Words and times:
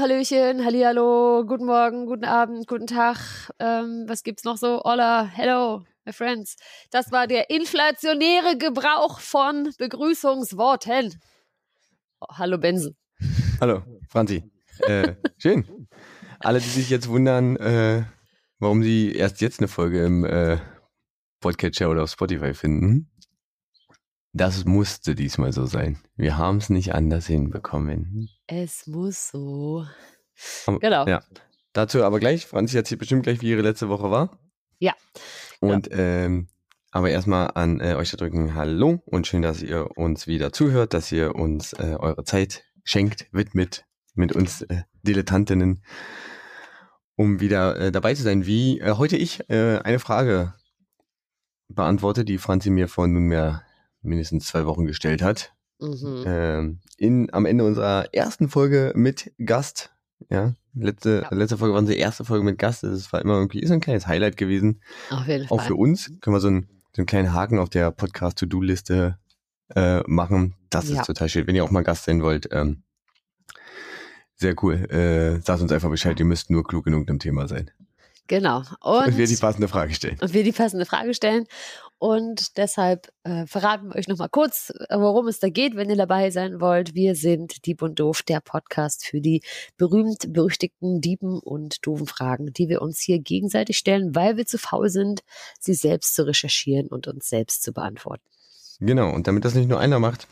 Hallöchen, 0.00 0.64
Hallihallo, 0.64 1.44
guten 1.46 1.66
Morgen, 1.66 2.06
guten 2.06 2.24
Abend, 2.24 2.66
guten 2.66 2.86
Tag. 2.86 3.18
Ähm, 3.58 4.04
was 4.06 4.22
gibt's 4.22 4.44
noch 4.44 4.56
so? 4.56 4.80
Hola, 4.82 5.26
hello, 5.26 5.84
my 6.06 6.12
friends. 6.14 6.56
Das 6.90 7.12
war 7.12 7.26
der 7.26 7.50
inflationäre 7.50 8.56
Gebrauch 8.56 9.20
von 9.20 9.74
Begrüßungsworten. 9.76 11.20
Oh, 12.18 12.26
hallo, 12.32 12.56
Benson. 12.56 12.96
Hallo, 13.60 13.82
Franzi. 14.08 14.50
Äh, 14.78 15.16
schön. 15.36 15.66
Alle, 16.38 16.60
die 16.60 16.68
sich 16.70 16.88
jetzt 16.88 17.08
wundern, 17.08 17.56
äh, 17.56 18.04
warum 18.58 18.82
sie 18.82 19.12
erst 19.12 19.42
jetzt 19.42 19.60
eine 19.60 19.68
Folge 19.68 20.06
im 20.06 20.24
äh, 20.24 20.56
Podcatcher 21.40 21.90
oder 21.90 22.04
auf 22.04 22.10
Spotify 22.10 22.54
finden. 22.54 23.10
Das 24.32 24.64
musste 24.64 25.14
diesmal 25.14 25.52
so 25.52 25.66
sein. 25.66 25.98
Wir 26.16 26.38
haben 26.38 26.58
es 26.58 26.70
nicht 26.70 26.94
anders 26.94 27.26
hinbekommen. 27.26 28.28
Es 28.46 28.86
muss 28.86 29.28
so. 29.30 29.84
Genau. 30.66 31.06
Ja. 31.06 31.22
Dazu 31.72 32.04
aber 32.04 32.20
gleich. 32.20 32.46
Franzi 32.46 32.76
erzählt 32.76 33.00
bestimmt 33.00 33.24
gleich, 33.24 33.40
wie 33.40 33.50
ihre 33.50 33.62
letzte 33.62 33.88
Woche 33.88 34.10
war. 34.10 34.38
Ja. 34.78 34.94
Und 35.60 35.88
ähm, 35.92 36.48
aber 36.92 37.10
erstmal 37.10 37.52
an 37.54 37.80
äh, 37.80 37.94
euch 37.94 38.10
da 38.10 38.16
drücken 38.16 38.54
Hallo 38.54 39.00
und 39.04 39.26
schön, 39.26 39.42
dass 39.42 39.62
ihr 39.62 39.96
uns 39.96 40.26
wieder 40.26 40.52
zuhört, 40.52 40.94
dass 40.94 41.12
ihr 41.12 41.34
uns 41.34 41.72
äh, 41.74 41.96
eure 41.98 42.24
Zeit 42.24 42.64
schenkt, 42.82 43.26
widmet 43.32 43.84
mit 44.14 44.32
uns 44.32 44.62
äh, 44.62 44.82
Dilettantinnen, 45.02 45.84
um 47.14 47.40
wieder 47.40 47.76
äh, 47.78 47.92
dabei 47.92 48.14
zu 48.14 48.22
sein. 48.22 48.46
Wie 48.46 48.80
äh, 48.80 48.92
heute 48.92 49.16
ich 49.16 49.48
äh, 49.50 49.78
eine 49.78 50.00
Frage 50.00 50.54
beantworte, 51.68 52.24
die 52.24 52.38
Franzi 52.38 52.70
mir 52.70 52.88
vor 52.88 53.06
nunmehr 53.06 53.62
mindestens 54.02 54.46
zwei 54.46 54.66
Wochen 54.66 54.86
gestellt 54.86 55.22
hat. 55.22 55.52
Mhm. 55.80 56.24
Ähm, 56.26 56.80
in, 56.96 57.32
am 57.32 57.46
Ende 57.46 57.64
unserer 57.64 58.12
ersten 58.12 58.48
Folge 58.48 58.92
mit 58.94 59.32
Gast. 59.44 59.90
Ja, 60.28 60.54
letzte, 60.74 61.22
Ja. 61.30 61.34
letzte 61.34 61.56
Folge 61.56 61.72
war 61.72 61.80
unsere 61.80 61.98
erste 61.98 62.24
Folge 62.24 62.44
mit 62.44 62.58
Gast. 62.58 62.82
Das 62.82 63.12
war 63.12 63.22
immer 63.22 63.34
irgendwie 63.34 63.66
so 63.66 63.72
ein 63.72 63.80
kleines 63.80 64.06
Highlight 64.06 64.36
gewesen. 64.36 64.82
Auf 65.10 65.26
jeden 65.26 65.46
Auch 65.50 65.56
Fall. 65.58 65.66
für 65.68 65.76
uns 65.76 66.12
können 66.20 66.36
wir 66.36 66.40
so 66.40 66.48
einen, 66.48 66.68
so 66.94 67.00
einen 67.00 67.06
kleinen 67.06 67.32
Haken 67.32 67.58
auf 67.58 67.70
der 67.70 67.90
Podcast-To-Do-Liste 67.90 69.18
äh, 69.74 70.00
machen. 70.06 70.54
Das 70.68 70.88
Ja. 70.90 71.00
ist 71.00 71.06
total 71.06 71.28
schön. 71.30 71.46
Wenn 71.46 71.54
ihr 71.56 71.64
auch 71.64 71.70
mal 71.70 71.82
Gast 71.84 72.04
sein 72.04 72.22
wollt, 72.22 72.48
ähm, 72.52 72.82
sehr 74.36 74.54
cool. 74.62 74.74
Äh, 74.90 75.40
sagt 75.42 75.62
uns 75.62 75.72
einfach 75.72 75.90
Bescheid, 75.90 76.18
ihr 76.18 76.26
müsst 76.26 76.50
nur 76.50 76.64
klug 76.64 76.84
genug 76.84 77.08
im 77.08 77.18
Thema 77.18 77.46
sein. 77.48 77.70
Genau. 78.26 78.58
Und 78.80 79.06
Und 79.06 79.16
wir 79.16 79.26
die 79.26 79.36
passende 79.36 79.68
Frage 79.68 79.92
stellen. 79.94 80.18
und 80.20 80.32
wir 80.32 80.44
die 80.44 80.52
passende 80.52 80.86
Frage 80.86 81.14
stellen. 81.14 81.46
Und 82.00 82.56
deshalb 82.56 83.12
äh, 83.24 83.44
verraten 83.46 83.90
wir 83.90 83.96
euch 83.96 84.08
nochmal 84.08 84.30
kurz, 84.30 84.70
äh, 84.70 84.96
worum 84.96 85.28
es 85.28 85.38
da 85.38 85.50
geht, 85.50 85.76
wenn 85.76 85.90
ihr 85.90 85.96
dabei 85.96 86.30
sein 86.30 86.58
wollt. 86.58 86.94
Wir 86.94 87.14
sind 87.14 87.66
Dieb 87.66 87.82
und 87.82 88.00
Doof, 88.00 88.22
der 88.22 88.40
Podcast 88.40 89.04
für 89.04 89.20
die 89.20 89.42
berühmt-berüchtigten 89.76 91.02
Dieben 91.02 91.38
und 91.38 91.86
doofen 91.86 92.06
Fragen, 92.06 92.54
die 92.54 92.70
wir 92.70 92.80
uns 92.80 93.00
hier 93.00 93.18
gegenseitig 93.18 93.76
stellen, 93.76 94.14
weil 94.14 94.38
wir 94.38 94.46
zu 94.46 94.56
faul 94.56 94.88
sind, 94.88 95.20
sie 95.58 95.74
selbst 95.74 96.14
zu 96.14 96.26
recherchieren 96.26 96.86
und 96.86 97.06
uns 97.06 97.28
selbst 97.28 97.62
zu 97.62 97.74
beantworten. 97.74 98.24
Genau, 98.78 99.12
und 99.12 99.26
damit 99.26 99.44
das 99.44 99.54
nicht 99.54 99.68
nur 99.68 99.78
einer 99.78 99.98
macht, 99.98 100.26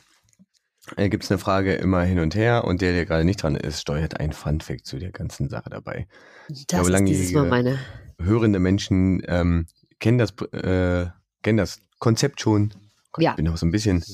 äh, 0.97 1.11
gibt 1.11 1.25
es 1.25 1.31
eine 1.31 1.39
Frage 1.39 1.75
immer 1.75 2.01
hin 2.03 2.19
und 2.19 2.35
her 2.35 2.65
und 2.65 2.81
der, 2.81 2.95
der 2.95 3.05
gerade 3.05 3.27
nicht 3.27 3.43
dran 3.43 3.57
ist, 3.57 3.83
steuert 3.83 4.19
ein 4.19 4.33
Funfact 4.33 4.87
zu 4.87 4.99
der 4.99 5.13
ganzen 5.13 5.51
Sache 5.51 5.69
dabei. 5.69 6.09
Das 6.49 6.67
glaube, 6.67 6.93
ist 6.93 7.05
dieses 7.05 7.33
Mal 7.33 7.47
meine. 7.47 7.79
Hörende 8.19 8.59
Menschen 8.59 9.23
ähm, 9.29 9.67
kennen 10.01 10.17
das 10.17 10.31
äh, 10.53 11.11
kennen 11.43 11.59
das 11.59 11.81
Konzept 11.99 12.41
schon. 12.41 12.75
Gott, 13.13 13.25
Ja. 13.25 13.31
Ich 13.31 13.37
bin 13.37 13.45
noch 13.47 13.57
so 13.57 13.67
ein 13.67 13.71
bisschen, 13.71 14.05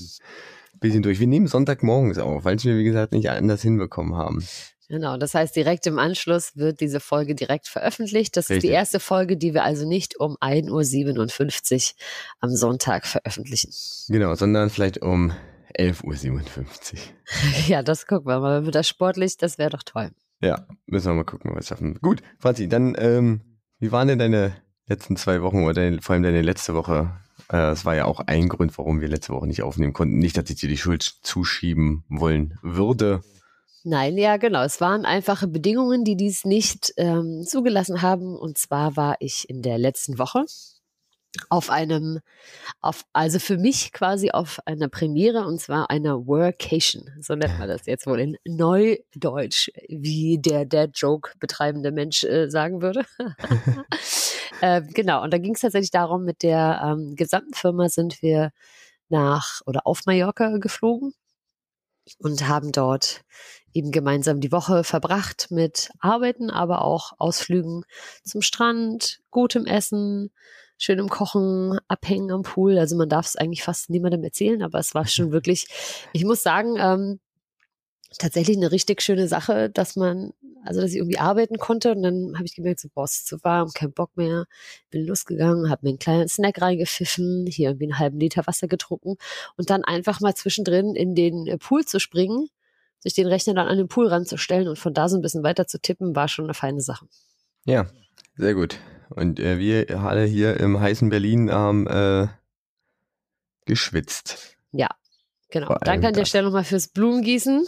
bisschen 0.80 1.02
durch. 1.02 1.20
Wir 1.20 1.26
nehmen 1.26 1.46
Sonntagmorgens 1.46 2.18
auf, 2.18 2.44
weil 2.44 2.62
wir, 2.62 2.76
wie 2.76 2.84
gesagt, 2.84 3.12
nicht 3.12 3.28
anders 3.30 3.62
hinbekommen 3.62 4.14
haben. 4.16 4.44
Genau, 4.88 5.16
das 5.16 5.32
heißt, 5.34 5.56
direkt 5.56 5.86
im 5.86 5.98
Anschluss 5.98 6.56
wird 6.56 6.80
diese 6.80 7.00
Folge 7.00 7.34
direkt 7.34 7.68
veröffentlicht. 7.68 8.36
Das 8.36 8.46
ist 8.46 8.50
Richtig. 8.50 8.68
die 8.68 8.74
erste 8.74 9.00
Folge, 9.00 9.38
die 9.38 9.54
wir 9.54 9.64
also 9.64 9.88
nicht 9.88 10.20
um 10.20 10.36
1.57 10.36 11.92
Uhr 11.92 11.96
am 12.40 12.50
Sonntag 12.50 13.06
veröffentlichen. 13.06 13.72
Genau, 14.08 14.34
sondern 14.34 14.68
vielleicht 14.68 15.00
um 15.00 15.32
11.57 15.78 16.94
Uhr. 16.94 16.98
Ja, 17.66 17.82
das 17.82 18.06
gucken 18.06 18.26
wir 18.26 18.40
mal. 18.40 18.58
Wenn 18.58 18.66
wir 18.66 18.72
das 18.72 18.86
sportlich, 18.86 19.38
das 19.38 19.56
wäre 19.58 19.70
doch 19.70 19.82
toll. 19.82 20.10
Ja, 20.40 20.66
müssen 20.86 21.06
wir 21.06 21.14
mal 21.14 21.24
gucken, 21.24 21.50
ob 21.50 21.56
wir 21.56 21.60
es 21.60 21.68
schaffen. 21.68 21.98
Gut, 22.02 22.22
Franzi, 22.38 22.68
dann, 22.68 22.94
ähm, 22.98 23.40
wie 23.78 23.90
waren 23.90 24.08
denn 24.08 24.18
deine 24.18 24.54
letzten 24.86 25.16
zwei 25.16 25.42
Wochen 25.42 25.64
oder 25.64 26.00
vor 26.00 26.14
allem 26.14 26.22
deine 26.22 26.42
letzte 26.42 26.74
Woche? 26.74 27.10
Äh, 27.48 27.56
Das 27.56 27.84
war 27.84 27.94
ja 27.94 28.04
auch 28.04 28.20
ein 28.20 28.48
Grund, 28.48 28.76
warum 28.78 29.00
wir 29.00 29.08
letzte 29.08 29.32
Woche 29.32 29.46
nicht 29.46 29.62
aufnehmen 29.62 29.92
konnten. 29.92 30.18
Nicht, 30.18 30.36
dass 30.36 30.50
ich 30.50 30.56
dir 30.56 30.68
die 30.68 30.76
Schuld 30.76 31.02
zuschieben 31.02 32.04
wollen 32.08 32.58
würde. 32.62 33.22
Nein, 33.86 34.16
ja, 34.16 34.38
genau. 34.38 34.62
Es 34.62 34.80
waren 34.80 35.04
einfache 35.04 35.46
Bedingungen, 35.46 36.04
die 36.04 36.16
dies 36.16 36.44
nicht 36.44 36.94
ähm, 36.96 37.42
zugelassen 37.46 38.00
haben. 38.00 38.34
Und 38.34 38.56
zwar 38.56 38.96
war 38.96 39.16
ich 39.20 39.48
in 39.50 39.60
der 39.60 39.76
letzten 39.76 40.18
Woche 40.18 40.44
auf 41.48 41.70
einem, 41.70 42.20
auf, 42.80 43.04
also 43.12 43.38
für 43.38 43.58
mich 43.58 43.92
quasi 43.92 44.30
auf 44.30 44.60
einer 44.66 44.88
Premiere 44.88 45.46
und 45.46 45.60
zwar 45.60 45.90
einer 45.90 46.26
Workation. 46.26 47.10
So 47.20 47.34
nennt 47.34 47.58
man 47.58 47.68
das 47.68 47.86
jetzt 47.86 48.06
wohl 48.06 48.20
in 48.20 48.36
Neudeutsch, 48.44 49.70
wie 49.88 50.38
der 50.38 50.64
der 50.64 50.86
Joke 50.86 51.32
betreibende 51.40 51.92
Mensch 51.92 52.24
äh, 52.24 52.48
sagen 52.48 52.82
würde. 52.82 53.04
ähm, 54.62 54.88
genau. 54.92 55.22
Und 55.22 55.32
da 55.32 55.38
ging 55.38 55.54
es 55.54 55.60
tatsächlich 55.60 55.90
darum, 55.90 56.24
mit 56.24 56.42
der 56.42 56.80
ähm, 56.84 57.16
gesamten 57.16 57.54
Firma 57.54 57.88
sind 57.88 58.22
wir 58.22 58.50
nach 59.08 59.60
oder 59.66 59.86
auf 59.86 60.06
Mallorca 60.06 60.58
geflogen 60.58 61.14
und 62.18 62.48
haben 62.48 62.72
dort 62.72 63.22
eben 63.72 63.90
gemeinsam 63.90 64.40
die 64.40 64.52
Woche 64.52 64.84
verbracht 64.84 65.48
mit 65.50 65.90
Arbeiten, 66.00 66.50
aber 66.50 66.82
auch 66.82 67.12
Ausflügen 67.18 67.84
zum 68.24 68.42
Strand, 68.42 69.20
gutem 69.30 69.66
Essen, 69.66 70.30
schönem 70.78 71.08
Kochen, 71.08 71.78
Abhängen 71.88 72.30
am 72.30 72.42
Pool. 72.42 72.78
Also 72.78 72.96
man 72.96 73.08
darf 73.08 73.26
es 73.26 73.36
eigentlich 73.36 73.62
fast 73.62 73.90
niemandem 73.90 74.24
erzählen, 74.24 74.62
aber 74.62 74.78
es 74.78 74.94
war 74.94 75.06
schon 75.06 75.32
wirklich, 75.32 75.66
ich 76.12 76.24
muss 76.24 76.42
sagen, 76.42 76.76
ähm, 76.78 77.20
tatsächlich 78.18 78.56
eine 78.56 78.72
richtig 78.72 79.02
schöne 79.02 79.28
Sache, 79.28 79.70
dass 79.70 79.96
man, 79.96 80.32
also 80.64 80.80
dass 80.80 80.90
ich 80.90 80.96
irgendwie 80.96 81.18
arbeiten 81.18 81.58
konnte 81.58 81.92
und 81.92 82.02
dann 82.02 82.34
habe 82.34 82.44
ich 82.44 82.54
gemerkt, 82.54 82.80
so, 82.80 82.88
boah, 82.94 83.04
es 83.04 83.16
ist 83.16 83.26
zu 83.26 83.42
warm, 83.42 83.70
kein 83.74 83.92
Bock 83.92 84.16
mehr, 84.16 84.46
bin 84.90 85.06
losgegangen, 85.06 85.70
habe 85.70 85.80
mir 85.82 85.90
einen 85.90 85.98
kleinen 85.98 86.28
Snack 86.28 86.60
reingepfiffen, 86.60 87.46
hier 87.46 87.70
irgendwie 87.70 87.86
einen 87.86 87.98
halben 87.98 88.18
Liter 88.20 88.46
Wasser 88.46 88.68
getrunken 88.68 89.16
und 89.56 89.70
dann 89.70 89.84
einfach 89.84 90.20
mal 90.20 90.34
zwischendrin 90.34 90.94
in 90.94 91.14
den 91.14 91.46
äh, 91.46 91.58
Pool 91.58 91.84
zu 91.84 91.98
springen, 91.98 92.48
sich 93.00 93.14
den 93.14 93.26
Rechner 93.26 93.54
dann 93.54 93.68
an 93.68 93.78
den 93.78 93.88
Pool 93.88 94.06
ranzustellen 94.06 94.68
und 94.68 94.78
von 94.78 94.94
da 94.94 95.08
so 95.08 95.16
ein 95.16 95.22
bisschen 95.22 95.42
weiter 95.42 95.66
zu 95.66 95.80
tippen, 95.80 96.16
war 96.16 96.28
schon 96.28 96.46
eine 96.46 96.54
feine 96.54 96.80
Sache. 96.80 97.06
Ja, 97.64 97.86
sehr 98.36 98.54
gut. 98.54 98.78
Und 99.14 99.40
äh, 99.40 99.58
wir 99.58 100.00
alle 100.00 100.24
hier 100.24 100.58
im 100.58 100.80
heißen 100.80 101.08
Berlin 101.08 101.50
haben 101.50 101.86
äh, 101.86 102.28
geschwitzt. 103.66 104.54
Genau. 105.54 105.68
Vor 105.68 105.76
allem 105.76 105.84
Danke 105.84 106.08
an 106.08 106.14
der. 106.14 106.24
Stelle 106.24 106.46
nochmal 106.46 106.64
fürs 106.64 106.88
Blumengießen. 106.88 107.64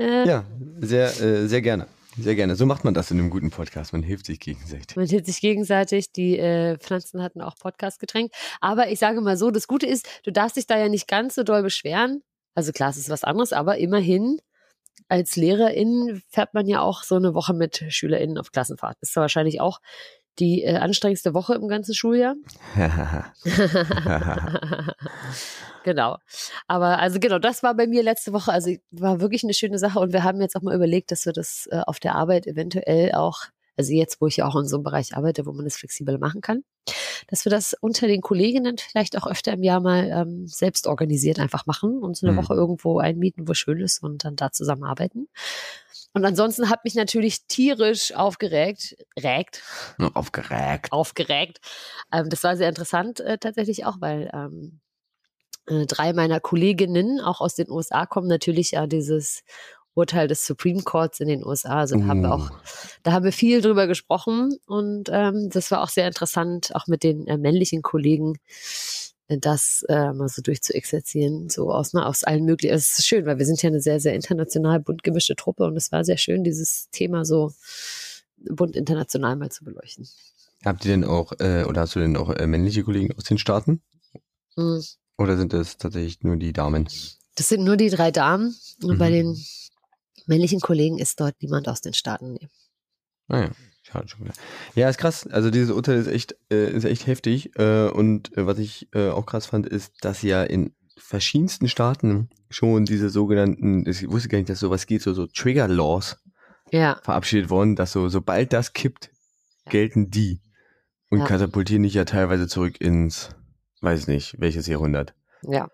Äh, 0.00 0.26
Ja, 0.26 0.44
sehr, 0.80 1.06
äh, 1.20 1.46
sehr 1.46 1.62
gerne. 1.62 1.86
Sehr 2.18 2.34
gerne. 2.34 2.56
So 2.56 2.66
macht 2.66 2.84
man 2.84 2.94
das 2.94 3.12
in 3.12 3.18
einem 3.18 3.30
guten 3.30 3.50
Podcast. 3.50 3.92
Man 3.92 4.02
hilft 4.02 4.26
sich 4.26 4.40
gegenseitig. 4.40 4.96
Man 4.96 5.06
hilft 5.06 5.26
sich 5.26 5.40
gegenseitig. 5.40 6.10
Die 6.10 6.36
äh, 6.36 6.76
Pflanzen 6.78 7.22
hatten 7.22 7.40
auch 7.40 7.54
Podcast 7.54 8.00
getränkt. 8.00 8.34
Aber 8.60 8.90
ich 8.90 8.98
sage 8.98 9.20
mal 9.20 9.36
so, 9.36 9.52
das 9.52 9.68
Gute 9.68 9.86
ist, 9.86 10.08
du 10.24 10.32
darfst 10.32 10.56
dich 10.56 10.66
da 10.66 10.76
ja 10.76 10.88
nicht 10.88 11.06
ganz 11.06 11.36
so 11.36 11.44
doll 11.44 11.62
beschweren. 11.62 12.22
Also 12.56 12.72
klar, 12.72 12.90
es 12.90 12.96
ist 12.96 13.08
was 13.08 13.22
anderes, 13.22 13.52
aber 13.52 13.78
immerhin 13.78 14.38
als 15.08 15.36
Lehrerin 15.36 16.22
fährt 16.28 16.54
man 16.54 16.66
ja 16.66 16.80
auch 16.80 17.04
so 17.04 17.14
eine 17.14 17.34
Woche 17.34 17.54
mit 17.54 17.84
SchülerInnen 17.88 18.36
auf 18.36 18.50
Klassenfahrt. 18.50 18.98
Ist 19.00 19.12
zwar 19.12 19.22
wahrscheinlich 19.22 19.60
auch 19.60 19.78
die 20.38 20.62
äh, 20.62 20.76
anstrengendste 20.76 21.34
Woche 21.34 21.54
im 21.54 21.68
ganzen 21.68 21.94
Schuljahr. 21.94 22.34
genau. 25.84 26.16
Aber 26.66 26.98
also 26.98 27.18
genau, 27.20 27.38
das 27.38 27.62
war 27.62 27.74
bei 27.74 27.86
mir 27.86 28.02
letzte 28.02 28.32
Woche. 28.32 28.52
Also 28.52 28.74
war 28.90 29.20
wirklich 29.20 29.44
eine 29.44 29.54
schöne 29.54 29.78
Sache 29.78 29.98
und 29.98 30.12
wir 30.12 30.24
haben 30.24 30.40
jetzt 30.40 30.56
auch 30.56 30.62
mal 30.62 30.74
überlegt, 30.74 31.10
dass 31.10 31.26
wir 31.26 31.32
das 31.32 31.68
äh, 31.70 31.80
auf 31.86 32.00
der 32.00 32.14
Arbeit 32.14 32.46
eventuell 32.46 33.12
auch, 33.12 33.42
also 33.76 33.92
jetzt, 33.92 34.20
wo 34.20 34.26
ich 34.26 34.36
ja 34.38 34.46
auch 34.46 34.56
in 34.56 34.66
so 34.66 34.76
einem 34.76 34.84
Bereich 34.84 35.16
arbeite, 35.16 35.46
wo 35.46 35.52
man 35.52 35.64
das 35.64 35.76
flexibel 35.76 36.18
machen 36.18 36.40
kann, 36.40 36.62
dass 37.28 37.44
wir 37.44 37.50
das 37.50 37.74
unter 37.80 38.06
den 38.06 38.20
Kolleginnen 38.20 38.76
vielleicht 38.78 39.16
auch 39.16 39.26
öfter 39.26 39.52
im 39.52 39.62
Jahr 39.62 39.80
mal 39.80 40.10
ähm, 40.10 40.46
selbst 40.46 40.86
organisiert 40.86 41.38
einfach 41.38 41.66
machen 41.66 41.98
und 41.98 42.16
so 42.16 42.26
eine 42.26 42.34
Mhm. 42.34 42.42
Woche 42.42 42.54
irgendwo 42.54 42.98
einmieten, 42.98 43.48
wo 43.48 43.54
schön 43.54 43.80
ist 43.80 44.02
und 44.02 44.24
dann 44.24 44.36
da 44.36 44.50
zusammenarbeiten. 44.50 45.28
Und 46.14 46.24
ansonsten 46.24 46.68
hat 46.68 46.84
mich 46.84 46.94
natürlich 46.94 47.46
tierisch 47.46 48.14
aufgeregt, 48.14 48.96
regt, 49.18 49.62
aufgeregt. 50.14 50.92
aufgeregt. 50.92 51.60
Ähm, 52.12 52.28
das 52.28 52.44
war 52.44 52.56
sehr 52.56 52.68
interessant 52.68 53.20
äh, 53.20 53.38
tatsächlich 53.38 53.86
auch, 53.86 53.96
weil 54.00 54.30
ähm, 54.34 54.80
äh, 55.66 55.86
drei 55.86 56.12
meiner 56.12 56.40
Kolleginnen 56.40 57.20
auch 57.20 57.40
aus 57.40 57.54
den 57.54 57.70
USA 57.70 58.06
kommen 58.06 58.28
natürlich 58.28 58.72
ja 58.72 58.86
dieses 58.86 59.42
Urteil 59.94 60.26
des 60.26 60.46
Supreme 60.46 60.82
Courts 60.82 61.20
in 61.20 61.28
den 61.28 61.44
USA. 61.44 61.80
Also 61.80 61.96
da 61.96 62.06
haben 62.06 62.22
wir 62.22 62.34
auch, 62.34 62.50
da 63.02 63.12
haben 63.12 63.24
wir 63.24 63.32
viel 63.32 63.60
drüber 63.60 63.86
gesprochen 63.86 64.56
und 64.66 65.08
ähm, 65.10 65.50
das 65.50 65.70
war 65.70 65.82
auch 65.82 65.88
sehr 65.88 66.06
interessant, 66.06 66.74
auch 66.74 66.86
mit 66.86 67.02
den 67.02 67.26
äh, 67.26 67.36
männlichen 67.36 67.82
Kollegen 67.82 68.38
das 69.38 69.84
äh, 69.88 70.12
mal 70.12 70.28
so 70.28 70.42
durchzuexerzieren, 70.42 71.48
so 71.48 71.72
aus, 71.72 71.92
ne, 71.92 72.04
aus 72.06 72.24
allen 72.24 72.44
möglichen. 72.44 72.74
Es 72.74 72.98
ist 72.98 73.06
schön, 73.06 73.26
weil 73.26 73.38
wir 73.38 73.46
sind 73.46 73.62
ja 73.62 73.68
eine 73.68 73.80
sehr, 73.80 74.00
sehr 74.00 74.14
international 74.14 74.80
bunt 74.80 75.02
gemischte 75.02 75.36
Truppe 75.36 75.64
und 75.64 75.76
es 75.76 75.92
war 75.92 76.04
sehr 76.04 76.18
schön, 76.18 76.44
dieses 76.44 76.88
Thema 76.90 77.24
so 77.24 77.52
bunt 78.50 78.76
international 78.76 79.36
mal 79.36 79.50
zu 79.50 79.64
beleuchten. 79.64 80.08
Habt 80.64 80.84
ihr 80.84 80.92
denn 80.92 81.04
auch, 81.04 81.32
äh, 81.40 81.64
oder 81.64 81.82
hast 81.82 81.94
du 81.94 82.00
denn 82.00 82.16
auch 82.16 82.30
äh, 82.30 82.46
männliche 82.46 82.84
Kollegen 82.84 83.12
aus 83.16 83.24
den 83.24 83.38
Staaten? 83.38 83.82
Mhm. 84.56 84.82
Oder 85.18 85.36
sind 85.36 85.52
das 85.52 85.76
tatsächlich 85.76 86.22
nur 86.22 86.36
die 86.36 86.52
Damen? 86.52 86.88
Das 87.36 87.48
sind 87.48 87.64
nur 87.64 87.76
die 87.76 87.90
drei 87.90 88.10
Damen 88.10 88.54
und 88.82 88.94
Mhm. 88.94 88.98
bei 88.98 89.10
den 89.10 89.44
männlichen 90.26 90.60
Kollegen 90.60 90.98
ist 90.98 91.18
dort 91.20 91.34
niemand 91.40 91.68
aus 91.68 91.80
den 91.80 91.94
Staaten. 91.94 92.34
Nee. 92.34 92.48
Naja, 93.28 93.50
schade 93.82 94.08
schon 94.08 94.20
wieder. 94.24 94.34
Ja, 94.74 94.88
ist 94.88 94.98
krass. 94.98 95.26
Also 95.26 95.50
dieses 95.50 95.70
Urteil 95.70 95.98
ist 95.98 96.06
echt, 96.06 96.36
äh, 96.50 96.70
ist 96.70 96.84
echt 96.84 97.06
heftig. 97.06 97.56
Äh, 97.58 97.88
und 97.88 98.36
äh, 98.36 98.46
was 98.46 98.58
ich 98.58 98.88
äh, 98.94 99.08
auch 99.10 99.26
krass 99.26 99.46
fand, 99.46 99.66
ist, 99.66 99.92
dass 100.02 100.22
ja 100.22 100.42
in 100.42 100.74
verschiedensten 100.96 101.68
Staaten 101.68 102.30
schon 102.50 102.84
diese 102.84 103.10
sogenannten, 103.10 103.88
ich 103.88 104.08
wusste 104.10 104.28
gar 104.28 104.38
nicht, 104.38 104.50
dass 104.50 104.60
sowas 104.60 104.86
geht, 104.86 105.02
so, 105.02 105.12
so 105.14 105.26
Trigger 105.26 105.68
Laws 105.68 106.16
Ja, 106.70 106.98
verabschiedet 107.02 107.50
worden, 107.50 107.76
dass 107.76 107.92
so, 107.92 108.08
sobald 108.08 108.52
das 108.52 108.72
kippt, 108.72 109.10
gelten 109.68 110.10
die. 110.10 110.40
Und 111.10 111.20
Ja. 111.20 111.26
katapultieren 111.26 111.82
dich 111.82 111.94
ja 111.94 112.04
teilweise 112.04 112.46
zurück 112.48 112.80
ins, 112.80 113.30
weiß 113.82 114.06
nicht, 114.06 114.36
welches 114.38 114.66
Jahrhundert. 114.66 115.14
ja, 115.42 115.68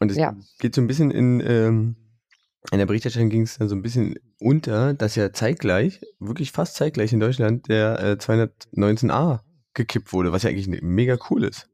Und 0.00 0.10
es 0.10 0.18
Ja. 0.18 0.36
geht 0.58 0.74
so 0.74 0.80
ein 0.82 0.86
bisschen 0.86 1.10
in, 1.10 1.40
ähm, 1.40 1.96
in 2.72 2.78
der 2.78 2.86
Berichterstattung 2.86 3.30
ging 3.30 3.42
es 3.42 3.58
dann 3.58 3.68
so 3.68 3.74
ein 3.76 3.82
bisschen 3.82 4.16
unter, 4.40 4.94
dass 4.94 5.14
ja 5.14 5.32
zeitgleich, 5.32 6.00
wirklich 6.18 6.52
fast 6.52 6.74
zeitgleich 6.76 7.12
in 7.12 7.20
Deutschland, 7.20 7.68
der 7.68 7.98
äh, 8.00 8.12
219a 8.12 9.40
gekippt 9.74 10.12
wurde, 10.12 10.32
was 10.32 10.42
ja 10.42 10.50
eigentlich 10.50 10.68
ne- 10.68 10.80
mega 10.82 11.16
cool 11.30 11.44
ist. 11.44 11.68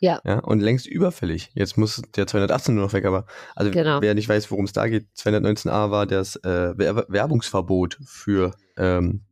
Ja. 0.00 0.20
ja. 0.24 0.38
Und 0.38 0.60
längst 0.60 0.86
überfällig. 0.86 1.50
Jetzt 1.54 1.76
muss 1.76 2.00
der 2.14 2.26
218 2.28 2.74
nur 2.74 2.84
noch 2.84 2.92
weg, 2.92 3.04
aber 3.04 3.26
also 3.56 3.70
Genau. 3.72 4.00
wer 4.00 4.14
nicht 4.14 4.28
weiß, 4.28 4.50
worum 4.52 4.64
es 4.66 4.72
da 4.72 4.86
geht, 4.86 5.08
219a 5.16 5.90
war 5.90 6.06
das 6.06 6.36
äh, 6.36 6.72
Wer 6.76 7.04
Werbungsverbot 7.08 7.98
für 8.04 8.54
ähm, 8.76 9.22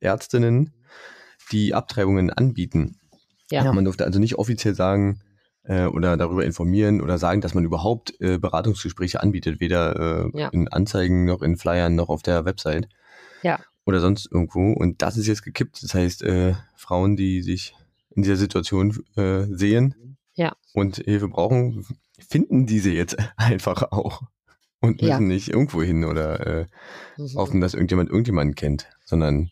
Ärztinnen, 0.00 0.72
die 1.52 1.72
Abtreibungen 1.74 2.30
anbieten. 2.30 2.98
Ja. 3.50 3.72
man 3.72 3.84
durfte 3.84 4.04
also 4.04 4.18
nicht 4.18 4.34
offiziell 4.34 4.74
sagen 4.74 5.20
äh, 5.68 5.84
oder 5.86 6.16
darüber 6.16 6.44
informieren 6.44 7.00
oder 7.00 7.18
sagen, 7.18 7.40
dass 7.40 7.54
man 7.54 7.64
überhaupt 7.64 8.14
äh, 8.20 8.38
Beratungsgespräche 8.38 9.22
anbietet, 9.22 9.60
weder 9.60 10.24
äh, 10.34 10.38
Ja. 10.38 10.48
in 10.48 10.68
Anzeigen 10.68 11.24
noch 11.26 11.42
in 11.42 11.56
Flyern 11.56 11.94
noch 11.94 12.08
auf 12.08 12.22
der 12.22 12.44
Website. 12.44 12.88
Ja. 13.42 13.60
Oder 13.86 14.00
sonst 14.00 14.28
irgendwo. 14.30 14.72
Und 14.72 15.00
das 15.02 15.16
ist 15.16 15.26
jetzt 15.26 15.42
gekippt. 15.42 15.82
Das 15.82 15.94
heißt, 15.94 16.22
äh, 16.22 16.54
Frauen, 16.76 17.16
die 17.16 17.42
sich 17.42 17.74
in 18.10 18.22
dieser 18.22 18.36
Situation 18.36 18.98
äh, 19.16 19.44
sehen 19.44 20.16
Ja. 20.34 20.56
und 20.74 20.96
Hilfe 20.96 21.28
brauchen, 21.28 21.86
finden 22.18 22.66
diese 22.66 22.90
jetzt 22.90 23.16
einfach 23.36 23.92
auch. 23.92 24.22
Und 24.80 25.02
müssen 25.02 25.08
Ja. 25.08 25.20
nicht 25.20 25.48
irgendwo 25.48 25.82
hin 25.82 26.04
oder 26.04 26.46
äh, 26.46 26.66
Mhm. 27.16 27.34
hoffen, 27.36 27.60
dass 27.60 27.74
irgendjemand 27.74 28.10
irgendjemanden 28.10 28.54
kennt, 28.54 28.86
sondern 29.04 29.50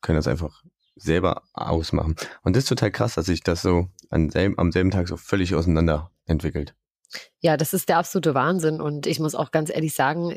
können 0.00 0.16
das 0.16 0.28
einfach 0.28 0.62
selber 0.96 1.42
ausmachen. 1.52 2.16
Und 2.42 2.56
das 2.56 2.64
ist 2.64 2.68
total 2.68 2.90
krass, 2.90 3.14
dass 3.14 3.26
sich 3.26 3.42
das 3.42 3.62
so 3.62 3.88
an 4.10 4.30
selben, 4.30 4.58
am 4.58 4.72
selben 4.72 4.90
Tag 4.90 5.08
so 5.08 5.16
völlig 5.16 5.54
auseinander 5.54 6.10
entwickelt. 6.26 6.74
Ja, 7.40 7.56
das 7.56 7.74
ist 7.74 7.88
der 7.88 7.98
absolute 7.98 8.34
Wahnsinn. 8.34 8.80
Und 8.80 9.06
ich 9.06 9.20
muss 9.20 9.34
auch 9.34 9.50
ganz 9.50 9.70
ehrlich 9.70 9.94
sagen, 9.94 10.36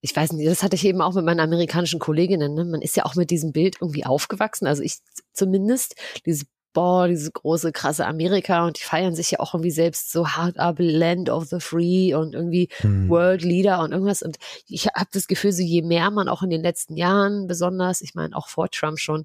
ich 0.00 0.14
weiß 0.14 0.32
nicht, 0.32 0.48
das 0.48 0.62
hatte 0.62 0.76
ich 0.76 0.84
eben 0.84 1.00
auch 1.00 1.14
mit 1.14 1.24
meinen 1.24 1.40
amerikanischen 1.40 1.98
Kolleginnen. 1.98 2.54
Ne? 2.54 2.64
Man 2.64 2.82
ist 2.82 2.96
ja 2.96 3.06
auch 3.06 3.14
mit 3.14 3.30
diesem 3.30 3.52
Bild 3.52 3.76
irgendwie 3.80 4.04
aufgewachsen. 4.04 4.66
Also 4.66 4.82
ich 4.82 4.98
zumindest, 5.32 5.94
dieses 6.26 6.44
boah, 6.74 7.08
dieses 7.08 7.32
große, 7.32 7.72
krasse 7.72 8.04
Amerika 8.04 8.66
und 8.66 8.78
die 8.78 8.84
feiern 8.84 9.14
sich 9.14 9.30
ja 9.30 9.40
auch 9.40 9.54
irgendwie 9.54 9.70
selbst 9.70 10.12
so 10.12 10.28
hard 10.28 10.58
up, 10.58 10.76
Land 10.78 11.30
of 11.30 11.46
the 11.46 11.60
Free 11.60 12.14
und 12.14 12.34
irgendwie 12.34 12.68
World 13.08 13.42
Leader 13.42 13.80
und 13.80 13.92
irgendwas. 13.92 14.22
Und 14.22 14.36
ich 14.66 14.88
habe 14.88 15.08
das 15.12 15.26
Gefühl, 15.26 15.52
so 15.52 15.62
je 15.62 15.82
mehr 15.82 16.10
man 16.10 16.28
auch 16.28 16.42
in 16.42 16.50
den 16.50 16.62
letzten 16.62 16.96
Jahren 16.96 17.46
besonders, 17.46 18.02
ich 18.02 18.14
meine 18.14 18.36
auch 18.36 18.48
vor 18.48 18.68
Trump 18.68 18.98
schon, 18.98 19.24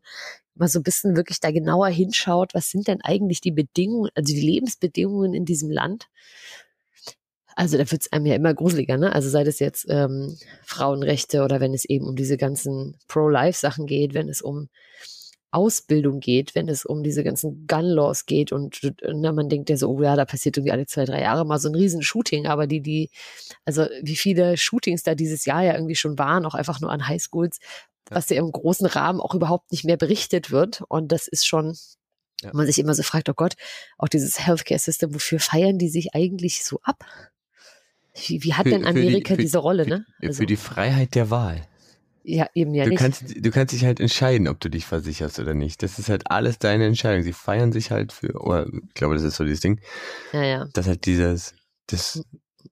mal 0.60 0.68
so 0.68 0.80
ein 0.80 0.84
bisschen 0.84 1.16
wirklich 1.16 1.40
da 1.40 1.52
genauer 1.52 1.88
hinschaut, 1.88 2.54
was 2.54 2.70
sind 2.70 2.88
denn 2.88 3.02
eigentlich 3.02 3.42
die 3.42 3.52
Bedingungen, 3.52 4.12
also 4.16 4.34
die 4.34 4.42
Lebensbedingungen 4.42 5.34
in 5.34 5.46
diesem 5.46 5.72
Land? 5.72 6.08
Also 7.56 7.78
da 7.78 7.92
wird 7.92 8.02
es 8.02 8.12
einem 8.14 8.26
ja 8.26 8.36
immer 8.36 8.54
gruseliger, 8.54 8.98
ne? 8.98 9.14
Also 9.14 9.30
sei 9.30 9.44
das 9.44 9.60
jetzt 9.60 9.86
ähm, 9.90 10.38
Frauenrechte 10.64 11.44
oder 11.44 11.60
wenn 11.60 11.74
es 11.74 11.84
eben 11.84 12.08
um 12.08 12.16
diese 12.16 12.38
ganzen 12.38 12.96
Pro-Life-Sachen 13.08 13.86
geht, 13.86 14.14
wenn 14.14 14.30
es 14.30 14.42
um 14.42 14.70
Ausbildung 15.52 16.20
geht, 16.20 16.54
wenn 16.54 16.70
es 16.70 16.86
um 16.86 17.04
diese 17.04 17.24
ganzen 17.24 17.66
Gun-Laws 17.68 18.28
geht 18.28 18.52
und 18.52 18.80
na, 19.02 19.32
man 19.32 19.50
denkt 19.50 19.70
ja 19.70 19.78
so, 19.78 19.90
oh 19.90 20.02
ja, 20.02 20.16
da 20.16 20.26
passiert 20.26 20.58
irgendwie 20.58 20.72
alle 20.72 20.86
zwei, 20.86 21.06
drei 21.06 21.22
Jahre 21.22 21.46
mal 21.46 21.60
so 21.60 21.70
ein 21.70 21.76
riesen 21.76 22.04
Shooting, 22.04 22.46
aber 22.46 22.68
die, 22.68 22.82
die, 22.82 23.10
also 23.66 23.88
wie 24.04 24.16
viele 24.16 24.58
Shootings 24.58 25.04
da 25.04 25.16
dieses 25.16 25.46
Jahr 25.46 25.64
ja 25.64 25.74
irgendwie 25.74 25.96
schon 25.96 26.20
waren, 26.20 26.46
auch 26.46 26.54
einfach 26.54 26.80
nur 26.82 26.92
an 26.92 27.08
Highschools, 27.08 27.60
was 28.10 28.30
ja 28.30 28.38
im 28.38 28.52
großen 28.52 28.86
Rahmen 28.88 29.20
auch 29.22 29.34
überhaupt 29.36 29.72
nicht 29.72 29.86
mehr 29.86 29.98
berichtet 29.98 30.52
wird 30.52 30.82
und 30.88 31.12
das 31.12 31.28
ist 31.28 31.46
schon, 31.48 31.78
Ja. 32.42 32.52
man 32.54 32.66
sich 32.66 32.80
immer 32.80 32.94
so 32.94 33.04
fragt, 33.04 33.30
oh 33.30 33.34
Gott, 33.34 33.56
auch 33.98 34.08
dieses 34.08 34.40
Healthcare-System, 34.46 35.14
wofür 35.14 35.40
feiern 35.40 35.78
die 35.78 35.90
sich 35.90 36.16
eigentlich 36.16 36.64
so 36.64 36.80
ab? 36.84 37.04
Wie, 38.28 38.44
wie 38.44 38.54
hat 38.54 38.64
Für- 38.66 38.72
denn 38.72 38.84
für 38.86 38.94
die- 38.94 39.00
Amerika 39.00 39.36
für- 39.36 39.42
diese 39.42 39.60
Rolle, 39.60 39.84
für, 39.84 39.90
ne? 39.90 40.06
Also, 40.22 40.40
für 40.40 40.46
die 40.46 40.56
Freiheit 40.58 41.16
der 41.16 41.30
Wahl. 41.30 41.68
ja, 42.24 42.48
eben 42.54 42.74
ja 42.74 42.84
du, 42.84 42.90
nicht. 42.92 43.00
kannst, 43.00 43.24
du 43.36 43.52
kannst 43.52 43.74
dich 43.74 43.86
halt 43.86 44.00
entscheiden, 44.00 44.48
ob 44.48 44.60
du 44.60 44.70
dich 44.70 44.86
versicherst 44.86 45.40
oder 45.40 45.54
nicht. 45.54 45.82
Das 45.84 45.98
ist 46.00 46.10
halt 46.10 46.30
alles 46.30 46.60
deine 46.60 46.86
Entscheidung. 46.86 47.24
Sie 47.24 47.34
feiern 47.34 47.72
sich 47.72 47.92
halt 47.92 48.12
für, 48.12 48.34
oder 48.42 48.68
ich 48.68 48.94
glaube, 48.94 49.16
das 49.16 49.24
ist 49.24 49.36
so 49.38 49.44
dieses 49.46 49.62
Ding, 49.62 49.80
ja, 50.34 50.44
ja. 50.44 50.66
dass 50.74 50.88
halt 50.88 51.06
dieses, 51.06 51.54
das 51.88 52.22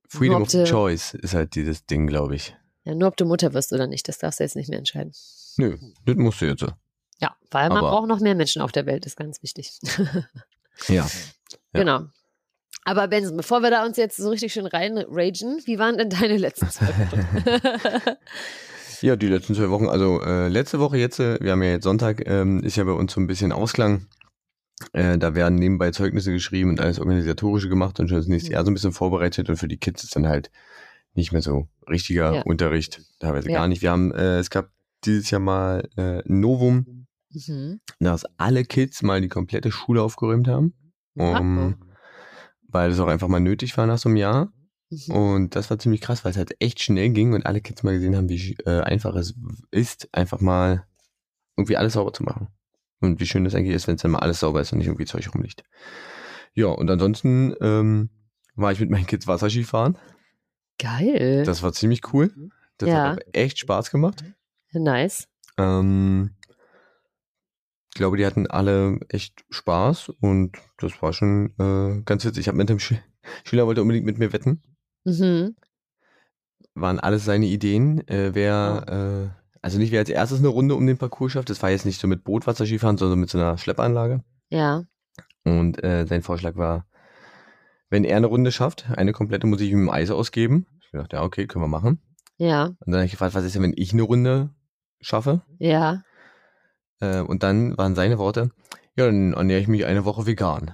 Freedom 0.09 0.41
of 0.43 0.49
Choice 0.49 1.13
ist 1.13 1.33
halt 1.33 1.55
dieses 1.55 1.85
Ding, 1.85 2.07
glaube 2.07 2.35
ich. 2.35 2.55
Ja. 2.87 2.95
Nur 2.95 3.09
ob 3.09 3.17
du 3.17 3.25
Mutter 3.25 3.53
wirst 3.53 3.73
oder 3.73 3.87
nicht, 3.87 4.07
das 4.07 4.17
darfst 4.17 4.39
du 4.39 4.43
jetzt 4.43 4.55
nicht 4.55 4.69
mehr 4.69 4.79
entscheiden. 4.79 5.13
Nö, 5.57 5.77
das 6.05 6.15
musst 6.15 6.41
du 6.41 6.45
jetzt. 6.45 6.65
Ja, 7.19 7.35
weil 7.51 7.69
man 7.69 7.79
Aber- 7.79 7.89
braucht 7.91 8.07
noch 8.07 8.19
mehr 8.19 8.35
Menschen 8.35 8.61
auf 8.61 8.71
der 8.71 8.85
Welt, 8.85 9.05
ist 9.05 9.17
ganz 9.17 9.41
wichtig. 9.43 9.79
Ja. 10.87 10.95
Ja. 10.95 11.07
Genau. 11.73 12.01
Aber 12.85 13.07
Benson, 13.07 13.35
bevor 13.35 13.61
wir 13.61 13.69
da 13.71 13.83
uns 13.85 13.97
jetzt 13.97 14.15
so 14.17 14.29
richtig 14.29 14.53
schön 14.53 14.65
reinragen, 14.67 15.61
wie 15.65 15.77
waren 15.79 15.97
denn 15.97 16.09
deine 16.09 16.37
letzten 16.37 16.69
zwei 16.69 16.87
Wochen? 16.87 18.17
Ja, 19.01 19.15
die 19.15 19.27
letzten 19.27 19.53
zwei 19.53 19.69
Wochen, 19.69 19.87
also 19.87 20.21
äh, 20.21 20.47
letzte 20.47 20.79
Woche 20.79 20.97
jetzt, 20.97 21.19
äh, 21.19 21.37
wir 21.39 21.51
haben 21.51 21.61
ja 21.61 21.69
jetzt 21.71 21.83
Sonntag, 21.83 22.27
ähm, 22.27 22.63
ist 22.63 22.77
ja 22.77 22.83
bei 22.83 22.93
uns 22.93 23.13
so 23.13 23.19
ein 23.21 23.27
bisschen 23.27 23.51
Ausklang. 23.51 24.07
Äh, 24.93 25.17
da 25.19 25.35
werden 25.35 25.55
nebenbei 25.59 25.91
Zeugnisse 25.91 26.31
geschrieben 26.31 26.71
und 26.71 26.79
alles 26.79 26.99
Organisatorische 26.99 27.69
gemacht 27.69 27.99
und 27.99 28.07
schon 28.07 28.17
das 28.17 28.27
nächste. 28.27 28.51
Jahr 28.53 28.63
so 28.65 28.71
ein 28.71 28.73
bisschen 28.73 28.93
vorbereitet 28.93 29.49
und 29.49 29.57
für 29.57 29.67
die 29.67 29.77
Kids 29.77 30.03
ist 30.03 30.15
dann 30.15 30.27
halt 30.27 30.49
nicht 31.17 31.31
mehr 31.31 31.41
so 31.41 31.67
richtiger 31.89 32.35
Ja. 32.35 32.41
Unterricht, 32.43 33.01
teilweise 33.19 33.49
Ja. 33.49 33.59
gar 33.59 33.67
nicht. 33.67 33.81
Wir 33.81 33.91
haben, 33.91 34.11
äh, 34.13 34.39
es 34.39 34.49
gab 34.49 34.71
dieses 35.03 35.29
Jahr 35.29 35.41
mal 35.41 35.87
äh, 35.97 36.23
ein 36.27 36.39
Novum, 36.39 37.07
mhm. 37.31 37.81
dass 37.99 38.25
alle 38.37 38.63
Kids 38.63 39.01
mal 39.01 39.21
die 39.21 39.27
komplette 39.27 39.71
Schule 39.71 40.01
aufgeräumt 40.01 40.47
haben, 40.47 40.73
um, 41.15 41.75
weil 42.69 42.91
es 42.91 42.99
auch 42.99 43.07
einfach 43.07 43.27
mal 43.27 43.39
nötig 43.39 43.75
war 43.77 43.85
nach 43.87 43.97
so 43.97 44.09
einem 44.09 44.17
Jahr. 44.17 44.51
Mhm. 44.89 45.13
Und 45.13 45.55
das 45.55 45.69
war 45.69 45.79
ziemlich 45.79 46.01
krass, 46.01 46.23
weil 46.23 46.31
es 46.31 46.37
halt 46.37 46.55
echt 46.59 46.81
schnell 46.81 47.09
ging 47.09 47.33
und 47.33 47.45
alle 47.45 47.61
Kids 47.61 47.83
mal 47.83 47.93
gesehen 47.93 48.15
haben, 48.15 48.29
wie 48.29 48.55
äh, 48.65 48.81
einfach 48.81 49.15
es 49.15 49.35
ist, 49.71 50.07
einfach 50.13 50.39
mal 50.39 50.85
irgendwie 51.57 51.77
alles 51.77 51.93
sauber 51.93 52.13
zu 52.13 52.23
machen. 52.23 52.47
Und 52.99 53.19
wie 53.19 53.25
schön 53.25 53.43
das 53.43 53.53
eigentlich 53.53 53.75
ist, 53.75 53.87
wenn 53.87 53.95
es 53.95 54.01
dann 54.01 54.11
mal 54.11 54.19
alles 54.19 54.39
sauber 54.39 54.61
ist 54.61 54.71
und 54.71 54.79
nicht 54.79 54.87
irgendwie 54.87 55.05
Zeug 55.05 55.31
rumliegt. 55.33 55.63
Ja, 56.53 56.67
und 56.67 56.89
ansonsten 56.89 57.53
ähm, 57.61 58.09
war 58.55 58.71
ich 58.71 58.79
mit 58.79 58.89
meinen 58.89 59.05
Kids 59.05 59.27
Wasserski 59.27 59.63
fahren. 59.63 59.97
Geil. 60.79 61.43
Das 61.45 61.63
war 61.63 61.73
ziemlich 61.73 62.13
cool. 62.13 62.31
Das 62.77 62.89
Ja. 62.89 63.11
hat 63.11 63.25
echt 63.33 63.59
Spaß 63.59 63.89
gemacht. 63.91 64.23
nice. 64.73 65.27
Ähm, 65.57 66.35
ich 67.89 67.95
glaube, 67.97 68.17
die 68.17 68.25
hatten 68.25 68.45
alle 68.47 68.99
echt 69.09 69.43
Spaß 69.49 70.09
und 70.19 70.57
das 70.77 71.01
war 71.01 71.13
schon 71.13 71.53
äh, 71.57 72.01
ganz 72.03 72.23
witzig. 72.25 72.41
Ich 72.41 72.47
habe 72.47 72.57
mit 72.57 72.69
dem 72.69 72.79
Sch 72.79 72.93
Schüler 73.43 73.65
wollte 73.65 73.81
unbedingt 73.81 74.05
mit 74.05 74.19
mir 74.19 74.31
wetten. 74.33 74.61
Mhm. 75.03 75.55
waren 76.75 76.99
alles 76.99 77.25
seine 77.25 77.47
Ideen. 77.47 78.07
Äh, 78.07 78.35
wer, 78.35 79.31
äh, 79.33 79.57
also 79.63 79.79
nicht 79.79 79.91
wer 79.91 79.99
als 80.01 80.09
erstes 80.09 80.39
eine 80.39 80.49
Runde 80.49 80.75
um 80.75 80.85
den 80.85 80.97
Parcours 80.99 81.31
schafft. 81.31 81.49
Das 81.49 81.61
war 81.63 81.71
jetzt 81.71 81.85
nicht 81.87 81.99
so 81.99 82.07
mit 82.07 82.23
Bootwasserskifahren, 82.23 82.97
sondern 82.97 83.19
mit 83.19 83.29
so 83.31 83.39
einer 83.39 83.57
Schleppanlage. 83.57 84.23
Ja. 84.49 84.83
Und 85.43 85.83
äh, 85.83 86.05
sein 86.07 86.21
Vorschlag 86.21 86.55
war, 86.55 86.85
wenn 87.89 88.03
er 88.03 88.17
eine 88.17 88.27
Runde 88.27 88.51
schafft, 88.51 88.85
eine 88.91 89.13
komplette 89.13 89.47
muss 89.47 89.61
ich 89.61 89.71
ihm 89.71 89.83
im 89.83 89.89
Eis 89.89 90.11
ausgeben. 90.11 90.67
Ich 90.81 90.91
dachte, 90.91 91.17
ja, 91.17 91.23
okay, 91.23 91.47
können 91.47 91.63
wir 91.63 91.69
machen. 91.69 91.99
Ja. 92.37 92.65
Und 92.65 92.77
dann 92.85 92.95
habe 92.95 93.05
ich 93.05 93.11
gefragt, 93.11 93.35
was 93.35 93.45
ist 93.45 93.55
denn, 93.55 93.63
wenn 93.63 93.73
ich 93.75 93.93
eine 93.93 94.03
Runde 94.03 94.49
schaffe? 95.01 95.41
Ja. 95.59 96.03
Äh, 96.99 97.21
und 97.21 97.43
dann 97.43 97.77
waren 97.77 97.95
seine 97.95 98.17
Worte, 98.17 98.51
ja, 98.95 99.05
dann 99.05 99.33
ernähre 99.33 99.61
ich 99.61 99.67
mich 99.67 99.85
eine 99.85 100.05
Woche 100.05 100.25
vegan. 100.25 100.73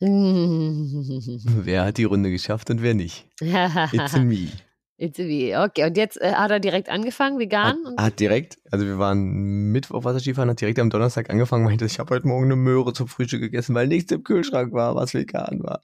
Wer 0.00 1.84
hat 1.84 1.96
die 1.96 2.04
Runde 2.04 2.30
geschafft 2.30 2.70
und 2.70 2.82
wer 2.82 2.94
nicht? 2.94 3.28
It's 3.40 4.16
me. 4.16 4.48
It's 4.98 5.18
me. 5.18 5.52
Okay, 5.56 5.86
und 5.86 5.96
jetzt 5.96 6.20
äh, 6.20 6.32
hat 6.34 6.50
er 6.50 6.60
direkt 6.60 6.88
angefangen, 6.88 7.38
vegan? 7.38 7.78
Hat, 7.96 8.06
hat 8.06 8.20
direkt, 8.20 8.58
also 8.70 8.84
wir 8.84 8.98
waren 8.98 9.72
Mittwoch 9.72 10.04
Wasserskifahren, 10.04 10.50
hat 10.50 10.60
direkt 10.60 10.78
am 10.78 10.90
Donnerstag 10.90 11.30
angefangen, 11.30 11.64
meinte, 11.64 11.86
ich 11.86 11.98
habe 11.98 12.14
heute 12.14 12.26
Morgen 12.28 12.44
eine 12.44 12.56
Möhre 12.56 12.92
zum 12.92 13.08
Frühstück 13.08 13.40
gegessen, 13.40 13.74
weil 13.74 13.88
nichts 13.88 14.12
im 14.12 14.22
Kühlschrank 14.22 14.72
war, 14.72 14.94
was 14.94 15.14
vegan 15.14 15.62
war. 15.62 15.82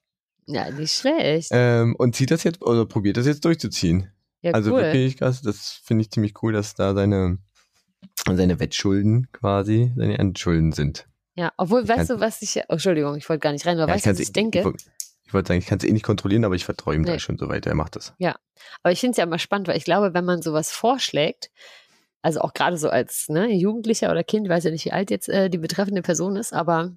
Ja, 0.51 0.71
nicht 0.71 0.93
schlecht. 0.93 1.51
Ähm, 1.53 1.95
und 1.97 2.17
zieht 2.17 2.31
das 2.31 2.43
jetzt, 2.45 2.63
oder 2.63 2.87
probiert 2.87 3.17
das 3.19 3.27
jetzt 3.27 3.45
durchzuziehen. 3.45 4.11
ja, 4.41 4.53
also 4.53 4.73
cool. 4.73 4.83
wirklich 4.83 5.17
krass, 5.19 5.43
das 5.43 5.81
finde 5.85 6.03
ich 6.03 6.11
ziemlich 6.11 6.43
cool, 6.43 6.53
dass 6.55 6.75
da 6.75 6.95
seine, 6.95 7.39
seine 8.27 8.59
Wettschulden 8.59 9.29
quasi 9.33 9.93
seine 9.97 10.19
Endschulden 10.19 10.73
sind. 10.73 11.07
Ja, 11.35 11.53
obwohl, 11.57 11.83
Ich 11.83 11.89
weißt 11.89 12.11
du, 12.11 12.21
was 12.21 12.41
ich, 12.43 12.57
oh, 12.69 12.73
Entschuldigung, 12.73 13.17
ich 13.17 13.29
wollte 13.29 13.41
gar 13.41 13.53
nicht 13.53 13.67
rein, 13.67 13.79
aber 13.79 13.91
Ja, 13.91 13.95
weißt 13.97 14.07
du, 14.07 14.11
was 14.11 14.21
ich 14.21 14.31
eh- 14.31 14.33
denke? 14.33 14.61
Ich, 14.61 14.87
ich 15.27 15.35
wollte 15.35 15.49
sagen, 15.49 15.59
ich 15.61 15.67
kann 15.67 15.79
es 15.79 15.85
eh 15.85 15.93
nicht 15.93 16.05
kontrollieren, 16.05 16.45
aber 16.45 16.55
ich 16.55 16.65
vertraue 16.65 16.95
ihm 16.95 17.03
Nee. 17.03 17.13
da 17.13 17.19
schon 17.19 17.37
so 17.37 17.49
weiter. 17.49 17.69
Er 17.71 17.77
macht 17.77 17.95
das. 17.97 18.15
Aber 18.83 18.91
ich 18.93 19.01
finde 19.01 19.11
es 19.13 19.17
ja 19.19 19.25
immer 19.25 19.39
spannend, 19.39 19.69
weil 19.69 19.77
ich 19.77 19.85
glaube, 19.85 20.15
wenn 20.15 20.25
man 20.25 20.41
sowas 20.43 20.73
vorschlägt, 20.73 21.51
also 22.23 22.41
auch 22.41 22.55
gerade 22.55 22.77
so 22.79 22.89
als 22.89 23.29
ne, 23.29 23.53
Jugendlicher 23.53 24.11
oder 24.11 24.25
Kind, 24.25 24.49
weiß 24.49 24.65
ja 24.65 24.71
nicht, 24.71 24.87
wie 24.87 24.93
alt 24.93 25.11
jetzt 25.11 25.29
äh, 25.29 25.49
die 25.51 25.59
betreffende 25.59 26.03
Person 26.03 26.37
ist, 26.37 26.53
aber 26.53 26.93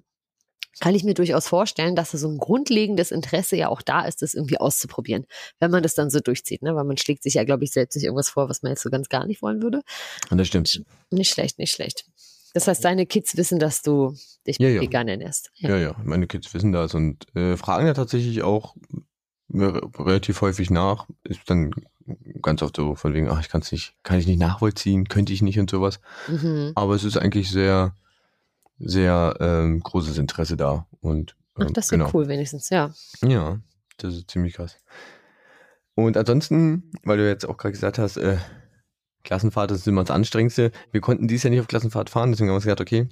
kann 0.80 0.94
ich 0.94 1.04
mir 1.04 1.14
durchaus 1.14 1.46
vorstellen, 1.48 1.94
dass 1.96 2.12
da 2.12 2.18
so 2.18 2.28
ein 2.28 2.38
grundlegendes 2.38 3.10
Interesse 3.10 3.56
ja 3.56 3.68
auch 3.68 3.82
da 3.82 4.04
ist, 4.06 4.22
das 4.22 4.34
irgendwie 4.34 4.58
auszuprobieren, 4.58 5.26
wenn 5.60 5.70
man 5.70 5.82
das 5.82 5.94
dann 5.94 6.10
so 6.10 6.20
durchzieht, 6.20 6.62
ne? 6.62 6.74
Weil 6.74 6.84
man 6.84 6.96
schlägt 6.96 7.22
sich 7.22 7.34
ja, 7.34 7.44
glaube 7.44 7.64
ich, 7.64 7.72
selbst 7.72 7.94
nicht 7.96 8.04
irgendwas 8.04 8.30
vor, 8.30 8.48
was 8.48 8.62
man 8.62 8.72
jetzt 8.72 8.82
so 8.82 8.90
ganz 8.90 9.08
gar 9.08 9.26
nicht 9.26 9.42
wollen 9.42 9.62
würde. 9.62 9.82
Und 10.30 10.38
das 10.38 10.48
stimmt. 10.48 10.82
Nicht 11.10 11.32
schlecht, 11.32 11.58
nicht 11.58 11.72
schlecht. 11.72 12.06
Das 12.54 12.68
heißt, 12.68 12.84
deine 12.84 13.06
Kids 13.06 13.36
wissen, 13.36 13.58
dass 13.58 13.82
du 13.82 14.14
dich 14.46 14.58
Ja, 14.58 14.68
ja. 14.68 14.80
vegan 14.80 15.08
ernährst. 15.08 15.50
Ja, 15.56 15.76
ja, 15.76 15.94
meine 16.04 16.26
Kids 16.26 16.52
wissen 16.52 16.72
das 16.72 16.94
und 16.94 17.24
äh, 17.34 17.56
fragen 17.56 17.86
ja 17.86 17.94
tatsächlich 17.94 18.42
auch 18.42 18.76
relativ 19.54 20.40
häufig 20.40 20.70
nach. 20.70 21.06
Ist 21.24 21.40
dann 21.46 21.72
ganz 22.40 22.62
oft 22.62 22.76
so 22.76 22.94
von 22.94 23.14
wegen, 23.14 23.28
ach, 23.28 23.40
ich 23.40 23.48
kann 23.48 23.60
es 23.60 23.72
nicht, 23.72 23.94
kann 24.02 24.18
ich 24.18 24.26
nicht 24.26 24.40
nachvollziehen, 24.40 25.08
könnte 25.08 25.32
ich 25.32 25.42
nicht 25.42 25.58
und 25.58 25.70
sowas. 25.70 26.00
Mhm. 26.28 26.72
Aber 26.74 26.94
es 26.94 27.04
ist 27.04 27.16
eigentlich 27.16 27.50
sehr, 27.50 27.94
sehr 28.78 29.36
ähm, 29.40 29.80
großes 29.80 30.18
Interesse 30.18 30.56
da. 30.56 30.86
Und 31.00 31.36
Ach, 31.54 31.66
ähm, 31.66 31.72
das 31.72 31.86
ist 31.86 31.90
genau. 31.90 32.10
cool, 32.14 32.28
wenigstens, 32.28 32.70
ja. 32.70 32.92
Ja, 33.22 33.58
das 33.98 34.14
ist 34.14 34.30
ziemlich 34.30 34.54
krass. 34.54 34.76
Und 35.94 36.16
ansonsten, 36.16 36.90
weil 37.04 37.18
du 37.18 37.28
jetzt 37.28 37.46
auch 37.46 37.56
gerade 37.56 37.72
gesagt 37.72 37.98
hast, 37.98 38.16
äh, 38.16 38.38
Klassenfahrt 39.24 39.70
ist 39.70 39.86
immer 39.86 40.02
das 40.02 40.10
Anstrengendste. 40.14 40.72
Wir 40.90 41.00
konnten 41.00 41.28
dies 41.28 41.42
Jahr 41.42 41.50
nicht 41.50 41.60
auf 41.60 41.68
Klassenfahrt 41.68 42.10
fahren, 42.10 42.30
deswegen 42.32 42.48
haben 42.48 42.54
wir 42.54 42.56
uns 42.56 42.64
gesagt, 42.64 42.80
okay, 42.80 43.08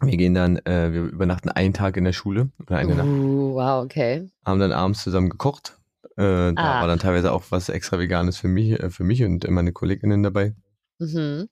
wir 0.00 0.16
gehen 0.16 0.34
dann, 0.34 0.56
äh, 0.64 0.92
wir 0.92 1.02
übernachten 1.02 1.48
einen 1.50 1.74
Tag 1.74 1.96
in 1.96 2.04
der 2.04 2.12
Schule 2.14 2.50
oder 2.58 2.76
eine 2.78 2.94
Nacht, 2.94 3.06
Uh, 3.06 3.54
wow, 3.54 3.84
okay. 3.84 4.28
haben 4.44 4.58
dann 4.58 4.72
abends 4.72 5.02
zusammen 5.02 5.28
gekocht. 5.28 5.78
Äh, 6.16 6.52
da 6.52 6.54
Ah. 6.56 6.80
war 6.80 6.86
dann 6.88 6.98
teilweise 6.98 7.30
auch 7.32 7.44
was 7.50 7.68
extra 7.68 7.98
Veganes 7.98 8.36
für 8.36 8.48
mich, 8.48 8.72
äh, 8.72 8.90
für 8.90 9.04
mich 9.04 9.22
und 9.22 9.48
meine 9.48 9.72
Kolleginnen 9.72 10.22
dabei. 10.22 10.54
Mhm. 10.98 11.48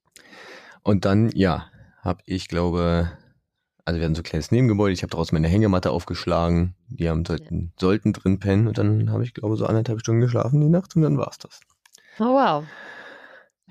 Und 0.82 1.04
dann, 1.04 1.30
ja, 1.32 1.69
habe 2.02 2.22
ich 2.26 2.48
glaube, 2.48 3.10
also 3.84 3.98
wir 3.98 4.04
hatten 4.04 4.14
so 4.14 4.20
ein 4.20 4.24
kleines 4.24 4.50
Nebengebäude, 4.50 4.92
ich 4.92 5.02
habe 5.02 5.10
daraus 5.10 5.32
meine 5.32 5.48
Hängematte 5.48 5.90
aufgeschlagen, 5.90 6.74
die 6.88 7.08
haben 7.08 7.24
sollten, 7.24 7.72
sollten 7.78 8.12
drin 8.12 8.38
pennen 8.38 8.68
und 8.68 8.78
dann 8.78 9.10
habe 9.10 9.24
ich 9.24 9.34
glaube 9.34 9.56
so 9.56 9.66
anderthalb 9.66 10.00
Stunden 10.00 10.20
geschlafen 10.20 10.60
die 10.60 10.68
Nacht 10.68 10.96
und 10.96 11.02
dann 11.02 11.18
war's 11.18 11.38
das. 11.38 11.60
Oh, 12.18 12.24
wow. 12.34 12.64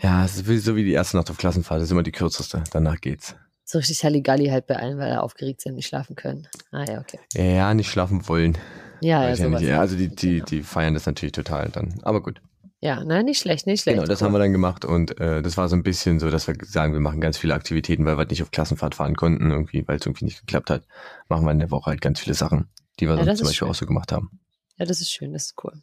Ja, 0.02 0.24
es 0.24 0.36
ist 0.38 0.48
wie- 0.48 0.58
so 0.58 0.76
wie 0.76 0.84
die 0.86 0.94
erste 0.94 1.18
Nacht 1.18 1.30
auf 1.30 1.38
Klassenfahrt, 1.38 1.80
das 1.80 1.86
ist 1.88 1.92
immer 1.92 2.04
die 2.04 2.12
kürzeste, 2.12 2.64
danach 2.72 3.00
geht's. 3.02 3.36
So 3.66 3.78
richtig 3.78 4.04
Halligalli 4.04 4.48
halt 4.48 4.66
bei 4.66 4.78
allen, 4.78 4.98
weil 4.98 5.12
er 5.12 5.22
aufgeregt 5.24 5.62
sind, 5.62 5.76
nicht 5.76 5.88
schlafen 5.88 6.16
können. 6.16 6.48
Ah 6.72 6.86
ja, 6.86 7.00
okay. 7.02 7.20
Ja, 7.34 7.74
nicht 7.74 7.90
schlafen 7.92 8.28
wollen. 8.28 8.58
Ja, 9.02 9.24
ja, 9.30 9.36
ja 9.36 9.50
nicht. 9.50 9.62
Ja, 9.62 9.80
also 9.80 9.96
die, 9.96 10.10
die, 10.10 10.42
die 10.42 10.64
feiern 10.64 10.94
das 10.96 11.06
natürlich 11.06 11.34
total 11.34 11.70
dann. 11.70 12.00
Aber 12.02 12.22
gut. 12.24 12.42
Ja, 12.82 13.04
nein, 13.04 13.26
nicht 13.26 13.40
schlecht, 13.40 13.68
nicht 13.68 13.82
schlecht. 13.82 13.98
Genau, 13.98 14.08
das 14.08 14.22
haben 14.22 14.32
wir 14.34 14.40
dann 14.40 14.54
gemacht 14.54 14.86
und 14.86 15.20
äh, 15.20 15.42
das 15.42 15.58
war 15.58 15.68
so 15.68 15.76
ein 15.76 15.84
bisschen 15.84 16.20
so, 16.20 16.30
dass 16.30 16.48
wir 16.48 16.56
sagen, 16.64 16.94
wir 16.94 17.02
machen 17.02 17.20
ganz 17.20 17.38
viele 17.38 17.54
Aktivitäten, 17.54 18.06
weil 18.06 18.14
wir 18.14 18.20
halt 18.20 18.30
nicht 18.30 18.42
auf 18.42 18.52
Klassenfahrt 18.52 18.96
fahren 18.96 19.16
konnten, 19.16 19.52
irgendwie, 19.52 19.86
weil 19.88 19.98
es 19.98 20.06
irgendwie 20.06 20.26
nicht 20.26 20.40
geklappt 20.40 20.70
hat. 20.70 20.88
Machen 21.28 21.46
wir 21.46 21.52
in 21.52 21.60
der 21.60 21.72
Woche 21.72 21.88
halt 21.92 22.00
ganz 22.02 22.22
viele 22.22 22.36
Sachen, 22.36 22.70
die 23.00 23.06
wir 23.08 23.12
Ja, 23.12 23.18
sonst 23.18 23.28
das 23.28 23.38
zum 23.40 23.48
Beispiel 23.48 23.58
schön. 23.66 23.70
auch 23.70 23.76
so 23.76 23.86
gemacht 23.86 24.12
haben. 24.14 24.40
Ja, 24.78 24.86
das 24.86 25.02
ist 25.02 25.12
schön, 25.12 25.34
das 25.34 25.48
ist 25.48 25.56
cool. 25.64 25.74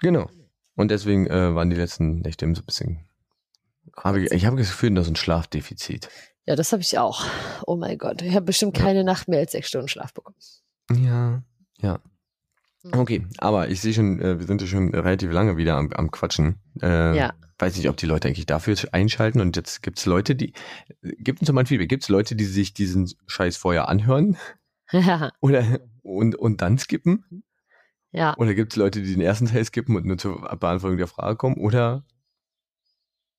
Genau. 0.00 0.28
Und 0.74 0.90
deswegen 0.90 1.28
äh, 1.28 1.54
waren 1.54 1.70
die 1.70 1.76
letzten 1.76 2.18
Nächte 2.20 2.46
eben 2.46 2.56
so 2.56 2.62
ein 2.62 2.66
bisschen. 2.66 3.06
Hab 3.96 4.16
ich 4.16 4.32
ich 4.32 4.44
habe 4.46 4.56
das 4.56 4.70
Gefühl, 4.70 4.94
da 4.94 5.02
ist 5.02 5.08
ein 5.08 5.16
Schlafdefizit. 5.16 6.08
Ja, 6.46 6.56
das 6.56 6.72
habe 6.72 6.82
ich 6.82 6.98
auch. 6.98 7.24
Oh 7.66 7.76
mein 7.76 7.96
Gott, 7.98 8.22
ich 8.22 8.34
habe 8.34 8.46
bestimmt 8.46 8.76
Ja. 8.76 8.84
keine 8.84 9.04
Nacht 9.04 9.28
mehr 9.28 9.38
als 9.38 9.52
sechs 9.52 9.68
Stunden 9.68 9.86
Schlaf 9.86 10.12
bekommen. 10.12 10.34
Ja, 10.90 11.42
ja. 11.80 12.00
Mhm. 12.84 12.94
Okay, 12.94 13.26
aber 13.38 13.68
ich 13.68 13.80
sehe 13.80 13.92
schon, 13.94 14.20
äh, 14.20 14.38
wir 14.38 14.46
sind 14.46 14.60
ja 14.60 14.66
schon 14.66 14.92
relativ 14.94 15.30
lange 15.30 15.56
wieder 15.56 15.76
am, 15.76 15.92
am 15.92 16.10
Quatschen. 16.10 16.58
Äh, 16.82 17.16
Ja. 17.16 17.34
Weiß 17.58 17.76
nicht, 17.76 17.88
ob 17.88 17.96
die 17.96 18.06
Leute 18.06 18.26
eigentlich 18.26 18.46
dafür 18.46 18.74
einschalten 18.90 19.40
und 19.40 19.54
jetzt 19.56 19.82
gibt 19.82 19.98
es 20.00 20.06
Leute, 20.06 20.34
die. 20.34 20.52
Gibt 21.02 21.42
es 21.42 21.52
mal 21.52 21.60
ein 21.60 21.66
Feedback? 21.66 21.88
Gibt 21.88 22.02
es 22.02 22.08
Leute, 22.08 22.34
die 22.34 22.44
sich 22.44 22.74
diesen 22.74 23.08
Scheiß 23.28 23.56
vorher 23.56 23.88
anhören 23.88 24.36
ja, 24.90 25.30
oder 25.40 25.78
und, 26.02 26.34
und 26.34 26.60
dann 26.60 26.76
skippen? 26.78 27.44
ja. 28.10 28.36
Oder 28.36 28.54
gibt 28.54 28.72
es 28.72 28.76
Leute, 28.76 29.00
die 29.00 29.12
den 29.12 29.20
ersten 29.20 29.46
Teil 29.46 29.64
skippen 29.64 29.94
und 29.94 30.04
nur 30.06 30.18
zur 30.18 30.40
Beantwortung 30.58 30.96
der 30.98 31.06
Frage 31.06 31.36
kommen? 31.36 31.56
Oder. 31.58 32.04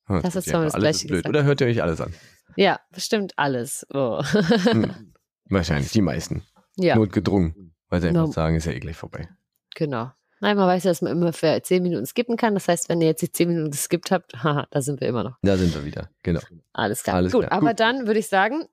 Hm, 0.06 0.22
Das 0.22 0.36
ist 0.38 0.48
zwar 0.48 0.64
das 0.64 0.74
Gleiche 0.74 1.08
blöd. 1.08 1.18
gesagt. 1.24 1.30
Oder 1.30 1.44
hört 1.44 1.60
ihr 1.62 1.68
euch 1.68 1.82
alles 1.84 2.00
an? 2.00 2.14
Ja, 2.56 2.80
bestimmt 2.92 3.34
alles. 3.38 3.86
Oh. 3.94 4.24
Hm, 4.24 5.14
wahrscheinlich, 5.50 5.92
die 5.92 6.02
meisten. 6.02 6.44
ja, 6.78 6.96
Notgedrungen. 6.96 7.73
Weil 7.94 8.02
sie 8.02 8.08
einfach 8.08 8.26
No. 8.26 8.32
sagen, 8.32 8.56
ist 8.56 8.66
ja 8.66 8.72
eh 8.72 8.80
gleich 8.80 8.98
vorbei. 8.98 9.28
genau. 9.76 10.12
Nein, 10.40 10.58
man 10.58 10.68
weiß 10.68 10.84
ja, 10.84 10.92
dass 10.92 11.02
man 11.04 11.12
immer 11.14 11.32
für 11.32 11.62
zehn 11.62 11.84
Minuten 11.84 12.06
skippen 12.08 12.36
kann. 12.36 12.54
Das 12.56 12.68
heißt, 12.68 12.90
wenn 12.90 13.00
ihr 13.00 13.08
jetzt 13.08 13.22
die 13.22 13.32
zehn 13.32 13.48
Minuten 13.48 13.70
geskippt 13.72 14.10
habt, 14.12 14.34
haha, 14.44 14.68
da 14.72 14.82
sind 14.82 15.00
wir 15.00 15.08
immer 15.08 15.24
noch. 15.24 15.38
Da 15.44 15.56
sind 15.56 15.74
wir 15.76 15.86
wieder. 15.86 16.10
Genau. 16.24 16.42
Alles 16.74 17.04
klar. 17.04 17.18
Alles 17.18 17.32
Gut, 17.32 17.42
klar. 17.46 17.54
aber 17.54 17.70
Gut. 17.70 17.80
dann 17.80 18.08
würde 18.08 18.20
ich 18.20 18.28
sagen, 18.28 18.66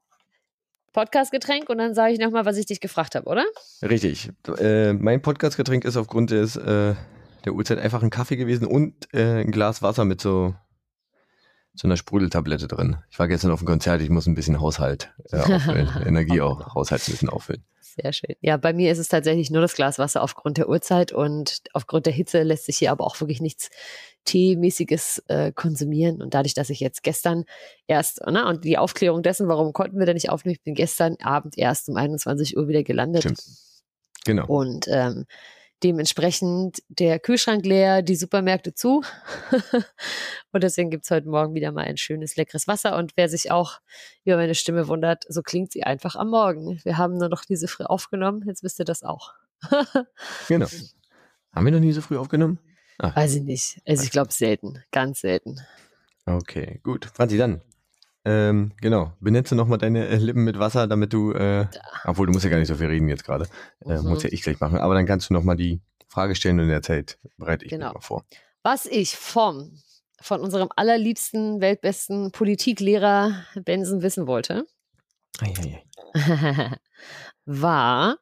Podcast-Getränk 0.92 1.68
und 1.68 1.78
dann 1.78 1.94
sage 1.94 2.12
ich 2.14 2.18
nochmal, 2.18 2.44
was 2.44 2.56
ich 2.56 2.66
dich 2.66 2.80
gefragt 2.80 3.14
habe, 3.14 3.26
oder? 3.28 3.44
Richtig. 3.82 4.30
Äh, 4.58 4.94
mein 4.94 5.22
Podcastgetränk 5.22 5.84
ist 5.84 5.96
aufgrund 5.96 6.30
des, 6.32 6.56
äh, 6.56 6.94
der 7.44 7.52
Uhrzeit 7.52 7.78
einfach 7.78 8.02
ein 8.02 8.10
Kaffee 8.10 8.36
gewesen 8.36 8.66
und 8.66 8.94
äh, 9.14 9.42
ein 9.42 9.52
Glas 9.52 9.82
Wasser 9.82 10.04
mit 10.04 10.20
so, 10.20 10.54
so 11.74 11.86
einer 11.86 11.96
Sprudeltablette 11.96 12.66
drin. 12.66 12.96
Ich 13.10 13.18
war 13.20 13.28
gestern 13.28 13.52
auf 13.52 13.60
dem 13.60 13.66
Konzert, 13.66 14.00
ich 14.02 14.10
muss 14.10 14.26
ein 14.26 14.34
bisschen 14.34 14.60
Haushalt 14.60 15.12
äh, 15.30 15.36
auffüllen. 15.38 15.88
Energie 16.04 16.40
auch, 16.40 16.74
Haushalt 16.74 17.02
ein 17.06 17.12
bisschen 17.12 17.28
auffüllen. 17.28 17.62
Sehr 18.02 18.12
schön. 18.12 18.36
Ja, 18.40 18.56
bei 18.56 18.72
mir 18.72 18.90
ist 18.92 18.98
es 18.98 19.08
tatsächlich 19.08 19.50
nur 19.50 19.60
das 19.60 19.74
Glas 19.74 19.98
Wasser 19.98 20.22
aufgrund 20.22 20.58
der 20.58 20.68
Uhrzeit 20.68 21.12
und 21.12 21.62
aufgrund 21.72 22.06
der 22.06 22.12
Hitze 22.12 22.42
lässt 22.42 22.66
sich 22.66 22.78
hier 22.78 22.92
aber 22.92 23.04
auch 23.04 23.20
wirklich 23.20 23.40
nichts 23.40 23.68
Teemäßiges 24.24 25.24
äh, 25.28 25.52
konsumieren. 25.52 26.22
Und 26.22 26.34
dadurch, 26.34 26.54
dass 26.54 26.70
ich 26.70 26.80
jetzt 26.80 27.02
gestern 27.02 27.44
erst, 27.86 28.24
ne, 28.26 28.46
und 28.46 28.64
die 28.64 28.78
Aufklärung 28.78 29.22
dessen, 29.22 29.48
warum 29.48 29.72
konnten 29.72 29.98
wir 29.98 30.06
denn 30.06 30.14
nicht 30.14 30.30
aufnehmen, 30.30 30.54
ich 30.54 30.62
bin 30.62 30.74
gestern 30.74 31.16
Abend 31.22 31.58
erst 31.58 31.88
um 31.88 31.96
21 31.96 32.56
Uhr 32.56 32.68
wieder 32.68 32.82
gelandet. 32.82 33.22
Stimmt. 33.22 33.42
Genau. 34.24 34.46
Und 34.46 34.86
ähm, 34.88 35.26
dementsprechend 35.82 36.82
der 36.88 37.18
Kühlschrank 37.18 37.64
leer, 37.64 38.02
die 38.02 38.16
Supermärkte 38.16 38.74
zu. 38.74 39.02
und 40.52 40.62
deswegen 40.62 40.90
gibt's 40.90 41.10
heute 41.10 41.28
Morgen 41.28 41.54
wieder 41.54 41.72
mal 41.72 41.84
ein 41.84 41.96
schönes, 41.96 42.36
leckeres 42.36 42.66
Wasser. 42.66 42.96
Und 42.96 43.12
wer 43.16 43.28
sich 43.28 43.50
auch 43.50 43.80
über 44.24 44.36
meine 44.36 44.54
Stimme 44.54 44.88
wundert, 44.88 45.24
so 45.28 45.42
klingt 45.42 45.72
sie 45.72 45.84
einfach 45.84 46.16
am 46.16 46.30
Morgen. 46.30 46.80
Wir 46.84 46.98
haben 46.98 47.16
nur 47.16 47.28
noch 47.28 47.44
diese 47.44 47.68
früh 47.68 47.84
aufgenommen, 47.84 48.44
jetzt 48.46 48.62
wisst 48.62 48.78
ihr 48.78 48.84
das 48.84 49.02
auch. 49.02 49.32
Genau. 50.48 50.66
Haben 51.52 51.64
wir 51.64 51.72
noch 51.72 51.80
nie 51.80 51.92
so 51.92 52.00
früh 52.00 52.16
aufgenommen? 52.16 52.60
Weiß 52.98 53.34
ich 53.34 53.42
nicht. 53.42 53.80
Also 53.86 54.04
ich 54.04 54.10
glaube 54.10 54.32
selten, 54.32 54.82
ganz 54.92 55.20
selten. 55.20 55.58
Okay, 56.26 56.80
gut. 56.82 57.06
Franzi, 57.06 57.38
dann. 57.38 57.60
Ähm, 58.24 58.72
genau. 58.80 59.12
Benetze 59.20 59.54
nochmal 59.54 59.78
deine 59.78 60.06
äh, 60.08 60.16
Lippen 60.16 60.44
mit 60.44 60.58
Wasser, 60.58 60.86
damit 60.86 61.12
du, 61.12 61.32
äh, 61.32 61.66
obwohl 62.04 62.26
du 62.26 62.32
musst 62.32 62.44
ja 62.44 62.50
gar 62.50 62.58
nicht 62.58 62.68
so 62.68 62.74
viel 62.76 62.86
reden 62.88 63.08
jetzt 63.08 63.24
gerade. 63.24 63.46
Äh, 63.84 63.96
Mhm. 63.98 64.08
Muss 64.10 64.22
ja 64.22 64.28
ich 64.32 64.42
gleich 64.42 64.60
machen. 64.60 64.78
Aber 64.78 64.94
dann 64.94 65.06
kannst 65.06 65.30
du 65.30 65.34
nochmal 65.34 65.56
die 65.56 65.80
Frage 66.08 66.34
stellen 66.34 66.58
und 66.58 66.64
in 66.64 66.70
der 66.70 66.82
Zeit 66.82 67.18
bereite 67.38 67.64
ich 67.64 67.70
Genau. 67.70 67.86
mich 67.88 67.94
mal 67.94 68.00
vor. 68.00 68.24
Was 68.62 68.84
ich 68.84 69.16
vom, 69.16 69.72
von 70.20 70.40
unserem 70.40 70.68
allerliebsten, 70.76 71.60
weltbesten 71.62 72.30
Politiklehrer 72.32 73.44
Benson 73.64 74.02
wissen 74.02 74.26
wollte, 74.26 74.66
Ei, 75.40 75.54
ei, 75.58 75.82
ei. 76.14 76.76
war, 77.46 78.18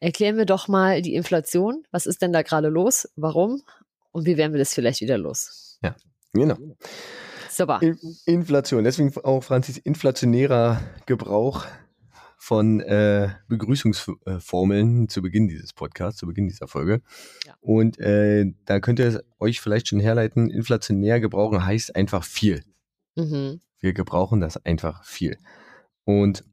erklären 0.00 0.36
wir 0.38 0.46
doch 0.46 0.68
mal 0.68 1.02
die 1.02 1.14
Inflation. 1.14 1.84
Was 1.90 2.06
ist 2.06 2.22
denn 2.22 2.32
da 2.32 2.40
gerade 2.42 2.68
los? 2.68 3.08
Warum? 3.16 3.62
Und 4.12 4.24
wie 4.24 4.36
werden 4.38 4.52
wir 4.52 4.58
das 4.58 4.72
vielleicht 4.72 5.00
wieder 5.02 5.18
los? 5.18 5.78
Genau. 6.34 6.56
Super. 7.58 7.80
In 7.82 7.98
Inflation. 8.24 8.84
Deswegen 8.84 9.12
auch 9.24 9.42
Franzis 9.42 9.78
inflationärer 9.78 10.80
Gebrauch 11.06 11.66
von 12.36 12.78
äh, 12.78 13.30
Begrüßungsformeln 13.48 15.08
zu 15.08 15.22
Beginn 15.22 15.48
dieses 15.48 15.72
Podcasts, 15.72 16.20
zu 16.20 16.26
Beginn 16.26 16.46
dieser 16.46 16.68
Folge. 16.68 17.02
Ja. 17.44 17.54
Und 17.60 17.98
äh, 17.98 18.46
da 18.64 18.78
könnt 18.78 19.00
ihr 19.00 19.24
euch 19.40 19.60
vielleicht 19.60 19.88
schon 19.88 19.98
herleiten, 19.98 20.50
inflationär 20.50 21.18
gebrauchen 21.18 21.66
heißt 21.66 21.96
einfach 21.96 22.22
viel. 22.22 22.62
Mhm. 23.16 23.60
Wir 23.80 23.92
gebrauchen 23.92 24.38
das 24.40 24.64
einfach 24.64 25.02
viel. 25.02 25.36
Und 26.04 26.44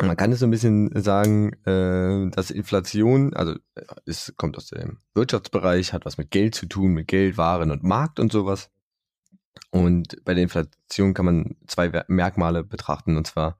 man 0.00 0.16
kann 0.16 0.30
es 0.30 0.38
so 0.38 0.46
ein 0.46 0.52
bisschen 0.52 0.92
sagen, 0.94 1.54
äh, 1.64 2.30
dass 2.30 2.52
Inflation, 2.52 3.34
also 3.34 3.54
äh, 3.74 3.82
es 4.06 4.32
kommt 4.36 4.56
aus 4.56 4.68
dem 4.68 4.98
Wirtschaftsbereich, 5.14 5.92
hat 5.92 6.04
was 6.04 6.18
mit 6.18 6.30
Geld 6.30 6.54
zu 6.54 6.66
tun, 6.66 6.92
mit 6.92 7.08
Geld, 7.08 7.36
Waren 7.36 7.72
und 7.72 7.82
Markt 7.82 8.20
und 8.20 8.30
sowas. 8.30 8.70
Und 9.70 10.24
bei 10.24 10.34
der 10.34 10.42
Inflation 10.42 11.14
kann 11.14 11.24
man 11.24 11.56
zwei 11.66 12.04
Merkmale 12.08 12.64
betrachten. 12.64 13.16
Und 13.16 13.26
zwar, 13.26 13.56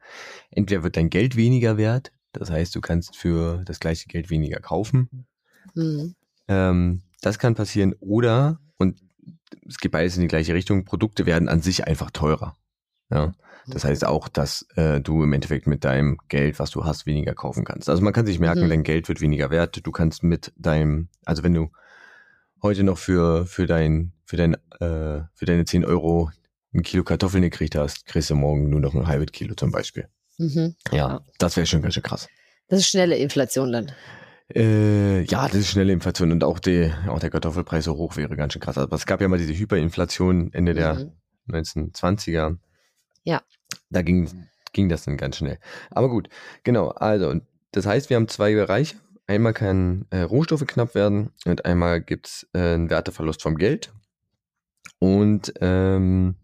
entweder 0.50 0.82
wird 0.82 0.96
dein 0.96 1.10
Geld 1.10 1.36
weniger 1.36 1.76
wert 1.76 2.12
Das 2.32 2.50
heißt, 2.50 2.74
du 2.74 2.80
kannst 2.80 3.16
für 3.16 3.62
das 3.64 3.80
gleiche 3.80 4.08
Geld 4.08 4.30
weniger 4.30 4.60
kaufen. 4.60 5.26
Mhm. 5.74 6.14
Ähm, 6.48 7.02
das 7.22 7.38
kann 7.38 7.54
passieren. 7.54 7.94
Oder, 8.00 8.60
und 8.78 9.00
es 9.66 9.78
geht 9.78 9.92
beides 9.92 10.16
in 10.16 10.22
die 10.22 10.28
gleiche 10.28 10.54
Richtung, 10.54 10.84
Produkte 10.84 11.26
werden 11.26 11.48
an 11.48 11.60
sich 11.60 11.86
einfach 11.86 12.10
teurer. 12.10 12.56
Ja. 13.10 13.32
Das 13.66 13.84
heißt 13.84 14.04
auch, 14.06 14.28
dass 14.28 14.66
äh, 14.76 15.00
du 15.00 15.22
im 15.22 15.32
Endeffekt 15.32 15.66
mit 15.66 15.84
deinem 15.84 16.18
Geld, 16.28 16.58
was 16.58 16.70
du 16.70 16.84
hast, 16.84 17.06
weniger 17.06 17.34
kaufen 17.34 17.64
kannst. 17.64 17.88
Also 17.88 18.02
man 18.02 18.12
kann 18.12 18.26
sich 18.26 18.38
merken, 18.40 18.64
Mhm. 18.64 18.68
dein 18.68 18.82
Geld 18.84 19.08
wird 19.08 19.20
weniger 19.20 19.50
wert. 19.50 19.84
Du 19.86 19.92
kannst 19.92 20.22
mit 20.22 20.52
deinem, 20.56 21.08
also 21.24 21.42
wenn 21.42 21.54
du 21.54 21.70
heute 22.62 22.82
noch 22.84 22.98
für, 22.98 23.46
für 23.46 23.66
dein, 23.66 24.12
für 24.30 24.36
dein, 24.36 24.54
äh, 24.78 25.24
für 25.34 25.44
deine 25.44 25.64
10 25.64 25.84
Euro 25.84 26.30
ein 26.72 26.84
Kilo 26.84 27.02
Kartoffeln 27.02 27.42
gekriegt 27.42 27.74
hast, 27.74 28.06
kriegst 28.06 28.30
du 28.30 28.36
morgen 28.36 28.70
nur 28.70 28.78
noch 28.78 28.94
ein 28.94 29.08
halbes 29.08 29.32
Kilo 29.32 29.56
zum 29.56 29.72
Beispiel. 29.72 30.06
Mhm. 30.38 30.76
Ja, 30.92 31.22
das 31.38 31.56
wäre 31.56 31.66
schon 31.66 31.82
ganz 31.82 31.94
schön 31.94 32.04
krass. 32.04 32.28
Das 32.68 32.78
ist 32.78 32.86
schnelle 32.86 33.16
Inflation 33.16 33.72
dann. 33.72 33.90
Äh, 34.54 35.22
ja, 35.22 35.48
das 35.48 35.56
ist 35.56 35.70
schnelle 35.70 35.92
Inflation 35.92 36.30
und 36.30 36.44
auch, 36.44 36.60
die, 36.60 36.92
auch 37.08 37.18
der 37.18 37.30
Kartoffelpreis 37.30 37.86
so 37.86 37.96
hoch 37.96 38.16
wäre 38.16 38.36
ganz 38.36 38.52
schön 38.52 38.62
krass. 38.62 38.78
Aber 38.78 38.94
es 38.94 39.04
gab 39.04 39.20
ja 39.20 39.26
mal 39.26 39.36
diese 39.38 39.52
Hyperinflation 39.52 40.52
Ende 40.52 40.74
der 40.74 40.94
Mhm. 40.94 41.12
1920er. 41.48 42.56
Ja. 43.24 43.42
Da 43.90 44.02
ging, 44.02 44.30
ging 44.72 44.88
das 44.88 45.06
dann 45.06 45.16
ganz 45.16 45.38
schnell. 45.38 45.58
Aber 45.90 46.08
gut, 46.08 46.28
genau. 46.62 46.90
Also, 46.90 47.34
das 47.72 47.84
heißt, 47.84 48.10
wir 48.10 48.16
haben 48.16 48.28
zwei 48.28 48.54
Bereiche. 48.54 48.94
Einmal 49.26 49.54
kann 49.54 50.06
äh, 50.10 50.20
Rohstoffe 50.20 50.66
knapp 50.68 50.94
werden 50.94 51.30
und 51.46 51.64
einmal 51.64 52.00
gibt's 52.00 52.46
äh, 52.52 52.74
einen 52.74 52.90
Werteverlust 52.90 53.42
vom 53.42 53.56
Geld. 53.56 53.92
Und 54.98 55.52
ähm, 55.60 56.36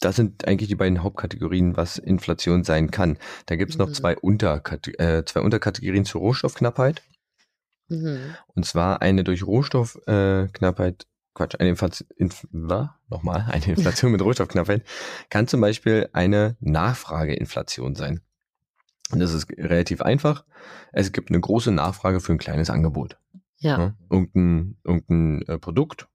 das 0.00 0.16
sind 0.16 0.46
eigentlich 0.46 0.68
die 0.68 0.74
beiden 0.76 1.02
Hauptkategorien, 1.02 1.76
was 1.76 1.98
Inflation 1.98 2.64
sein 2.64 2.90
kann. 2.90 3.18
Da 3.46 3.56
gibt's 3.56 3.78
noch 3.78 3.88
Mhm. 3.88 3.94
zwei, 3.94 4.16
Unterkate 4.16 4.98
äh, 4.98 5.24
zwei 5.24 5.40
Unterkategorien 5.40 6.04
zur 6.04 6.20
Rohstoffknappheit. 6.20 7.02
Mhm. 7.88 8.34
Und 8.54 8.66
zwar 8.66 9.02
eine 9.02 9.24
durch 9.24 9.44
Rohstoffknappheit, 9.46 11.02
äh, 11.02 11.06
Quatsch, 11.34 11.54
eine 11.58 11.70
Inflation, 11.70 12.08
Inf 12.16 12.46
wa? 12.50 12.98
nochmal, 13.08 13.46
eine 13.50 13.64
Inflation 13.64 14.12
mit 14.12 14.22
Rohstoffknappheit 14.22 14.84
kann 15.30 15.48
zum 15.48 15.60
Beispiel 15.60 16.08
eine 16.12 16.56
Nachfrageinflation 16.60 17.94
sein. 17.94 18.20
Und 19.12 19.20
das 19.20 19.32
ist 19.32 19.48
relativ 19.56 20.02
einfach. 20.02 20.44
Es 20.92 21.12
gibt 21.12 21.30
eine 21.30 21.40
große 21.40 21.70
Nachfrage 21.70 22.20
für 22.20 22.32
ein 22.32 22.38
kleines 22.38 22.70
Angebot. 22.70 23.18
Ja. 23.58 23.78
Ne? 23.78 23.96
Irgendein, 24.10 24.76
irgendein 24.84 25.42
äh, 25.46 25.58
Produkt 25.58 26.08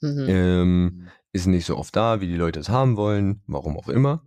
Mhm. 0.00 0.26
ähm, 0.28 1.08
ist 1.32 1.46
nicht 1.46 1.66
so 1.66 1.76
oft 1.76 1.94
da, 1.94 2.20
wie 2.20 2.26
die 2.26 2.36
Leute 2.36 2.60
es 2.60 2.68
haben 2.68 2.96
wollen, 2.96 3.42
warum 3.46 3.76
auch 3.76 3.88
immer. 3.88 4.22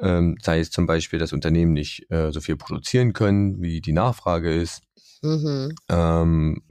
Ähm, 0.00 0.36
sei 0.42 0.58
es 0.58 0.70
zum 0.70 0.86
Beispiel, 0.86 1.18
dass 1.18 1.32
Unternehmen 1.32 1.72
nicht 1.72 2.10
äh, 2.10 2.32
so 2.32 2.40
viel 2.40 2.56
produzieren 2.56 3.12
können, 3.12 3.62
wie 3.62 3.80
die 3.80 3.92
Nachfrage 3.92 4.52
ist. 4.52 4.82
Mhm. 5.22 5.74
Ähm, 5.88 6.62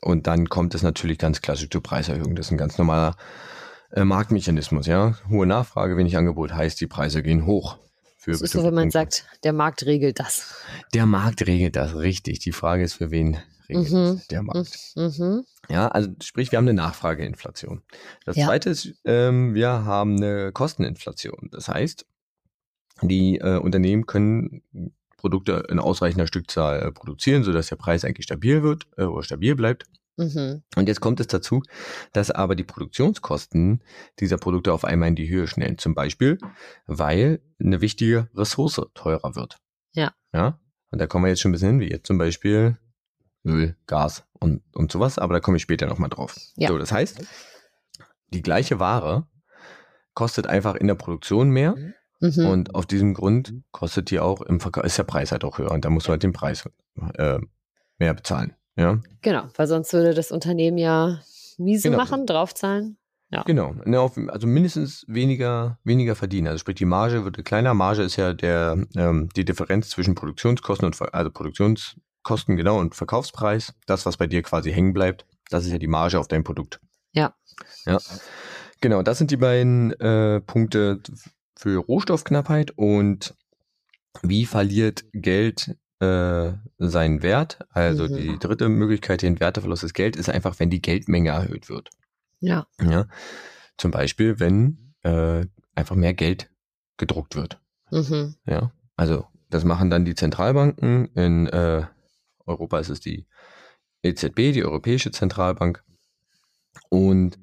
und 0.00 0.26
dann 0.26 0.48
kommt 0.48 0.74
es 0.74 0.82
natürlich 0.82 1.18
ganz 1.18 1.40
klassisch 1.42 1.70
zur 1.70 1.82
Preiserhöhung. 1.82 2.34
Das 2.34 2.46
ist 2.46 2.52
ein 2.52 2.58
ganz 2.58 2.78
normaler 2.78 3.16
äh, 3.92 4.04
Marktmechanismus, 4.04 4.86
ja. 4.86 5.16
Hohe 5.28 5.46
Nachfrage, 5.46 5.96
wenig 5.96 6.16
Angebot 6.16 6.52
heißt, 6.52 6.80
die 6.80 6.86
Preise 6.86 7.22
gehen 7.22 7.46
hoch. 7.46 7.78
Für 8.16 8.30
Das 8.30 8.40
ist 8.40 8.52
so, 8.52 8.60
wenn 8.64 8.74
man 8.74 8.84
Punkte. 8.90 8.98
sagt, 8.98 9.26
der 9.42 9.52
Markt 9.52 9.84
regelt 9.84 10.20
das. 10.20 10.54
Der 10.94 11.06
Markt 11.06 11.44
regelt 11.46 11.74
das, 11.74 11.96
richtig. 11.96 12.38
Die 12.38 12.52
Frage 12.52 12.84
ist, 12.84 12.94
für 12.94 13.10
wen 13.10 13.38
regelt 13.68 13.90
Mhm. 13.90 14.20
der 14.30 14.42
Markt? 14.42 14.92
Mhm. 14.96 15.44
Ja, 15.68 15.88
also 15.88 16.10
sprich, 16.22 16.50
wir 16.52 16.58
haben 16.58 16.64
eine 16.68 16.74
Nachfrageinflation. 16.74 17.82
Das 18.24 18.36
Ja. 18.36 18.46
zweite 18.46 18.70
ist, 18.70 18.94
ähm, 19.04 19.54
wir 19.54 19.68
haben 19.84 20.16
eine 20.16 20.52
Kosteninflation. 20.52 21.48
Das 21.52 21.68
heißt, 21.68 22.06
die 23.02 23.38
äh, 23.38 23.58
Unternehmen 23.58 24.06
können 24.06 24.62
Produkte 25.16 25.66
in 25.68 25.78
ausreichender 25.78 26.26
Stückzahl 26.26 26.82
äh, 26.82 26.92
produzieren, 26.92 27.44
sodass 27.44 27.68
der 27.68 27.76
Preis 27.76 28.04
eigentlich 28.04 28.24
stabil 28.24 28.62
wird 28.62 28.86
äh, 28.96 29.04
oder 29.04 29.22
stabil 29.22 29.54
bleibt. 29.54 29.84
Mhm. 30.16 30.62
Und 30.76 30.88
jetzt 30.88 31.00
kommt 31.00 31.20
es 31.20 31.26
dazu, 31.26 31.62
dass 32.12 32.30
aber 32.30 32.54
die 32.54 32.64
Produktionskosten 32.64 33.82
dieser 34.20 34.36
Produkte 34.36 34.72
auf 34.72 34.84
einmal 34.84 35.08
in 35.08 35.16
die 35.16 35.28
Höhe 35.28 35.46
schnellen. 35.46 35.78
Zum 35.78 35.94
Beispiel, 35.94 36.38
weil 36.86 37.40
eine 37.58 37.80
wichtige 37.80 38.28
Ressource 38.34 38.80
teurer 38.94 39.34
wird. 39.36 39.56
Ja. 39.94 40.12
Ja. 40.34 40.58
Und 40.90 41.00
da 41.00 41.06
kommen 41.06 41.24
wir 41.24 41.30
jetzt 41.30 41.40
schon 41.40 41.50
ein 41.50 41.52
bisschen 41.52 41.70
hin, 41.70 41.80
wie 41.80 41.90
jetzt 41.90 42.06
zum 42.06 42.18
Beispiel 42.18 42.76
Öl, 43.44 43.76
Gas 43.86 44.24
und, 44.38 44.62
und 44.74 44.92
sowas, 44.92 45.18
aber 45.18 45.34
da 45.34 45.40
komme 45.40 45.56
ich 45.56 45.62
später 45.62 45.86
nochmal 45.86 46.10
drauf. 46.10 46.36
Ja. 46.56 46.68
So, 46.68 46.78
das 46.78 46.92
heißt, 46.92 47.20
die 48.32 48.42
gleiche 48.42 48.78
Ware 48.80 49.26
kostet 50.14 50.46
einfach 50.46 50.74
in 50.74 50.86
der 50.86 50.94
Produktion 50.94 51.50
mehr 51.50 51.74
Mhm. 52.24 52.46
und 52.46 52.74
auf 52.76 52.86
diesem 52.86 53.14
Grund 53.14 53.52
kostet 53.72 54.10
die 54.12 54.20
auch 54.20 54.42
im 54.42 54.60
Verkauf, 54.60 54.84
ist 54.84 54.96
der 54.96 55.02
Preis 55.02 55.32
halt 55.32 55.42
auch 55.42 55.58
höher 55.58 55.72
und 55.72 55.84
da 55.84 55.90
muss 55.90 56.04
man 56.06 56.12
halt 56.12 56.22
den 56.22 56.32
Preis 56.32 56.68
äh, 57.14 57.40
mehr 57.98 58.14
bezahlen. 58.14 58.54
Ja. 58.76 59.00
Genau, 59.22 59.48
weil 59.56 59.66
sonst 59.66 59.92
würde 59.92 60.14
das 60.14 60.30
Unternehmen 60.30 60.78
ja 60.78 61.20
miese 61.58 61.88
Genau. 61.90 61.96
machen, 62.00 62.24
draufzahlen. 62.26 62.96
Ja. 63.30 63.42
Genau, 63.42 63.74
ne, 63.84 63.98
also 64.28 64.46
mindestens 64.46 65.04
weniger, 65.08 65.78
weniger 65.82 66.14
verdienen. 66.14 66.46
Also 66.46 66.58
sprich, 66.58 66.76
die 66.76 66.84
Marge 66.84 67.24
wird 67.24 67.44
kleiner. 67.44 67.74
Marge 67.74 68.02
ist 68.02 68.14
ja 68.16 68.34
der, 68.34 68.86
ähm, 68.94 69.28
die 69.34 69.44
Differenz 69.44 69.88
zwischen 69.90 70.14
Produktionskosten 70.14 70.86
und 70.86 71.14
also 71.14 71.30
Produktionskosten 72.22 72.56
genau 72.56 72.78
und 72.78 72.94
Verkaufspreis. 72.94 73.74
Das, 73.86 74.06
was 74.06 74.16
bei 74.16 74.26
dir 74.26 74.42
quasi 74.42 74.72
hängen 74.72 74.92
bleibt, 74.92 75.26
das 75.50 75.64
ist 75.66 75.72
ja 75.72 75.78
die 75.78 75.88
Marge 75.88 76.18
auf 76.18 76.28
dein 76.28 76.44
Produkt. 76.44 76.80
Ja. 77.12 77.34
Ja. 77.84 77.98
Genau, 78.80 79.02
das 79.02 79.18
sind 79.18 79.30
die 79.30 79.36
beiden 79.36 79.92
äh, 80.00 80.40
Punkte 80.40 81.00
für 81.56 81.78
Rohstoffknappheit 81.78 82.72
und 82.76 83.34
wie 84.22 84.46
verliert 84.46 85.04
Geld 85.12 85.76
äh, 86.00 86.52
seinen 86.78 87.22
Wert. 87.22 87.58
Also 87.70 88.04
Mhm. 88.04 88.16
die 88.16 88.38
dritte 88.38 88.68
Möglichkeit, 88.68 89.22
den 89.22 89.38
Werteverlust 89.40 89.84
des 89.84 89.94
Geld, 89.94 90.16
ist 90.16 90.28
einfach, 90.28 90.58
wenn 90.58 90.70
die 90.70 90.82
Geldmenge 90.82 91.30
erhöht 91.30 91.68
wird. 91.68 91.90
Ja. 92.40 92.66
Ja, 92.80 93.06
zum 93.76 93.90
Beispiel, 93.92 94.40
wenn 94.40 94.94
äh, 95.02 95.46
einfach 95.74 95.94
mehr 95.94 96.14
Geld 96.14 96.50
gedruckt 96.96 97.36
wird. 97.36 97.60
Mhm. 97.90 98.34
Ja, 98.46 98.72
also 98.96 99.26
das 99.48 99.64
machen 99.64 99.90
dann 99.90 100.04
die 100.04 100.14
Zentralbanken. 100.14 101.06
In 101.14 101.46
äh, 101.48 101.84
Europa 102.46 102.78
ist 102.78 102.88
es 102.88 103.00
die 103.00 103.26
EZB, 104.02 104.52
die 104.52 104.64
Europäische 104.64 105.10
Zentralbank. 105.10 105.82
Und 106.88 107.38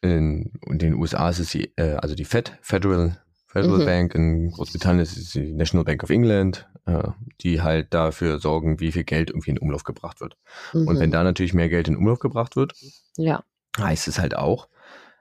in, 0.00 0.52
in 0.66 0.78
den 0.78 0.94
USA 0.94 1.28
ist 1.30 1.40
es 1.40 1.50
die, 1.50 1.72
äh, 1.76 1.94
also 1.96 2.14
die 2.14 2.24
Fed, 2.24 2.56
Federal, 2.60 3.20
Federal 3.46 3.80
Mhm. 3.80 3.84
Bank. 3.84 4.14
In 4.14 4.50
Großbritannien 4.50 5.02
ist 5.02 5.16
es 5.16 5.32
die 5.32 5.52
National 5.52 5.84
Bank 5.84 6.02
of 6.04 6.10
England, 6.10 6.68
äh, 6.86 7.08
die 7.40 7.62
halt 7.62 7.92
dafür 7.92 8.38
sorgen, 8.38 8.78
wie 8.80 8.92
viel 8.92 9.04
Geld 9.04 9.30
irgendwie 9.30 9.50
in 9.50 9.58
Umlauf 9.58 9.84
gebracht 9.84 10.20
wird. 10.20 10.36
Mhm. 10.72 10.86
Und 10.86 11.00
wenn 11.00 11.10
da 11.10 11.24
natürlich 11.24 11.54
mehr 11.54 11.68
Geld 11.68 11.88
in 11.88 11.96
Umlauf 11.96 12.18
gebracht 12.20 12.56
wird, 12.56 12.74
ja. 13.16 13.42
heißt 13.78 14.06
es 14.08 14.18
halt 14.18 14.36
auch, 14.36 14.68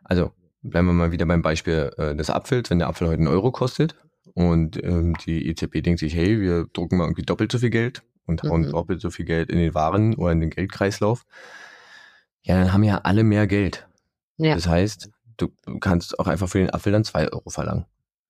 also 0.04 0.32
bleiben 0.62 0.88
wir 0.88 0.94
mal 0.94 1.12
wieder 1.12 1.26
beim 1.26 1.42
Beispiel 1.42 1.92
äh, 1.98 2.16
des 2.16 2.30
Apfels, 2.30 2.70
wenn 2.70 2.80
der 2.80 2.90
Apfel 2.90 3.08
heute 3.08 3.20
einen 3.20 3.28
Euro 3.28 3.52
kostet 3.52 3.96
und 4.34 4.82
ähm, 4.84 5.16
die 5.26 5.48
EZB 5.48 5.82
denkt 5.82 6.00
sich, 6.00 6.14
hey, 6.14 6.40
wir 6.40 6.68
drucken 6.74 6.98
mal 6.98 7.06
irgendwie 7.06 7.24
doppelt 7.24 7.52
so 7.52 7.60
viel 7.60 7.70
Geld 7.70 8.04
und 8.28 8.44
hauen 8.44 8.62
Mhm. 8.68 8.72
doppelt 8.72 9.02
so 9.02 9.10
viel 9.10 9.26
Geld 9.26 9.50
in 9.50 9.58
den 9.58 9.74
Waren 9.74 10.14
oder 10.16 10.32
in 10.32 10.40
den 10.42 10.52
Geldkreislauf, 10.52 11.26
ja, 12.44 12.60
dann 12.60 12.72
haben 12.74 12.84
ja 12.84 13.00
alle 13.00 13.24
mehr 13.24 13.48
Geld. 13.48 13.88
Ja. 14.38 14.54
Das 14.54 14.68
heißt, 14.68 15.10
du 15.38 15.50
kannst 15.80 16.20
auch 16.20 16.28
einfach 16.28 16.48
für 16.48 16.60
den 16.60 16.70
Apfel 16.74 16.92
dann 16.92 17.04
zwei 17.04 17.28
Euro 17.32 17.50
verlangen. 17.50 17.86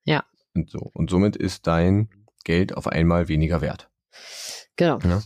Ja. 0.05 0.23
Und 0.55 0.69
so. 0.71 0.79
Und 0.93 1.09
somit 1.09 1.35
ist 1.35 1.67
dein 1.67 2.09
Geld 2.45 2.75
auf 2.77 2.87
einmal 2.87 3.27
weniger 3.27 3.59
wert. 3.61 3.89
Genau. 4.77 4.99
Ja. 4.99 5.21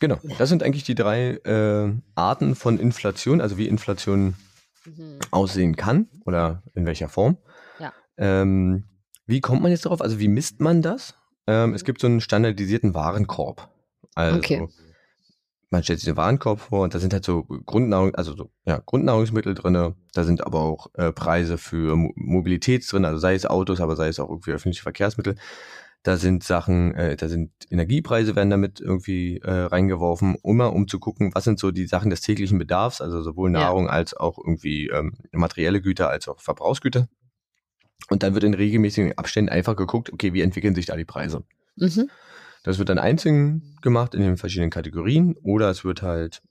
Genau. 0.00 0.18
Das 0.38 0.48
sind 0.48 0.62
eigentlich 0.62 0.84
die 0.84 0.94
drei 0.94 1.30
äh, 1.44 1.92
Arten 2.14 2.54
von 2.54 2.78
Inflation, 2.78 3.40
also 3.40 3.56
wie 3.56 3.66
Inflation 3.68 4.34
Mhm. 4.84 5.18
aussehen 5.32 5.74
kann 5.74 6.08
oder 6.26 6.62
in 6.74 6.86
welcher 6.86 7.08
Form. 7.08 7.38
Ja. 7.80 7.92
Ähm, 8.18 8.84
wie 9.26 9.40
kommt 9.40 9.62
man 9.62 9.72
jetzt 9.72 9.84
darauf? 9.84 10.00
Also 10.00 10.20
wie 10.20 10.28
misst 10.28 10.60
man 10.60 10.80
das? 10.80 11.14
Ähm, 11.48 11.74
es 11.74 11.82
gibt 11.84 12.00
so 12.00 12.06
einen 12.06 12.20
standardisierten 12.20 12.94
Warenkorb. 12.94 13.68
Also 14.16 14.38
Okay. 14.38 14.66
man 15.70 15.82
stellt 15.84 16.00
sich 16.00 16.06
den 16.06 16.16
Warenkorb 16.16 16.60
vor 16.60 16.82
und 16.82 16.94
da 16.94 16.98
sind 16.98 17.12
halt 17.12 17.24
so 17.24 17.44
Grundnahrung, 17.44 18.14
also 18.14 18.34
so, 18.34 18.50
ja, 18.64 18.80
Grundnahrungsmittel 18.84 19.54
drinne. 19.54 19.94
Da 20.14 20.24
sind 20.24 20.44
aber 20.44 20.60
auch 20.60 20.88
äh, 20.94 21.12
Preise 21.12 21.58
für 21.58 21.94
Mo 21.96 22.12
Mobilität 22.16 22.90
drin, 22.90 23.04
also 23.04 23.18
sei 23.18 23.34
es 23.34 23.46
Autos, 23.46 23.80
aber 23.80 23.94
sei 23.94 24.08
es 24.08 24.18
auch 24.18 24.30
irgendwie 24.30 24.52
öffentliche 24.52 24.82
Verkehrsmittel. 24.82 25.36
Da 26.02 26.16
sind 26.16 26.44
Sachen, 26.44 26.94
äh, 26.94 27.16
da 27.16 27.28
sind 27.28 27.50
Energiepreise 27.68 28.36
werden 28.36 28.48
damit 28.50 28.80
irgendwie 28.80 29.38
äh, 29.38 29.50
reingeworfen, 29.50 30.36
immer 30.44 30.72
um 30.72 30.86
zu 30.86 31.00
gucken, 31.00 31.32
was 31.34 31.44
sind 31.44 31.58
so 31.58 31.72
die 31.72 31.86
Sachen 31.86 32.10
des 32.10 32.20
täglichen 32.20 32.58
Bedarfs, 32.58 33.00
also 33.00 33.22
sowohl 33.22 33.52
Ja. 33.52 33.60
Nahrung 33.60 33.90
als 33.90 34.14
auch 34.14 34.38
irgendwie 34.38 34.86
ähm, 34.88 35.14
materielle 35.32 35.80
Güter 35.82 36.08
als 36.08 36.28
auch 36.28 36.40
Verbrauchsgüter. 36.40 37.08
Und 38.08 38.22
dann 38.22 38.34
wird 38.34 38.44
in 38.44 38.54
regelmäßigen 38.54 39.18
Abständen 39.18 39.50
einfach 39.50 39.74
geguckt, 39.74 40.12
okay, 40.12 40.32
wie 40.32 40.42
entwickeln 40.42 40.76
sich 40.76 40.86
da 40.86 40.96
die 40.96 41.04
Preise? 41.04 41.42
Mhm. 41.74 42.08
Das 42.66 42.78
wird 42.78 42.88
dann 42.88 42.98
einzeln 42.98 43.76
gemacht 43.80 44.12
in 44.12 44.22
den 44.22 44.36
verschiedenen 44.36 44.70
Kategorien 44.70 45.36
oder 45.44 45.70
es 45.70 45.84
wird 45.84 46.02
halt 46.02 46.42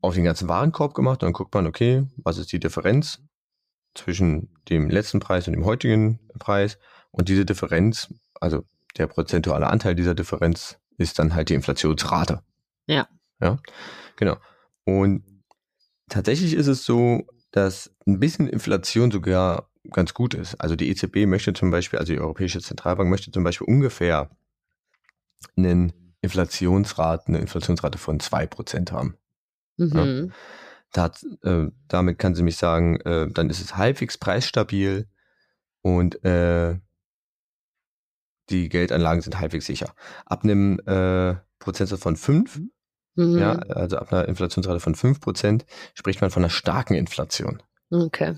auf 0.00 0.14
den 0.14 0.24
ganzen 0.24 0.48
Warenkorb 0.48 0.94
gemacht 0.94 1.22
und 1.22 1.28
dann 1.28 1.32
guckt 1.32 1.54
man, 1.54 1.68
okay, 1.68 2.08
was 2.16 2.38
ist 2.38 2.50
die 2.50 2.58
Differenz 2.58 3.22
zwischen 3.94 4.48
dem 4.68 4.90
letzten 4.90 5.20
Preis 5.20 5.46
und 5.46 5.52
dem 5.52 5.64
heutigen 5.64 6.18
Preis 6.40 6.76
und 7.12 7.28
diese 7.28 7.44
Differenz, 7.44 8.12
also 8.40 8.64
der 8.96 9.06
prozentuale 9.06 9.68
Anteil 9.68 9.94
dieser 9.94 10.16
Differenz 10.16 10.80
ist 10.98 11.20
dann 11.20 11.34
halt 11.36 11.50
die 11.50 11.54
Inflationsrate. 11.54 12.42
Ja. 12.88 13.06
Ja, 13.40 13.58
genau. 14.16 14.38
Und 14.84 15.22
tatsächlich 16.08 16.54
ist 16.54 16.66
es 16.66 16.84
so, 16.84 17.28
dass 17.52 17.94
ein 18.08 18.18
bisschen 18.18 18.48
Inflation 18.48 19.12
sogar 19.12 19.70
ganz 19.92 20.14
gut 20.14 20.34
ist. 20.34 20.56
Also 20.56 20.74
die 20.74 20.90
EZB 20.90 21.26
möchte 21.26 21.52
zum 21.52 21.70
Beispiel, 21.70 22.00
also 22.00 22.12
die 22.12 22.18
Europäische 22.18 22.60
Zentralbank 22.60 23.08
möchte 23.08 23.30
zum 23.30 23.44
Beispiel 23.44 23.68
ungefähr 23.68 24.30
einen 25.64 25.92
Inflationsrate, 26.22 27.28
eine 27.28 27.38
Inflationsrate 27.38 27.98
von 27.98 28.18
2% 28.20 28.92
haben. 28.92 29.16
Mhm. 29.76 30.32
Da 30.92 31.02
hat, 31.04 31.24
äh, 31.42 31.68
damit 31.88 32.18
kann 32.18 32.34
sie 32.34 32.42
mich 32.42 32.56
sagen, 32.56 33.00
äh, 33.00 33.28
dann 33.30 33.48
ist 33.48 33.60
es 33.60 33.76
halbwegs 33.76 34.18
preisstabil 34.18 35.06
und 35.82 36.22
äh, 36.24 36.78
die 38.50 38.68
Geldanlagen 38.68 39.22
sind 39.22 39.38
halbwegs 39.38 39.66
sicher. 39.66 39.94
Ab 40.26 40.42
einem 40.42 40.80
äh, 40.80 41.36
Prozentsatz 41.60 42.00
von 42.00 42.16
5, 42.16 42.60
Mhm. 43.16 43.38
ja, 43.38 43.52
also 43.52 43.98
ab 43.98 44.12
einer 44.12 44.28
Inflationsrate 44.28 44.80
von 44.80 44.94
5%, 44.94 45.64
spricht 45.94 46.20
man 46.20 46.30
von 46.30 46.42
einer 46.42 46.50
starken 46.50 46.94
Inflation. 46.94 47.62
Okay. 47.90 48.36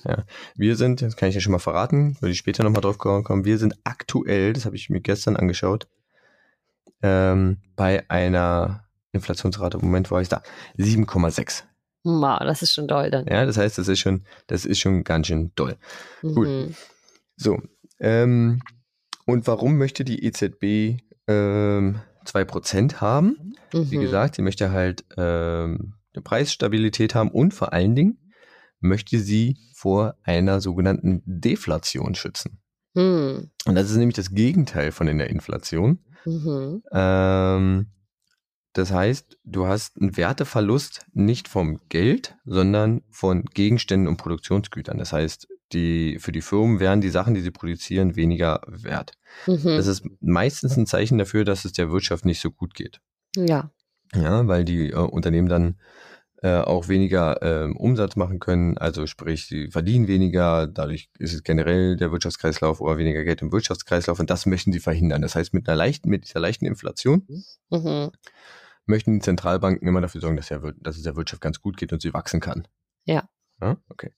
Wir 0.56 0.76
sind, 0.76 1.02
das 1.02 1.16
kann 1.16 1.28
ich 1.28 1.34
ja 1.34 1.40
schon 1.42 1.52
mal 1.52 1.58
verraten, 1.58 2.16
würde 2.20 2.32
ich 2.32 2.38
später 2.38 2.64
nochmal 2.64 2.80
drauf 2.80 2.96
kommen, 2.96 3.44
wir 3.44 3.58
sind 3.58 3.76
aktuell, 3.84 4.54
das 4.54 4.64
habe 4.64 4.76
ich 4.76 4.88
mir 4.88 5.00
gestern 5.00 5.36
angeschaut, 5.36 5.88
ähm, 7.02 7.58
bei 7.76 8.08
einer 8.10 8.84
Inflationsrate, 9.12 9.78
Moment, 9.78 10.10
wo 10.10 10.14
war 10.16 10.22
ich 10.22 10.28
da? 10.28 10.42
7,6. 10.78 11.64
Wow, 12.04 12.38
das 12.40 12.62
ist 12.62 12.72
schon 12.72 12.88
doll 12.88 13.10
dann. 13.10 13.26
Ja, 13.26 13.44
das 13.46 13.56
heißt, 13.56 13.78
das 13.78 13.88
ist 13.88 14.00
schon, 14.00 14.24
das 14.48 14.64
ist 14.64 14.80
schon 14.80 15.04
ganz 15.04 15.26
schön 15.28 15.52
doll. 15.54 15.76
gut. 16.22 16.48
Mhm. 16.48 16.74
So, 17.36 17.60
ähm, 18.00 18.60
und 19.26 19.46
warum 19.46 19.78
möchte 19.78 20.04
die 20.04 20.24
EZB 20.24 21.00
ähm, 21.28 22.00
2% 22.26 23.00
haben? 23.00 23.54
Wie 23.72 23.96
Mhm. 23.96 24.00
gesagt, 24.00 24.34
sie 24.36 24.42
möchte 24.42 24.70
halt 24.72 25.04
ähm, 25.16 25.94
eine 26.14 26.22
Preisstabilität 26.22 27.14
haben 27.14 27.30
und 27.30 27.54
vor 27.54 27.72
allen 27.72 27.94
Dingen 27.94 28.18
möchte 28.80 29.18
sie 29.18 29.56
vor 29.74 30.16
einer 30.24 30.60
sogenannten 30.60 31.22
Deflation 31.24 32.14
schützen. 32.14 32.60
Mhm. 32.94 33.50
Und 33.64 33.74
das 33.74 33.90
ist 33.90 33.96
nämlich 33.96 34.16
das 34.16 34.34
Gegenteil 34.34 34.90
von 34.92 35.06
in 35.08 35.18
der 35.18 35.30
Inflation. 35.30 36.00
Mhm. 36.24 36.82
Ähm, 36.92 37.86
das 38.72 38.90
heißt, 38.90 39.38
du 39.44 39.66
hast 39.66 40.00
einen 40.00 40.16
Werteverlust 40.16 41.04
nicht 41.12 41.48
vom 41.48 41.80
Geld, 41.88 42.36
sondern 42.44 43.02
von 43.10 43.44
Gegenständen 43.44 44.08
und 44.08 44.16
Produktionsgütern. 44.16 44.98
Das 44.98 45.12
heißt, 45.12 45.48
die, 45.72 46.18
für 46.18 46.32
die 46.32 46.40
Firmen 46.40 46.80
wären 46.80 47.00
die 47.00 47.10
Sachen, 47.10 47.34
die 47.34 47.40
sie 47.40 47.50
produzieren, 47.50 48.16
weniger 48.16 48.60
wert. 48.66 49.12
Mhm. 49.46 49.76
Das 49.76 49.86
ist 49.86 50.04
meistens 50.20 50.76
ein 50.76 50.86
Zeichen 50.86 51.18
dafür, 51.18 51.44
dass 51.44 51.64
es 51.64 51.72
der 51.72 51.90
Wirtschaft 51.90 52.24
nicht 52.24 52.40
so 52.40 52.50
gut 52.50 52.74
geht. 52.74 53.00
Ja. 53.36 53.70
Ja, 54.14 54.46
weil 54.46 54.64
die 54.64 54.90
äh, 54.90 54.96
Unternehmen 54.96 55.48
dann 55.48 55.76
äh, 56.42 56.56
auch 56.56 56.88
weniger 56.88 57.40
ähm, 57.40 57.76
Umsatz 57.76 58.16
machen 58.16 58.40
können, 58.40 58.76
also 58.76 59.06
sprich, 59.06 59.46
sie 59.46 59.70
verdienen 59.70 60.08
weniger, 60.08 60.66
dadurch 60.66 61.08
ist 61.18 61.32
es 61.32 61.44
generell 61.44 61.96
der 61.96 62.10
Wirtschaftskreislauf 62.10 62.80
oder 62.80 62.98
weniger 62.98 63.22
Geld 63.22 63.42
im 63.42 63.52
Wirtschaftskreislauf 63.52 64.18
und 64.18 64.28
das 64.28 64.44
möchten 64.46 64.72
sie 64.72 64.80
verhindern. 64.80 65.22
Das 65.22 65.36
heißt, 65.36 65.54
mit 65.54 65.68
einer 65.68 65.76
leichten, 65.76 66.10
mit 66.10 66.24
dieser 66.24 66.40
leichten 66.40 66.66
Inflation 66.66 67.26
Mhm. 67.70 68.10
möchten 68.86 69.14
die 69.14 69.20
Zentralbanken 69.20 69.86
immer 69.86 70.00
dafür 70.00 70.20
sorgen, 70.20 70.36
dass, 70.36 70.48
der, 70.48 70.60
dass 70.80 70.96
es 70.96 71.04
der 71.04 71.16
Wirtschaft 71.16 71.40
ganz 71.40 71.60
gut 71.60 71.76
geht 71.76 71.92
und 71.92 72.02
sie 72.02 72.12
wachsen 72.12 72.40
kann. 72.40 72.66
Ja. 73.04 73.28
Ja, 73.60 73.76
okay. 73.88 74.10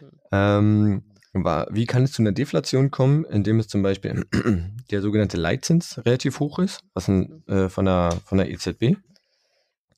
Mhm. 0.00 0.10
Ähm, 0.32 1.02
war, 1.32 1.68
wie 1.70 1.86
kann 1.86 2.02
es 2.02 2.12
zu 2.12 2.22
einer 2.22 2.32
Deflation 2.32 2.90
kommen, 2.90 3.24
indem 3.24 3.60
es 3.60 3.68
zum 3.68 3.82
Beispiel 3.82 4.26
der 4.90 5.00
sogenannte 5.00 5.36
Leitzins 5.36 6.04
relativ 6.04 6.40
hoch 6.40 6.58
ist, 6.58 6.80
was 6.94 7.06
ein, 7.06 7.46
äh, 7.46 7.68
von, 7.68 7.84
der, 7.84 8.18
von 8.24 8.38
der 8.38 8.50
EZB. 8.50 8.96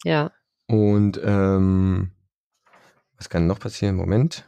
Ja. 0.05 0.31
Und 0.70 1.20
ähm, 1.24 2.12
was 3.16 3.28
kann 3.28 3.48
noch 3.48 3.59
passieren? 3.59 3.96
Moment. 3.96 4.44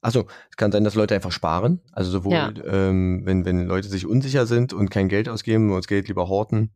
Achso, 0.00 0.26
es 0.50 0.56
kann 0.56 0.72
sein, 0.72 0.84
dass 0.84 0.94
Leute 0.94 1.14
einfach 1.14 1.32
sparen. 1.32 1.80
Also 1.92 2.10
sowohl, 2.10 2.54
Ja. 2.56 2.64
ähm, 2.64 3.22
wenn, 3.24 3.44
wenn 3.44 3.66
Leute 3.66 3.88
sich 3.88 4.06
unsicher 4.06 4.46
sind 4.46 4.72
und 4.72 4.90
kein 4.90 5.08
Geld 5.08 5.28
ausgeben 5.28 5.68
und 5.70 5.76
das 5.76 5.86
Geld 5.88 6.08
lieber 6.08 6.28
horten, 6.28 6.70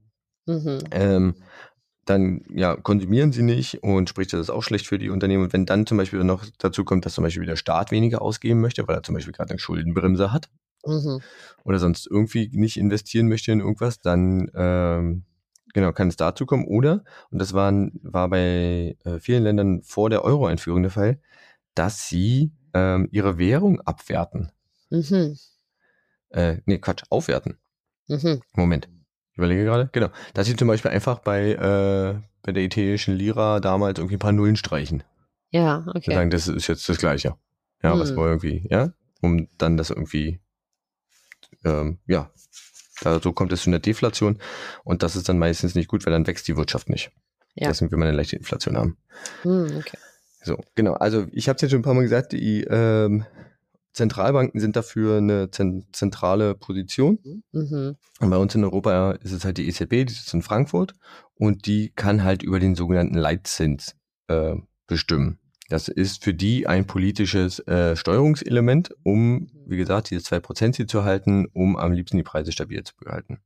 Mhm. 0.46 0.78
ähm, 0.90 1.34
dann 2.04 2.42
ja, 2.52 2.76
konsumieren 2.76 3.32
sie 3.32 3.42
nicht 3.42 3.82
und 3.82 4.08
sprich, 4.08 4.28
das 4.28 4.40
ist 4.40 4.50
auch 4.50 4.62
schlecht 4.62 4.86
für 4.86 4.98
die 4.98 5.10
Unternehmen. 5.10 5.44
Und 5.44 5.52
wenn 5.52 5.64
dann 5.64 5.86
zum 5.86 5.96
Beispiel 5.96 6.22
noch 6.24 6.44
dazu 6.58 6.84
kommt, 6.84 7.06
dass 7.06 7.14
zum 7.14 7.24
Beispiel 7.24 7.46
der 7.46 7.56
Staat 7.56 7.90
weniger 7.92 8.20
ausgeben 8.20 8.60
möchte, 8.60 8.86
weil 8.88 8.96
er 8.96 9.02
zum 9.02 9.14
Beispiel 9.14 9.32
gerade 9.32 9.50
eine 9.50 9.58
Schuldenbremse 9.58 10.32
hat 10.32 10.50
Mhm. 10.84 11.20
oder 11.64 11.78
sonst 11.78 12.06
irgendwie 12.10 12.50
nicht 12.52 12.76
investieren 12.76 13.28
möchte 13.28 13.52
in 13.52 13.60
irgendwas, 13.60 14.00
dann 14.00 14.50
ähm, 14.54 15.24
genau 15.74 15.92
kann 15.92 16.08
es 16.08 16.16
dazu 16.16 16.46
kommen. 16.46 16.66
Oder, 16.66 17.04
und 17.30 17.38
das 17.38 17.52
waren, 17.52 17.98
war 18.02 18.28
bei 18.28 18.96
äh, 19.04 19.18
vielen 19.20 19.44
Ländern 19.44 19.82
vor 19.82 20.10
der 20.10 20.24
Euro-Einführung 20.24 20.82
der 20.82 20.90
Fall, 20.90 21.20
dass 21.74 22.08
sie 22.08 22.52
ähm, 22.74 23.08
ihre 23.10 23.38
Währung 23.38 23.80
abwerten. 23.82 24.52
Mhm. 24.90 25.36
Äh, 26.30 26.58
nee, 26.66 26.78
Quatsch, 26.78 27.02
aufwerten. 27.10 27.58
Mhm. 28.08 28.42
Moment. 28.54 28.88
Ich 29.32 29.38
überlege 29.38 29.64
gerade. 29.64 29.88
Genau. 29.92 30.08
Dass 30.34 30.46
sie 30.46 30.56
zum 30.56 30.68
Beispiel 30.68 30.90
einfach 30.90 31.20
bei, 31.20 31.52
äh, 31.52 32.20
bei 32.42 32.52
der 32.52 32.62
italienischen 32.62 33.14
Lira 33.14 33.60
damals 33.60 33.98
irgendwie 33.98 34.16
ein 34.16 34.20
paar 34.20 34.32
Nullen 34.32 34.56
streichen. 34.56 35.02
Ja, 35.50 35.84
okay. 35.94 36.14
sagen, 36.14 36.30
das 36.30 36.48
ist 36.48 36.66
jetzt 36.68 36.88
das 36.88 36.98
Gleiche. 36.98 37.36
Ja, 37.82 37.98
was 37.98 38.10
Hm. 38.10 38.16
wir 38.16 38.26
irgendwie, 38.26 38.66
ja, 38.70 38.92
um 39.20 39.48
dann 39.58 39.76
das 39.76 39.90
irgendwie, 39.90 40.40
ähm, 41.64 41.98
ja, 42.06 42.30
da, 43.00 43.20
so 43.20 43.32
kommt 43.32 43.52
es 43.52 43.62
zu 43.62 43.70
einer 43.70 43.78
Deflation 43.78 44.38
und 44.84 45.02
das 45.02 45.16
ist 45.16 45.28
dann 45.28 45.38
meistens 45.38 45.74
nicht 45.74 45.88
gut, 45.88 46.06
weil 46.06 46.12
dann 46.12 46.26
wächst 46.26 46.48
die 46.48 46.56
Wirtschaft 46.56 46.88
nicht. 46.88 47.10
Ja. 47.54 47.68
Deswegen 47.68 47.90
will 47.90 47.98
man 47.98 48.08
eine 48.08 48.16
leichte 48.16 48.36
Inflation 48.36 48.76
haben. 48.76 48.96
Mhm. 49.44 49.76
Okay. 49.78 49.98
So, 50.42 50.58
genau. 50.74 50.94
Also 50.94 51.26
ich 51.32 51.48
habe 51.48 51.56
es 51.56 51.62
jetzt 51.62 51.70
schon 51.70 51.80
ein 51.80 51.84
paar 51.84 51.94
Mal 51.94 52.02
gesagt, 52.02 52.32
die 52.32 52.64
ähm, 52.64 53.26
Zentralbanken 53.92 54.60
sind 54.60 54.76
dafür 54.76 55.18
eine 55.18 55.50
zen 55.50 55.86
zentrale 55.92 56.54
Position. 56.54 57.42
Mhm. 57.52 57.96
Und 58.20 58.30
bei 58.30 58.36
uns 58.36 58.54
in 58.54 58.64
Europa 58.64 59.12
ist 59.12 59.32
es 59.32 59.44
halt 59.44 59.58
die 59.58 59.68
EZB, 59.68 60.06
die 60.06 60.12
sitzt 60.12 60.32
in 60.32 60.42
Frankfurt 60.42 60.94
und 61.34 61.66
die 61.66 61.92
kann 61.94 62.22
halt 62.22 62.42
über 62.42 62.60
den 62.60 62.74
sogenannten 62.74 63.16
Leitzins 63.16 63.96
äh, 64.28 64.54
bestimmen. 64.86 65.38
Das 65.70 65.86
ist 65.86 66.24
für 66.24 66.34
die 66.34 66.66
ein 66.66 66.84
politisches 66.84 67.60
äh, 67.60 67.94
Steuerungselement, 67.94 68.90
um, 69.04 69.48
wie 69.66 69.76
gesagt, 69.76 70.10
diese 70.10 70.20
2% 70.20 70.88
zu 70.88 71.04
halten, 71.04 71.46
um 71.52 71.76
am 71.76 71.92
liebsten 71.92 72.16
die 72.16 72.24
Preise 72.24 72.50
stabil 72.50 72.82
zu 72.82 72.96
behalten. 72.96 73.38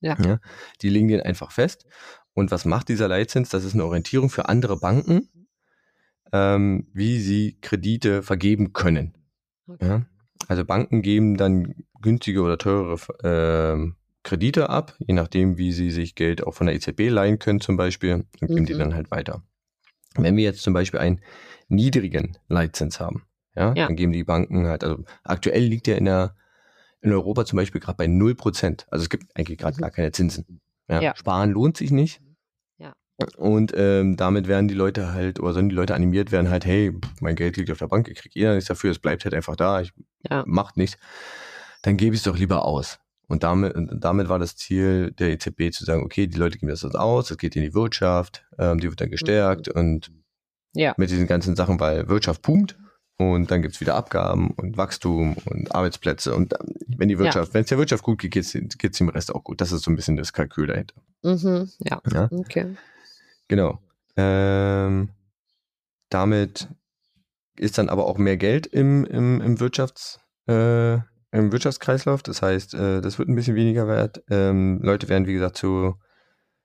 Ja. 0.00 0.16
ja. 0.24 0.40
Die 0.80 0.88
legen 0.88 1.08
den 1.08 1.20
einfach 1.20 1.52
fest. 1.52 1.84
Und 2.32 2.50
was 2.50 2.64
macht 2.64 2.88
dieser 2.88 3.06
Leitzins? 3.06 3.50
Das 3.50 3.64
ist 3.64 3.74
eine 3.74 3.84
Orientierung 3.84 4.30
für 4.30 4.48
andere 4.48 4.78
Banken, 4.78 5.28
ähm, 6.32 6.88
wie 6.94 7.20
sie 7.20 7.58
Kredite 7.60 8.22
vergeben 8.22 8.72
können. 8.72 9.12
Okay. 9.66 9.86
Ja? 9.86 10.06
Also 10.48 10.64
Banken 10.64 11.02
geben 11.02 11.36
dann 11.36 11.74
günstige 12.00 12.40
oder 12.40 12.56
teurere 12.56 12.96
ähm, 13.22 13.96
Kredite 14.22 14.70
ab, 14.70 14.96
je 15.00 15.12
nachdem, 15.12 15.58
wie 15.58 15.72
sie 15.72 15.90
sich 15.90 16.14
Geld 16.14 16.46
auch 16.46 16.54
von 16.54 16.66
der 16.66 16.76
EZB 16.76 17.10
leihen 17.10 17.38
können 17.38 17.60
zum 17.60 17.76
Beispiel, 17.76 18.24
und 18.40 18.48
geben 18.48 18.64
die 18.64 18.72
Mhm. 18.72 18.78
dann 18.78 18.94
halt 18.94 19.10
weiter. 19.10 19.42
Wenn 20.16 20.36
wir 20.36 20.44
jetzt 20.44 20.62
zum 20.62 20.72
Beispiel 20.74 21.00
einen 21.00 21.20
niedrigen 21.68 22.36
Leitzins 22.48 23.00
haben, 23.00 23.24
ja, 23.54 23.72
Ja. 23.74 23.86
dann 23.86 23.96
geben 23.96 24.12
die 24.12 24.24
Banken 24.24 24.66
halt, 24.66 24.84
also 24.84 25.04
aktuell 25.24 25.62
liegt 25.64 25.86
der 25.86 25.98
in 25.98 26.04
der 26.06 26.34
in 27.00 27.12
Europa 27.12 27.44
zum 27.44 27.56
Beispiel 27.56 27.80
gerade 27.80 27.96
bei 27.96 28.06
0%. 28.06 28.86
Also 28.90 29.02
es 29.02 29.08
gibt 29.10 29.36
eigentlich 29.36 29.58
gerade 29.58 29.76
gar 29.76 29.90
keine 29.90 30.12
Zinsen. 30.12 30.60
Ja, 30.88 31.00
Ja. 31.00 31.16
Sparen 31.16 31.50
lohnt 31.50 31.76
sich 31.76 31.90
nicht. 31.90 32.20
Ja. 32.78 33.26
Und 33.36 33.72
ähm, 33.76 34.16
damit 34.16 34.46
werden 34.48 34.68
die 34.68 34.74
Leute 34.74 35.12
halt, 35.12 35.40
oder 35.40 35.52
sollen 35.52 35.68
die 35.68 35.74
Leute 35.74 35.94
animiert 35.94 36.30
werden, 36.32 36.48
halt, 36.48 36.64
hey, 36.64 36.92
mein 37.20 37.34
Geld 37.36 37.56
liegt 37.56 37.70
auf 37.72 37.78
der 37.78 37.88
Bank, 37.88 38.08
ich 38.08 38.18
kriege 38.18 38.38
eh 38.38 38.54
nichts 38.54 38.68
dafür, 38.68 38.90
es 38.92 38.98
bleibt 39.00 39.24
halt 39.24 39.34
einfach 39.34 39.56
da, 39.56 39.80
ich 39.80 39.92
macht 40.46 40.76
nichts, 40.76 40.96
dann 41.82 41.96
gebe 41.96 42.14
ich 42.14 42.20
es 42.20 42.24
doch 42.24 42.38
lieber 42.38 42.64
aus. 42.64 43.00
Und 43.32 43.44
damit, 43.44 43.72
damit 43.92 44.28
war 44.28 44.38
das 44.38 44.56
Ziel 44.56 45.10
der 45.12 45.30
EZB 45.30 45.72
zu 45.72 45.86
sagen, 45.86 46.02
okay, 46.02 46.26
die 46.26 46.36
Leute 46.36 46.58
geben 46.58 46.68
das 46.68 46.84
aus, 46.84 47.28
das 47.28 47.38
geht 47.38 47.56
in 47.56 47.62
die 47.62 47.72
Wirtschaft, 47.72 48.44
ähm, 48.58 48.78
die 48.78 48.90
wird 48.90 49.00
dann 49.00 49.10
gestärkt 49.10 49.68
und 49.68 50.12
Ja. 50.74 50.92
mit 50.98 51.08
diesen 51.08 51.26
ganzen 51.26 51.56
Sachen, 51.56 51.80
weil 51.80 52.10
Wirtschaft 52.10 52.42
pumpt 52.42 52.76
und 53.16 53.50
dann 53.50 53.62
gibt's 53.62 53.80
wieder 53.80 53.94
Abgaben 53.94 54.50
und 54.50 54.76
Wachstum 54.76 55.38
und 55.46 55.74
Arbeitsplätze 55.74 56.34
und 56.34 56.52
wenn 56.88 57.08
die 57.08 57.18
Wirtschaft, 57.18 57.54
wenn 57.54 57.62
es 57.62 57.70
der 57.70 57.78
Wirtschaft 57.78 58.02
gut 58.04 58.18
geht, 58.18 58.32
geht's 58.32 58.52
geht's 58.52 58.98
dem 58.98 59.08
Rest 59.08 59.34
auch 59.34 59.42
gut. 59.42 59.62
Das 59.62 59.72
ist 59.72 59.82
so 59.82 59.90
ein 59.90 59.96
bisschen 59.96 60.18
das 60.18 60.34
Kalkül 60.34 60.66
dahinter. 60.66 60.96
Mhm. 61.22 61.70
Ja. 61.78 62.02
Ja. 62.12 62.28
Okay. 62.30 62.76
Genau. 63.48 63.78
Ähm, 64.14 65.08
damit 66.10 66.68
ist 67.56 67.78
dann 67.78 67.88
aber 67.88 68.06
auch 68.06 68.18
mehr 68.18 68.36
Geld 68.36 68.66
im, 68.66 69.06
im, 69.06 69.40
im, 69.40 69.58
Wirtschafts, 69.58 70.20
äh, 70.48 70.98
im 71.32 71.50
Wirtschaftskreislauf. 71.50 72.22
Das 72.22 72.42
heißt, 72.42 72.74
äh, 72.74 73.00
das 73.00 73.18
wird 73.18 73.28
ein 73.28 73.34
bisschen 73.34 73.56
weniger 73.56 73.88
wert. 73.88 74.22
Ähm, 74.30 74.80
Leute 74.82 75.08
werden, 75.08 75.26
wie 75.26 75.32
gesagt, 75.32 75.56
zu, 75.56 75.94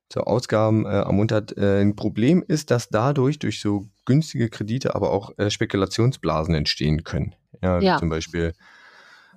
zu 0.09 0.21
Ausgaben 0.21 0.85
äh, 0.85 0.89
ermuntert. 0.89 1.57
Äh, 1.57 1.81
ein 1.81 1.95
Problem 1.95 2.43
ist, 2.47 2.69
dass 2.69 2.89
dadurch 2.89 3.39
durch 3.39 3.59
so 3.61 3.87
günstige 4.05 4.49
Kredite 4.49 4.93
aber 4.95 5.11
auch 5.11 5.31
äh, 5.37 5.49
Spekulationsblasen 5.49 6.53
entstehen 6.53 7.03
können. 7.03 7.33
Ja, 7.61 7.79
Ja. 7.79 7.97
Zum 7.97 8.09
Beispiel 8.09 8.53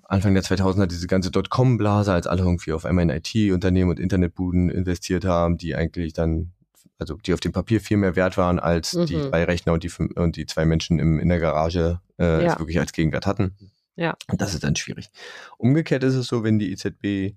Anfang 0.05 0.35
der 0.35 0.43
2000er 0.43 0.87
diese 0.87 1.07
ganze 1.07 1.31
Dotcom-Blase, 1.31 2.12
als 2.12 2.27
alle 2.27 2.43
irgendwie 2.43 2.73
auf 2.73 2.85
einmal 2.85 3.05
in 3.05 3.11
IT-Unternehmen 3.11 3.90
und 3.90 4.01
Internetbuden 4.01 4.69
investiert 4.69 5.25
haben, 5.25 5.57
die 5.57 5.77
eigentlich 5.77 6.12
dann, 6.12 6.51
also 6.99 7.14
die 7.14 7.33
auf 7.33 7.38
dem 7.40 7.53
Papier 7.53 7.81
viel 7.81 7.97
mehr 7.97 8.16
wert 8.16 8.37
waren 8.37 8.59
als 8.59 8.95
Mhm. 8.95 9.07
die 9.07 9.14
drei 9.31 9.45
Rechner 9.45 9.73
und 9.73 9.85
die, 9.85 9.90
und 10.16 10.35
die 10.35 10.47
zwei 10.47 10.64
Menschen 10.64 10.99
im, 10.99 11.21
in 11.21 11.29
der 11.29 11.38
Garage 11.38 12.01
äh, 12.19 12.45
Ja. 12.45 12.59
wirklich 12.59 12.81
als 12.81 12.93
Gegenwert 12.93 13.27
hatten. 13.27 13.55
Ja. 14.01 14.17
Und 14.29 14.41
das 14.41 14.55
ist 14.55 14.65
dann 14.65 14.77
schwierig. 14.77 15.11
Umgekehrt 15.59 16.03
ist 16.05 16.15
es 16.15 16.27
so, 16.27 16.43
wenn 16.43 16.59
die 16.59 16.73
EZB 16.73 17.05
äh, 17.05 17.35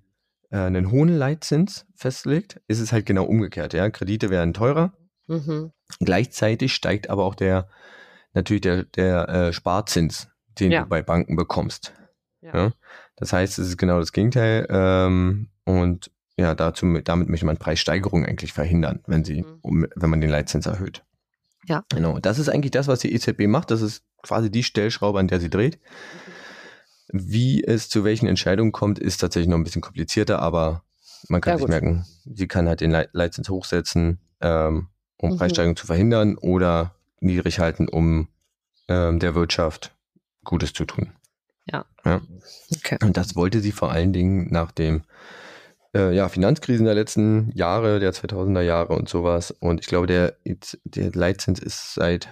einen 0.52 0.92
hohen 0.92 1.10
Leitzins 1.10 1.86
festlegt, 1.96 2.62
ist 2.68 2.80
es 2.80 2.94
halt 2.94 3.06
genau 3.06 3.26
umgekehrt. 3.26 3.74
Ja? 3.74 3.90
Kredite 3.90 4.30
werden 4.30 4.54
teurer, 4.54 4.94
Mhm. 5.28 5.72
Gleichzeitig 6.00 6.74
steigt 6.74 7.10
aber 7.10 7.24
auch 7.24 7.36
der 7.36 7.68
natürlich 8.34 8.62
der, 8.62 8.84
der 8.84 9.30
äh, 9.30 9.54
Sparzins, 9.54 10.28
den 10.60 10.72
Ja. 10.72 10.84
du 10.84 10.90
bei 10.90 11.02
Banken 11.02 11.36
bekommst. 11.38 11.94
Ja. 12.42 12.56
Ja. 12.56 12.72
Das 13.16 13.32
heißt, 13.32 13.58
es 13.60 13.68
ist 13.70 13.78
genau 13.78 14.00
das 14.00 14.12
Gegenteil. 14.12 14.68
Ähm, 14.70 15.48
und 15.66 16.12
ja, 16.36 16.56
dazu, 16.56 16.86
damit 17.04 17.30
möchte 17.30 17.46
man 17.46 17.58
Preissteigerungen 17.58 18.26
eigentlich 18.28 18.52
verhindern, 18.54 19.02
wenn 19.08 19.24
sie, 19.24 19.44
Mhm. 19.44 19.60
um, 19.62 19.88
wenn 19.96 20.10
man 20.10 20.20
den 20.20 20.30
Leitzins 20.30 20.66
erhöht. 20.66 21.04
Ja. 21.68 21.86
Genau. 21.90 22.20
Das 22.20 22.38
ist 22.40 22.50
eigentlich 22.50 22.72
das, 22.72 22.88
was 22.88 23.00
die 23.00 23.14
EZB 23.14 23.48
macht. 23.48 23.72
Das 23.72 23.82
ist 23.82 24.04
quasi 24.24 24.50
die 24.52 24.64
Stellschraube, 24.64 25.20
an 25.20 25.28
der 25.30 25.40
sie 25.40 25.50
dreht. 25.50 25.80
Wie 27.16 27.64
es 27.64 27.90
zu 27.90 28.04
welchen 28.04 28.28
Entscheidungen 28.28 28.72
kommt, 28.72 28.98
ist 28.98 29.20
tatsächlich 29.20 29.48
noch 29.48 29.58
ein 29.58 29.64
bisschen 29.64 29.84
komplizierter, 29.84 30.40
aber 30.40 30.84
man 31.30 31.42
kann 31.42 31.54
Ja, 31.54 31.58
sich 31.58 31.62
gut. 31.66 31.70
merken, 31.70 32.06
sie 32.26 32.48
kann 32.48 32.68
halt 32.68 32.82
den 32.82 32.90
Leit- 32.90 33.10
Leitzins 33.14 33.50
hochsetzen, 33.50 34.18
ähm, 34.42 34.88
um 35.18 35.30
Mhm. 35.30 35.38
Preissteigerungen 35.38 35.76
zu 35.78 35.86
verhindern 35.86 36.38
oder 36.38 36.96
niedrig 37.20 37.60
halten, 37.60 37.88
um 37.88 38.28
ähm, 38.88 39.20
der 39.20 39.36
Wirtschaft 39.36 39.96
Gutes 40.44 40.74
zu 40.74 40.86
tun. 40.86 41.14
Okay. 42.76 42.98
Und 43.02 43.16
das 43.16 43.36
wollte 43.36 43.62
sie 43.62 43.72
vor 43.72 43.92
allen 43.92 44.12
Dingen 44.12 44.52
nach 44.52 44.72
dem 44.72 45.04
äh, 45.96 46.14
ja, 46.14 46.28
Finanzkrisen 46.28 46.86
der 46.86 46.96
letzten 46.96 47.52
Jahre, 47.54 48.00
der 48.00 48.12
2000er 48.14 48.62
Jahre 48.62 48.94
und 48.94 49.08
sowas. 49.08 49.52
Und 49.52 49.80
ich 49.80 49.86
glaube, 49.88 50.08
der, 50.08 50.36
der 50.84 51.12
Leitzins 51.12 51.60
ist 51.60 51.94
seit 51.94 52.28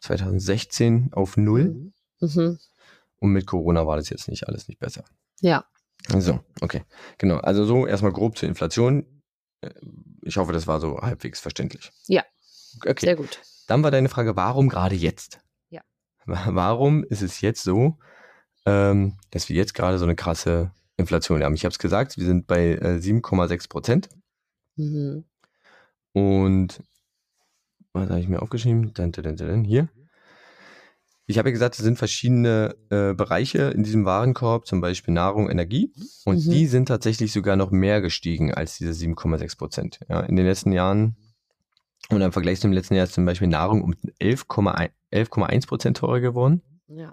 2016 0.00 1.08
auf 1.12 1.36
Null. 1.36 1.92
Mhm. 2.20 2.58
Und 3.18 3.30
mit 3.32 3.46
Corona 3.46 3.86
war 3.86 3.96
das 3.96 4.08
jetzt 4.10 4.28
nicht 4.28 4.46
alles 4.48 4.68
nicht 4.68 4.78
besser. 4.78 5.04
Ja. 5.40 5.64
So, 6.18 6.40
okay. 6.60 6.84
Genau. 7.18 7.38
Also 7.38 7.64
so 7.64 7.86
erstmal 7.86 8.12
grob 8.12 8.36
zur 8.38 8.48
Inflation. 8.48 9.06
Äh, 9.62 9.70
Ich 10.22 10.36
hoffe, 10.36 10.52
das 10.52 10.66
war 10.66 10.80
so 10.80 10.98
halbwegs 10.98 11.40
verständlich. 11.40 11.92
Ja. 12.06 12.24
Okay. 12.84 13.06
Sehr 13.06 13.16
gut. 13.16 13.40
Dann 13.68 13.82
war 13.82 13.90
deine 13.90 14.08
Frage, 14.08 14.36
warum 14.36 14.68
gerade 14.68 14.94
jetzt? 14.94 15.40
Ja. 15.70 15.80
Wa- 16.26 16.48
Warum 16.50 17.04
ist 17.04 17.22
es 17.22 17.40
jetzt 17.40 17.62
so, 17.62 17.96
ähm, 18.66 19.16
dass 19.30 19.48
wir 19.48 19.56
jetzt 19.56 19.74
gerade 19.74 19.98
so 19.98 20.04
eine 20.04 20.14
krasse 20.16 20.72
Inflation 20.96 21.42
haben? 21.42 21.54
Ich 21.54 21.64
habe 21.64 21.72
es 21.72 21.78
gesagt, 21.78 22.16
wir 22.18 22.26
sind 22.26 22.46
bei 22.46 22.72
äh, 22.74 22.98
7,6 23.00 23.68
Prozent. 23.68 24.08
Mhm. 24.76 25.24
Und 26.12 26.82
was 27.92 28.08
habe 28.10 28.20
ich 28.20 28.28
mir 28.28 28.42
aufgeschrieben? 28.42 28.92
Dun, 28.94 29.12
dun, 29.12 29.24
dun, 29.24 29.36
dun, 29.36 29.64
hier. 29.64 29.88
Ich 31.28 31.38
habe 31.38 31.48
ja 31.48 31.52
gesagt, 31.52 31.74
es 31.76 31.82
sind 31.84 31.98
verschiedene 31.98 32.76
äh, 32.90 33.12
Bereiche 33.14 33.62
in 33.70 33.82
diesem 33.82 34.04
Warenkorb, 34.04 34.66
zum 34.66 34.80
Beispiel 34.80 35.12
Nahrung, 35.12 35.50
Energie. 35.50 35.92
Und 36.24 36.46
Mhm. 36.46 36.50
die 36.50 36.66
sind 36.66 36.86
tatsächlich 36.86 37.32
sogar 37.32 37.56
noch 37.56 37.70
mehr 37.72 38.00
gestiegen 38.00 38.54
als 38.54 38.78
diese 38.78 38.92
7,6 38.94 39.56
Prozent. 39.58 40.00
Ja, 40.08 40.20
in 40.20 40.36
den 40.36 40.46
letzten 40.46 40.72
Jahren 40.72 41.16
und 42.10 42.20
im 42.20 42.30
Vergleich 42.32 42.60
zum 42.60 42.70
letzten 42.72 42.94
Jahr 42.94 43.04
ist 43.04 43.14
zum 43.14 43.24
Beispiel 43.26 43.48
Nahrung 43.48 43.82
um 43.82 43.94
11,1 44.20 44.90
11,1 45.12 45.66
Prozent 45.66 45.96
teurer 45.96 46.20
geworden. 46.20 46.62
Ja. 46.88 47.12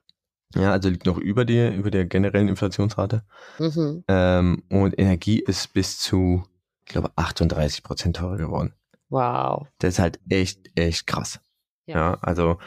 Ja, 0.56 0.72
also 0.72 0.90
liegt 0.90 1.08
noch 1.08 1.18
über 1.18 1.46
der, 1.46 1.76
über 1.76 1.90
der 1.90 2.06
generellen 2.06 2.48
Inflationsrate. 2.50 3.24
Mhm. 3.58 4.04
Ähm, 4.08 4.64
und 4.70 5.00
Energie 5.00 5.40
ist 5.40 5.74
bis 5.74 5.98
zu, 5.98 6.44
ich 6.86 6.92
glaube, 6.92 7.12
38 7.16 7.82
Prozent 7.82 8.18
teurer 8.18 8.38
geworden. 8.38 8.74
Wow. 9.10 9.68
Das 9.80 9.96
ist 9.96 10.00
halt 10.00 10.20
echt, 10.30 10.60
echt 10.76 11.08
krass. 11.08 11.40
Ja. 11.88 11.96
Ja, 11.96 12.18
also 12.22 12.60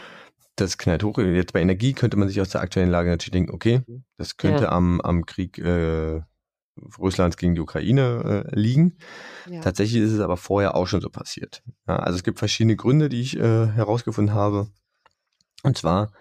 das 0.57 0.79
knallt 0.79 1.03
hoch. 1.05 1.19
Jetzt 1.19 1.53
bei 1.53 1.61
Energie 1.61 1.92
könnte 1.92 2.16
man 2.16 2.29
sich 2.29 2.40
aus 2.40 2.49
der 2.51 2.62
aktuellen 2.62 2.90
Lage 2.90 3.11
natürlich 3.11 3.33
denken, 3.33 3.55
okay, 3.55 3.83
das 4.16 4.37
könnte 4.37 4.64
Ja. 4.64 4.71
am, 4.73 5.01
am 5.03 5.27
Krieg 5.27 5.59
äh, 5.59 6.21
Russlands 6.99 7.37
gegen 7.37 7.55
die 7.55 7.61
Ukraine 7.61 8.45
äh, 8.53 8.59
liegen. 8.59 8.99
Ja. 9.49 9.61
Tatsächlich 9.61 10.03
ist 10.03 10.12
es 10.12 10.21
aber 10.21 10.37
vorher 10.37 10.75
auch 10.75 10.87
schon 10.87 11.01
so 11.01 11.09
passiert. 11.11 11.62
Ja, 11.88 11.97
also 11.97 12.16
es 12.16 12.23
gibt 12.25 12.38
verschiedene 12.38 12.77
Gründe, 12.77 13.09
die 13.09 13.21
ich 13.21 13.37
äh, 13.37 13.66
herausgefunden 13.69 14.35
habe. 14.35 14.69
Und 15.62 15.79
zwar 15.79 16.12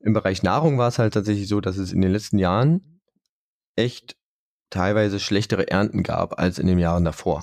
im 0.00 0.12
Bereich 0.12 0.42
Nahrung 0.42 0.78
war 0.78 0.88
es 0.88 0.98
halt 0.98 1.14
tatsächlich 1.14 1.48
so, 1.48 1.60
dass 1.60 1.76
es 1.76 1.92
in 1.92 2.00
den 2.00 2.12
letzten 2.12 2.38
Jahren 2.38 3.00
echt 3.74 4.16
teilweise 4.70 5.20
schlechtere 5.20 5.68
Ernten 5.70 6.02
gab 6.02 6.38
als 6.38 6.58
in 6.58 6.66
den 6.66 6.78
Jahren 6.78 7.04
davor. 7.04 7.42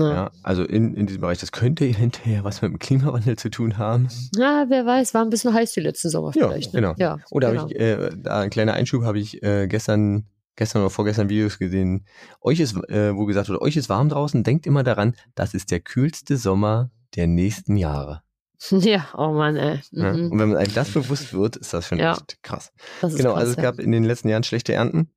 Ja. 0.00 0.12
Ja, 0.12 0.30
also 0.42 0.64
in, 0.64 0.94
in 0.94 1.06
diesem 1.06 1.20
Bereich, 1.20 1.38
das 1.38 1.52
könnte 1.52 1.84
hinterher 1.84 2.44
was 2.44 2.62
mit 2.62 2.70
dem 2.70 2.78
Klimawandel 2.78 3.36
zu 3.36 3.50
tun 3.50 3.78
haben. 3.78 4.08
Ja, 4.36 4.66
wer 4.68 4.86
weiß, 4.86 5.14
war 5.14 5.22
ein 5.22 5.30
bisschen 5.30 5.52
heiß 5.52 5.72
die 5.72 5.80
letzten 5.80 6.10
Sommer 6.10 6.32
Ja, 6.34 6.48
vielleicht. 6.48 6.72
Ne? 6.72 6.80
genau. 6.80 6.94
Ja, 6.98 7.18
Oder 7.30 7.50
genau. 7.50 7.62
habe 7.62 7.72
ich, 7.72 7.80
äh, 7.80 8.10
da 8.16 8.40
ein 8.40 8.50
kleiner 8.50 8.74
Einschub, 8.74 9.04
habe 9.04 9.18
ich 9.18 9.42
äh, 9.42 9.66
gestern, 9.68 10.26
gestern 10.56 10.82
oder 10.82 10.90
vorgestern 10.90 11.28
Videos 11.28 11.58
gesehen. 11.58 12.06
Euch 12.40 12.60
ist, 12.60 12.76
äh, 12.88 13.14
wo 13.14 13.24
gesagt 13.26 13.48
wurde, 13.48 13.62
euch 13.62 13.76
ist 13.76 13.88
warm 13.88 14.08
draußen, 14.08 14.42
denkt 14.44 14.66
immer 14.66 14.82
daran, 14.82 15.14
das 15.34 15.54
ist 15.54 15.70
der 15.70 15.80
kühlste 15.80 16.36
Sommer 16.36 16.90
der 17.16 17.26
nächsten 17.26 17.76
Jahre. 17.76 18.22
Ja, 18.70 19.06
oh 19.16 19.32
Mann, 19.32 19.56
ey. 19.56 19.80
Ja? 19.90 20.12
Mhm. 20.12 20.30
Und 20.30 20.38
wenn 20.38 20.48
man 20.50 20.58
einem 20.58 20.72
das 20.72 20.90
bewusst 20.90 21.34
wird, 21.34 21.56
ist 21.56 21.74
das 21.74 21.86
schon 21.88 21.98
Ja. 21.98 22.12
echt 22.12 22.42
krass. 22.42 22.72
Genau, 23.00 23.32
krass, 23.32 23.40
also 23.40 23.50
es 23.50 23.56
ja. 23.56 23.62
gab 23.62 23.80
in 23.80 23.90
den 23.90 24.04
letzten 24.04 24.28
Jahren 24.28 24.44
schlechte 24.44 24.72
Ernten. 24.72 25.10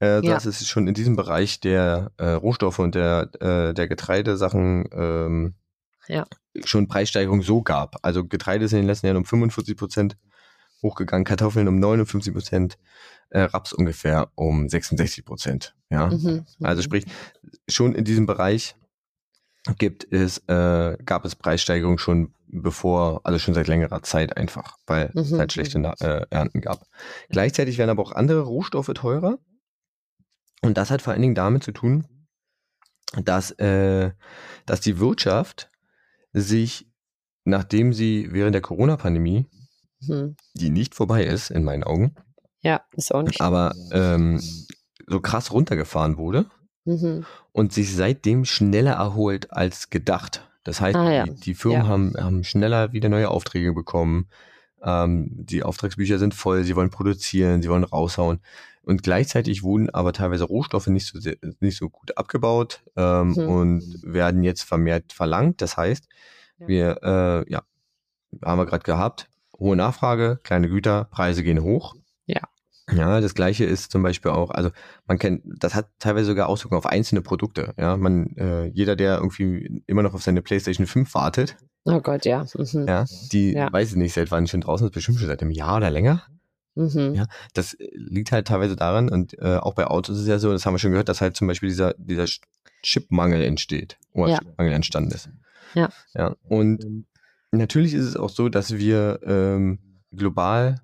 Äh, 0.00 0.16
Ja. 0.24 0.34
Das 0.34 0.46
ist 0.46 0.66
schon 0.68 0.86
in 0.86 0.94
diesem 0.94 1.16
Bereich 1.16 1.60
der 1.60 2.12
äh, 2.18 2.30
Rohstoffe 2.30 2.78
und 2.78 2.94
der, 2.94 3.30
äh, 3.40 3.74
der 3.74 3.88
Getreidesachen 3.88 4.88
ähm, 4.92 5.54
Ja. 6.06 6.26
schon 6.64 6.88
Preissteigerung 6.88 7.42
so 7.42 7.62
gab. 7.62 7.96
Also 8.02 8.24
Getreide 8.24 8.64
ist 8.64 8.72
in 8.72 8.78
den 8.78 8.86
letzten 8.86 9.06
Jahren 9.06 9.16
um 9.16 9.24
45 9.24 9.76
Prozent 9.76 10.16
hochgegangen, 10.82 11.24
Kartoffeln 11.24 11.66
um 11.68 11.78
59 11.80 12.32
Prozent, 12.32 12.78
äh, 13.30 13.40
Raps 13.40 13.72
ungefähr 13.72 14.30
um 14.36 14.68
66 14.68 15.24
Prozent. 15.24 15.74
Ja, 15.90 16.08
Mhm. 16.08 16.44
also 16.62 16.80
mhm. 16.80 16.84
sprich, 16.84 17.04
schon 17.68 17.94
in 17.94 18.04
diesem 18.04 18.26
Bereich 18.26 18.76
gibt 19.76 20.06
es, 20.12 20.38
äh, 20.46 20.96
gab 21.04 21.24
es 21.24 21.34
Preissteigerungen 21.34 21.98
schon 21.98 22.32
bevor, 22.46 23.20
also 23.24 23.38
schon 23.38 23.52
seit 23.54 23.66
längerer 23.66 24.02
Zeit 24.02 24.36
einfach, 24.36 24.76
weil 24.86 25.10
es 25.14 25.32
Mhm, 25.32 25.38
halt 25.38 25.52
schlechte 25.52 25.78
Na 25.78 25.94
äh, 26.00 26.24
Ernten 26.30 26.60
gab. 26.62 26.86
Gleichzeitig 27.28 27.76
werden 27.76 27.90
aber 27.90 28.02
auch 28.02 28.12
andere 28.12 28.40
Rohstoffe 28.42 28.90
teurer. 28.94 29.38
Und 30.62 30.76
das 30.76 30.90
hat 30.90 31.02
vor 31.02 31.12
allen 31.12 31.22
Dingen 31.22 31.34
damit 31.34 31.62
zu 31.62 31.72
tun, 31.72 32.06
dass, 33.22 33.50
äh, 33.52 34.10
dass 34.66 34.80
die 34.80 34.98
Wirtschaft 34.98 35.70
sich, 36.32 36.90
nachdem 37.44 37.92
sie 37.92 38.28
während 38.30 38.54
der 38.54 38.62
Corona-Pandemie, 38.62 39.46
Mhm. 40.00 40.36
die 40.54 40.70
nicht 40.70 40.94
vorbei 40.94 41.24
ist, 41.24 41.50
in 41.50 41.64
meinen 41.64 41.82
Augen, 41.84 42.14
Ja, 42.62 42.82
ist 42.92 43.12
auch 43.14 43.22
nicht. 43.22 43.40
aber 43.40 43.74
ähm, 43.92 44.40
so 45.06 45.20
krass 45.20 45.50
runtergefahren 45.52 46.16
wurde, 46.18 46.46
Mhm. 46.84 47.24
und 47.52 47.72
sich 47.72 47.94
seitdem 47.94 48.44
schneller 48.44 48.92
erholt 48.92 49.52
als 49.52 49.90
gedacht. 49.90 50.48
Das 50.64 50.80
heißt, 50.80 50.96
Ah, 50.96 51.10
ja. 51.10 51.24
die, 51.24 51.34
die 51.34 51.54
Firmen 51.54 51.82
Ja. 51.82 51.88
haben, 51.88 52.14
haben 52.16 52.44
schneller 52.44 52.92
wieder 52.92 53.08
neue 53.08 53.28
Aufträge 53.30 53.72
bekommen. 53.72 54.28
Ähm, 54.82 55.28
die 55.32 55.62
Auftragsbücher 55.64 56.18
sind 56.18 56.34
voll, 56.34 56.62
sie 56.64 56.76
wollen 56.76 56.90
produzieren, 56.90 57.62
sie 57.62 57.68
wollen 57.70 57.84
raushauen. 57.84 58.40
Und 58.88 59.02
gleichzeitig 59.02 59.62
wurden 59.62 59.90
aber 59.90 60.12
teilweise 60.12 60.44
Rohstoffe 60.44 60.86
nicht 60.88 61.06
so, 61.06 61.20
sehr- 61.20 61.36
nicht 61.60 61.76
so 61.76 61.90
gut 61.90 62.16
abgebaut 62.16 62.82
ähm, 62.96 63.28
Mhm. 63.36 63.48
und 63.48 64.02
werden 64.02 64.42
jetzt 64.42 64.62
vermehrt 64.62 65.12
verlangt. 65.12 65.60
Das 65.62 65.76
heißt, 65.76 66.08
Ja. 66.58 66.66
wir, 66.68 67.02
äh, 67.02 67.52
ja, 67.52 67.62
haben 68.44 68.58
wir 68.58 68.66
gerade 68.66 68.84
gehabt, 68.84 69.28
hohe 69.58 69.76
Nachfrage, 69.76 70.38
kleine 70.42 70.68
Güter, 70.68 71.04
Preise 71.10 71.42
gehen 71.42 71.62
hoch. 71.62 71.94
Ja. 72.26 72.40
Ja, 72.90 73.20
das 73.20 73.34
gleiche 73.34 73.66
ist 73.66 73.92
zum 73.92 74.02
Beispiel 74.02 74.30
auch, 74.30 74.50
also 74.50 74.70
man 75.06 75.18
kennt, 75.18 75.42
das 75.44 75.74
hat 75.74 75.90
teilweise 75.98 76.26
sogar 76.28 76.48
Auswirkungen 76.48 76.78
auf 76.78 76.86
einzelne 76.86 77.20
Produkte. 77.20 77.74
Ja, 77.76 77.98
man, 77.98 78.34
äh, 78.38 78.64
jeder, 78.68 78.96
der 78.96 79.16
irgendwie 79.18 79.82
immer 79.86 80.02
noch 80.02 80.14
auf 80.14 80.22
seine 80.22 80.40
PlayStation 80.40 80.86
5 80.86 81.14
wartet, 81.14 81.56
Oh 81.84 82.00
Gott, 82.00 82.24
ja. 82.24 82.46
Mhm. 82.54 82.86
ja, 82.86 83.04
die 83.32 83.52
Ja. 83.52 83.70
weiß 83.72 83.90
ich 83.90 83.96
nicht, 83.96 84.14
seit 84.14 84.30
wann 84.30 84.46
schon 84.46 84.62
draußen 84.62 84.86
ist, 84.86 84.92
bestimmt 84.94 85.18
schon 85.18 85.28
seit 85.28 85.42
einem 85.42 85.50
Jahr 85.50 85.76
oder 85.76 85.90
länger. 85.90 86.22
Mhm. 86.78 87.14
Ja. 87.14 87.26
Das 87.54 87.74
äh, 87.74 87.88
liegt 87.92 88.30
halt 88.32 88.46
teilweise 88.46 88.76
daran, 88.76 89.08
und 89.08 89.36
äh, 89.38 89.56
auch 89.56 89.74
bei 89.74 89.86
Autos 89.86 90.16
ist 90.16 90.22
es 90.22 90.28
ja 90.28 90.38
so, 90.38 90.52
das 90.52 90.64
haben 90.64 90.74
wir 90.74 90.78
schon 90.78 90.92
gehört, 90.92 91.08
dass 91.08 91.20
halt 91.20 91.36
zum 91.36 91.48
Beispiel 91.48 91.68
dieser, 91.68 91.94
dieser 91.98 92.26
Chipmangel 92.82 93.42
entsteht 93.42 93.98
oder 94.12 94.30
Ja. 94.32 94.38
Chipmangel 94.38 94.72
entstanden 94.72 95.10
ist. 95.10 95.28
Ja. 95.74 95.88
Ja. 96.14 96.36
Und 96.48 97.04
natürlich 97.50 97.94
ist 97.94 98.04
es 98.04 98.16
auch 98.16 98.30
so, 98.30 98.48
dass 98.48 98.76
wir 98.76 99.20
ähm, 99.24 99.80
global 100.12 100.80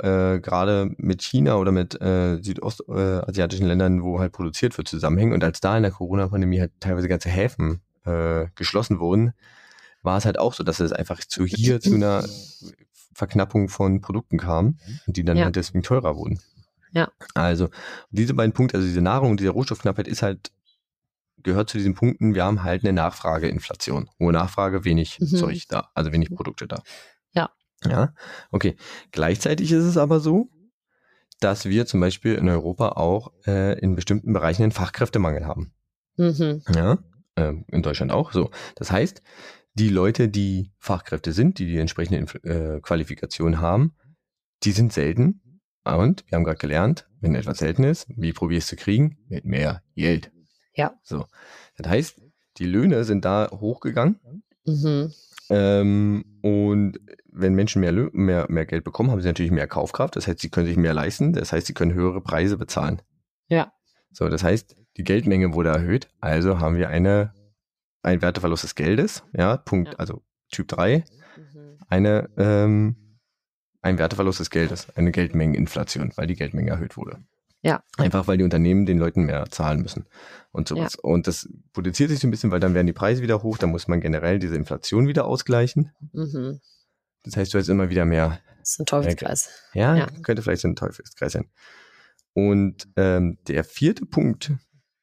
äh, 0.00 0.40
gerade 0.40 0.90
mit 0.96 1.22
China 1.22 1.56
oder 1.56 1.72
mit 1.72 2.00
äh, 2.00 2.42
südostasiatischen 2.42 3.66
Ländern, 3.66 4.02
wo 4.02 4.18
halt 4.18 4.32
produziert 4.32 4.76
wird, 4.76 4.88
zusammenhängen. 4.88 5.32
Und 5.32 5.44
als 5.44 5.60
da 5.60 5.76
in 5.76 5.82
der 5.82 5.92
Corona-Pandemie 5.92 6.60
halt 6.60 6.72
teilweise 6.80 7.08
ganze 7.08 7.30
Häfen 7.30 7.80
äh, 8.04 8.46
geschlossen 8.54 8.98
wurden, 8.98 9.32
war 10.02 10.18
es 10.18 10.24
halt 10.24 10.38
auch 10.38 10.52
so, 10.54 10.64
dass 10.64 10.80
es 10.80 10.92
einfach 10.92 11.20
zu 11.20 11.44
hier 11.46 11.80
zu 11.80 11.94
einer 11.94 12.24
Verknappung 13.14 13.68
von 13.68 14.00
Produkten 14.00 14.38
kam 14.38 14.78
und 15.06 15.16
die 15.16 15.24
dann 15.24 15.36
Ja. 15.36 15.44
halt 15.44 15.56
deswegen 15.56 15.82
teurer 15.82 16.16
wurden. 16.16 16.40
Ja. 16.92 17.10
Also 17.34 17.68
diese 18.10 18.34
beiden 18.34 18.52
Punkte, 18.52 18.76
also 18.76 18.86
diese 18.86 19.00
Nahrung 19.00 19.30
und 19.32 19.40
diese 19.40 19.50
Rohstoffknappheit 19.50 20.06
ist 20.08 20.22
halt, 20.22 20.52
gehört 21.42 21.70
zu 21.70 21.78
diesen 21.78 21.94
Punkten, 21.94 22.34
wir 22.34 22.44
haben 22.44 22.62
halt 22.62 22.84
eine 22.84 22.92
Nachfrageinflation. 22.92 24.08
Hohe 24.20 24.32
Nachfrage, 24.32 24.84
wenig 24.84 25.18
Mhm. 25.20 25.26
Zeug 25.36 25.64
da, 25.68 25.90
also 25.94 26.12
wenig 26.12 26.30
Produkte 26.34 26.66
da. 26.68 26.82
Ja. 27.32 27.50
Ja, 27.84 28.14
okay. 28.52 28.76
Gleichzeitig 29.10 29.72
ist 29.72 29.84
es 29.84 29.96
aber 29.96 30.20
so, 30.20 30.48
dass 31.40 31.64
wir 31.64 31.86
zum 31.86 31.98
Beispiel 32.00 32.34
in 32.36 32.48
Europa 32.48 32.90
auch 32.90 33.32
äh, 33.46 33.76
in 33.80 33.96
bestimmten 33.96 34.32
Bereichen 34.32 34.62
einen 34.62 34.70
Fachkräftemangel 34.72 35.44
haben. 35.46 35.72
Mhm. 36.16 36.62
Ja, 36.72 36.98
ähm, 37.36 37.64
in 37.68 37.82
Deutschland 37.82 38.12
auch 38.12 38.30
so. 38.32 38.50
Das 38.76 38.92
heißt, 38.92 39.22
die 39.74 39.88
Leute, 39.88 40.28
die 40.28 40.72
Fachkräfte 40.78 41.32
sind, 41.32 41.58
die 41.58 41.66
die 41.66 41.78
entsprechende 41.78 42.18
Inf 42.18 42.34
äh, 42.44 42.80
Qualifikation 42.80 43.60
haben, 43.60 43.94
die 44.62 44.72
sind 44.72 44.92
selten. 44.92 45.60
Und 45.84 46.24
wir 46.28 46.36
haben 46.36 46.44
gerade 46.44 46.58
gelernt, 46.58 47.08
wenn 47.20 47.34
etwas 47.34 47.58
selten 47.58 47.84
ist, 47.84 48.06
wie 48.16 48.32
probierst 48.32 48.70
du 48.70 48.76
kriegen? 48.76 49.18
Mit 49.28 49.44
mehr 49.44 49.82
Geld. 49.96 50.30
Ja. 50.74 50.94
So. 51.02 51.26
Das 51.76 51.90
heißt, 51.90 52.20
die 52.58 52.66
Löhne 52.66 53.04
sind 53.04 53.24
da 53.24 53.48
hochgegangen. 53.50 54.20
Mhm. 54.64 55.12
Ähm, 55.50 56.24
und 56.42 56.98
wenn 57.32 57.54
Menschen 57.54 57.80
mehr, 57.80 57.92
mehr, 58.12 58.46
mehr 58.48 58.66
Geld 58.66 58.84
bekommen, 58.84 59.10
haben 59.10 59.20
sie 59.20 59.28
natürlich 59.28 59.52
mehr 59.52 59.66
Kaufkraft. 59.66 60.16
Das 60.16 60.28
heißt, 60.28 60.38
sie 60.38 60.50
können 60.50 60.66
sich 60.66 60.76
mehr 60.76 60.94
leisten. 60.94 61.32
Das 61.32 61.52
heißt, 61.52 61.66
sie 61.66 61.74
können 61.74 61.94
höhere 61.94 62.20
Preise 62.20 62.56
bezahlen. 62.56 63.02
Ja. 63.48 63.72
So, 64.12 64.28
das 64.28 64.44
heißt, 64.44 64.76
die 64.96 65.04
Geldmenge 65.04 65.54
wurde 65.54 65.70
erhöht. 65.70 66.08
Also 66.20 66.60
haben 66.60 66.76
wir 66.76 66.88
eine, 66.88 67.34
ein 68.02 68.22
Werteverlust 68.22 68.64
des 68.64 68.74
Geldes. 68.74 69.22
Ja, 69.32 69.56
Punkt, 69.56 69.90
Ja. 69.92 69.98
also 69.98 70.22
Typ 70.50 70.68
3. 70.68 71.04
Mhm. 71.36 71.78
Eine, 71.88 72.28
ähm, 72.36 72.96
ein 73.80 73.98
Werteverlust 73.98 74.40
des 74.40 74.50
Geldes. 74.50 74.88
Eine 74.96 75.12
Geldmengeninflation, 75.12 76.12
weil 76.16 76.26
die 76.26 76.34
Geldmenge 76.36 76.70
erhöht 76.70 76.96
wurde. 76.96 77.18
Ja. 77.64 77.82
Einfach 77.96 78.26
weil 78.26 78.38
die 78.38 78.44
Unternehmen 78.44 78.86
den 78.86 78.98
Leuten 78.98 79.22
mehr 79.24 79.46
zahlen 79.50 79.82
müssen 79.82 80.06
und 80.50 80.66
sowas. 80.66 80.96
Und 80.96 81.28
das 81.28 81.48
potenziert 81.72 82.10
sich 82.10 82.18
so 82.18 82.26
ein 82.26 82.32
bisschen, 82.32 82.50
weil 82.50 82.58
dann 82.60 82.74
werden 82.74 82.88
die 82.88 82.92
Preise 82.92 83.22
wieder 83.22 83.42
hoch, 83.44 83.56
dann 83.56 83.70
muss 83.70 83.86
man 83.86 84.00
generell 84.00 84.40
diese 84.40 84.56
Inflation 84.56 85.06
wieder 85.06 85.26
ausgleichen. 85.26 85.92
Mhm. 86.12 86.60
Das 87.22 87.36
heißt, 87.36 87.54
du 87.54 87.58
hast 87.58 87.68
immer 87.68 87.88
wieder 87.88 88.04
mehr. 88.04 88.40
Das 88.58 88.70
ist 88.72 88.80
ein 88.80 88.86
Teufelskreis. 88.86 89.48
Ja, 89.74 89.94
Ja. 89.96 90.06
könnte 90.24 90.42
vielleicht 90.42 90.62
so 90.62 90.68
ein 90.68 90.74
Teufelskreis 90.76 91.32
sein. 91.32 91.48
Und 92.34 92.88
ähm, 92.96 93.38
der 93.46 93.62
vierte 93.62 94.06
Punkt, 94.06 94.52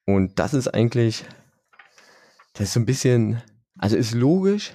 und 0.06 0.38
das 0.40 0.54
ist 0.54 0.68
eigentlich, 0.68 1.24
das 2.60 2.68
ist 2.68 2.74
so 2.74 2.80
ein 2.80 2.86
bisschen, 2.86 3.42
also 3.78 3.96
ist 3.96 4.14
logisch, 4.14 4.74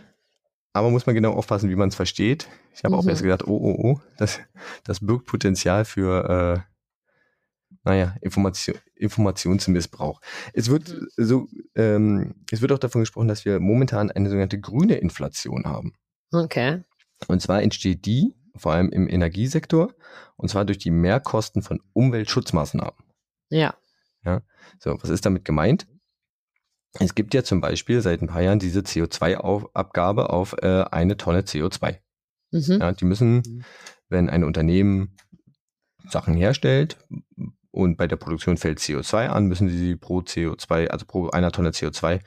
aber 0.73 0.91
muss 0.91 1.07
man 1.07 1.15
genau 1.15 1.33
aufpassen, 1.35 1.69
wie 1.71 1.77
man 1.77 1.91
es 1.91 1.95
versteht. 1.95 2.49
Ich 2.75 2.83
habe 2.83 2.97
auch 2.97 3.03
Mhm. 3.05 3.11
erst 3.11 3.23
gedacht, 3.23 3.47
oh, 3.47 3.57
oh, 3.57 3.77
oh, 3.79 4.01
das, 4.19 4.41
das 4.85 5.01
birgt 5.01 5.27
Potenzial 5.27 5.85
für, 5.85 6.65
äh, 6.67 7.77
naja, 7.85 8.17
Information, 8.23 8.77
Informationsmissbrauch. 8.97 10.21
Es 10.55 10.71
wird 10.71 10.89
Mhm. 10.89 11.07
so, 11.17 11.47
ähm, 11.75 12.35
es 12.51 12.63
wird 12.63 12.73
auch 12.73 12.79
davon 12.79 13.03
gesprochen, 13.03 13.29
dass 13.29 13.45
wir 13.45 13.61
momentan 13.61 14.11
eine 14.11 14.29
sogenannte 14.31 14.59
grüne 14.61 14.97
Inflation 14.97 15.65
haben. 15.67 15.93
Okay. 16.33 16.83
Und 17.29 17.43
zwar 17.43 17.63
entsteht 17.63 18.07
die 18.07 18.35
vor 18.57 18.73
allem 18.73 18.89
im 18.91 19.09
Energiesektor 19.09 19.95
und 20.37 20.49
zwar 20.49 20.65
durch 20.65 20.79
die 20.79 20.91
Mehrkosten 20.91 21.61
von 21.63 21.81
Umweltschutzmaßnahmen. 21.93 22.95
Ja. 23.51 23.75
So, 24.79 24.97
was 25.03 25.11
ist 25.11 25.27
damit 25.27 25.45
gemeint? 25.45 25.87
Es 27.01 27.15
gibt 27.15 27.35
ja 27.35 27.43
zum 27.43 27.61
Beispiel 27.61 28.01
seit 28.01 28.23
ein 28.23 28.29
paar 28.29 28.43
Jahren 28.43 28.61
diese 28.61 28.81
CO2-Abgabe 28.81 30.31
auf 30.31 30.55
äh, 30.63 30.85
eine 30.91 31.17
Tonne 31.17 31.41
CO2. 31.41 31.99
Mhm. 32.53 32.79
Ja, 32.81 32.93
die 32.93 33.05
müssen, 33.05 33.65
wenn 34.09 34.31
ein 34.31 34.45
Unternehmen 34.45 35.17
Sachen 36.09 36.35
herstellt 36.35 36.97
und 37.73 37.97
bei 37.97 38.07
der 38.07 38.17
Produktion 38.17 38.57
fällt 38.57 38.79
CO2 38.79 39.27
an, 39.27 39.47
müssen 39.47 39.69
sie 39.69 39.97
pro 39.97 40.21
CO2, 40.21 40.87
also 40.89 41.05
pro 41.07 41.31
einer 41.31 41.51
Tonne 41.51 41.71
CO2, 41.71 42.21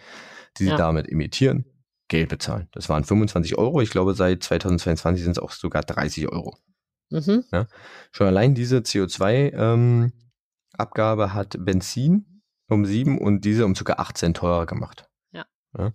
die 0.58 0.64
sie 0.66 0.70
Ja. 0.72 0.78
damit 0.78 1.08
emittieren, 1.08 1.66
Geld 2.10 2.28
bezahlen. 2.30 2.68
Das 2.74 2.90
waren 2.90 3.04
25 3.06 3.58
Euro. 3.58 3.80
Ich 3.82 3.90
glaube, 3.90 4.14
seit 4.16 4.44
2022 4.44 5.24
sind 5.24 5.32
es 5.34 5.40
auch 5.40 5.52
sogar 5.52 5.84
30 5.84 6.28
Euro. 6.30 6.58
Mhm. 7.10 7.46
Schon 8.12 8.28
allein 8.28 8.54
diese 8.54 8.80
CO2-Abgabe 8.80 11.24
ähm, 11.24 11.34
hat 11.34 11.56
Benzin 11.60 12.37
um 12.70 12.86
sieben 12.86 13.18
und 13.18 13.46
diese 13.46 13.66
um 13.66 13.74
ca. 13.74 13.94
18 13.94 14.34
teurer 14.34 14.66
gemacht. 14.66 15.08
Ja. 15.78 15.92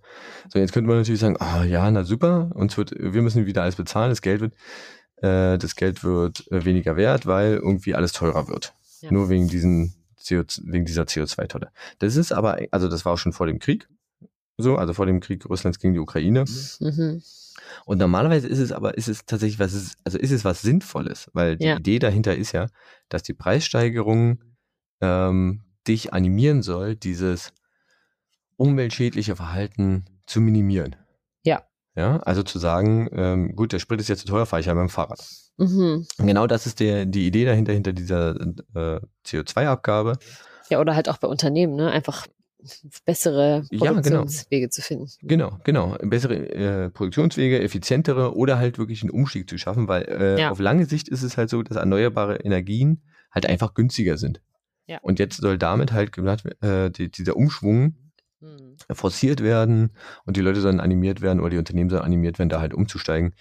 So, 0.53 0.59
jetzt 0.59 0.73
könnte 0.73 0.89
man 0.89 0.99
natürlich 0.99 1.21
sagen, 1.21 1.37
ah 1.41 1.65
ja, 1.65 1.91
na 1.91 2.05
super, 2.05 2.51
uns 2.55 2.77
wird, 2.77 2.93
wir 2.97 3.23
müssen 3.23 3.47
wieder 3.47 3.63
alles 3.63 3.77
bezahlen, 3.77 4.11
das 4.11 4.23
Geld 4.23 4.41
wird, 4.41 4.55
äh, 5.17 5.59
das 5.59 5.75
Geld 5.77 6.05
wird 6.05 6.47
äh, 6.53 6.65
weniger 6.65 6.97
wert, 6.97 7.27
weil 7.27 7.55
irgendwie 7.55 7.95
alles 7.95 8.13
teurer 8.13 8.49
wird. 8.49 8.75
Ja. 9.01 9.11
Nur 9.13 9.29
wegen 9.29 9.49
diesen 9.49 9.95
CO, 10.29 10.43
wegen 10.65 10.85
dieser 10.85 11.03
CO2-Tonne. 11.05 11.71
Das 11.99 12.17
ist 12.17 12.33
aber, 12.33 12.59
also 12.71 12.87
das 12.87 13.05
war 13.05 13.15
auch 13.15 13.19
schon 13.19 13.33
vor 13.33 13.47
dem 13.47 13.59
Krieg. 13.59 13.89
So, 14.59 14.77
also 14.77 14.93
vor 14.93 15.07
dem 15.07 15.19
Krieg 15.21 15.47
Russlands 15.49 15.79
gegen 15.81 15.95
die 15.95 15.99
Ukraine. 16.01 16.45
Mhm. 16.79 17.23
Und 17.87 17.99
normalerweise 17.99 18.47
ist 18.47 18.59
es 18.61 18.71
aber, 18.71 18.97
ist 18.97 19.09
es 19.09 19.25
tatsächlich 19.25 19.59
was, 19.59 19.73
ist- 19.73 19.97
also 20.05 20.19
ist 20.19 20.31
es 20.31 20.45
was 20.45 20.63
Sinnvolles, 20.63 21.29
weil 21.33 21.57
die 21.57 21.65
Ja. 21.65 21.77
Idee 21.79 21.99
dahinter 21.99 22.37
ist 22.37 22.53
ja, 22.53 22.67
dass 23.09 23.23
die 23.25 23.33
Preissteigerung 23.35 24.41
ähm, 25.01 25.63
dich 25.89 26.13
animieren 26.13 26.63
soll, 26.63 26.97
dieses 26.97 27.53
umweltschädliche 28.57 29.37
Verhalten 29.37 30.05
zu 30.27 30.41
minimieren. 30.41 30.97
Ja. 31.43 31.63
Ja, 31.95 32.19
also 32.19 32.43
zu 32.43 32.59
sagen, 32.59 33.09
ähm, 33.13 33.55
gut, 33.57 33.73
der 33.73 33.79
Sprit 33.79 34.01
ist 34.01 34.09
jetzt 34.09 34.21
zu 34.21 34.27
teuer, 34.29 34.47
fahre 34.47 34.61
ich 34.61 34.67
ja 34.67 34.75
mit 34.75 34.83
dem 34.83 34.89
Fahrrad. 34.89 35.23
Mhm. 35.59 36.07
Genau 36.19 36.47
das 36.47 36.67
ist 36.67 36.81
der, 36.81 37.05
die 37.05 37.27
Idee 37.27 37.45
dahinter, 37.45 37.73
hinter 37.73 37.93
dieser 37.93 38.35
äh, 38.75 39.01
CO2-Abgabe. 39.27 40.19
Ja, 40.71 40.81
oder 40.81 40.95
halt 40.95 41.09
auch 41.09 41.19
bei 41.19 41.29
Unternehmen, 41.29 41.75
ne? 41.77 41.91
Einfach 41.91 42.27
bessere 43.05 43.65
Ja, 43.71 43.79
genau. 43.79 43.93
Produktionswege 43.95 44.71
zu 44.71 44.81
finden. 44.83 45.09
Genau, 45.23 45.59
genau. 45.65 45.97
Bessere 46.03 46.35
äh, 46.37 46.91
Produktionswege, 46.91 47.61
effizientere 47.61 48.37
oder 48.37 48.59
halt 48.59 48.79
wirklich 48.79 49.03
einen 49.03 49.11
Umstieg 49.11 49.51
zu 49.51 49.59
schaffen, 49.59 49.89
weil 49.89 50.05
äh, 50.05 50.41
Ja. 50.41 50.51
auf 50.51 50.61
lange 50.61 50.87
Sicht 50.87 51.09
ist 51.09 51.23
es 51.23 51.37
halt 51.37 51.51
so, 51.51 51.63
dass 51.63 51.77
erneuerbare 51.77 52.37
Energien 52.37 53.03
halt 53.33 53.47
einfach 53.47 53.75
günstiger 53.75 54.17
sind. 54.17 54.41
Ja. 54.87 54.99
Und 55.03 55.19
jetzt 55.19 55.37
soll 55.41 55.59
damit 55.59 55.93
halt 55.93 56.17
äh, 56.61 56.91
die, 56.91 57.11
dieser 57.11 57.37
Umschwung 57.37 57.97
Mhm. 58.43 58.77
forciert 58.93 59.41
werden 59.41 59.93
und 60.25 60.37
die 60.37 60.41
Leute 60.41 60.61
sollen 60.61 60.81
animiert 60.81 61.21
werden 61.21 61.39
oder 61.39 61.51
die 61.51 61.59
Unternehmen 61.59 61.91
sollen 61.91 62.03
animiert 62.03 62.41
werden, 62.41 62.49
da 62.49 62.61
halt 62.61 62.75
umzusteigen 62.75 63.35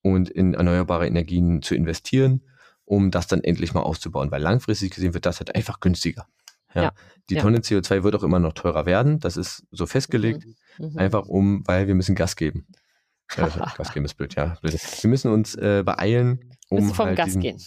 und 0.00 0.28
in 0.30 0.54
erneuerbare 0.54 1.08
Energien 1.08 1.60
zu 1.60 1.74
investieren, 1.74 2.42
um 2.84 3.10
das 3.10 3.26
dann 3.26 3.42
endlich 3.42 3.74
mal 3.74 3.80
auszubauen, 3.80 4.30
weil 4.30 4.40
langfristig 4.40 4.92
gesehen 4.94 5.12
wird 5.12 5.26
das 5.26 5.40
halt 5.40 5.56
einfach 5.56 5.80
günstiger. 5.80 6.28
Ja. 6.72 6.82
Ja. 6.82 6.92
Die 7.30 7.34
Ja. 7.34 7.42
Tonne 7.42 7.58
CO2 7.58 8.04
wird 8.04 8.14
auch 8.14 8.22
immer 8.22 8.38
noch 8.38 8.52
teurer 8.52 8.86
werden, 8.86 9.18
das 9.18 9.36
ist 9.36 9.64
so 9.72 9.86
festgelegt. 9.86 10.44
Mhm. 10.78 10.98
Einfach 10.98 11.26
um, 11.26 11.66
weil 11.66 11.88
wir 11.88 11.96
müssen 11.96 12.14
Gas 12.14 12.36
geben. 12.36 12.68
Gas 13.36 13.92
geben 13.92 14.04
ist 14.04 14.14
blöd, 14.14 14.36
ja. 14.36 14.56
Wir 14.62 15.10
müssen 15.10 15.32
uns 15.32 15.56
äh, 15.56 15.82
beeilen, 15.84 16.54
um 16.68 16.78
Müssen 16.78 16.94
vom 16.94 17.06
halt 17.06 17.16
Gas 17.16 17.26
diesen, 17.26 17.40
gehen. 17.42 17.60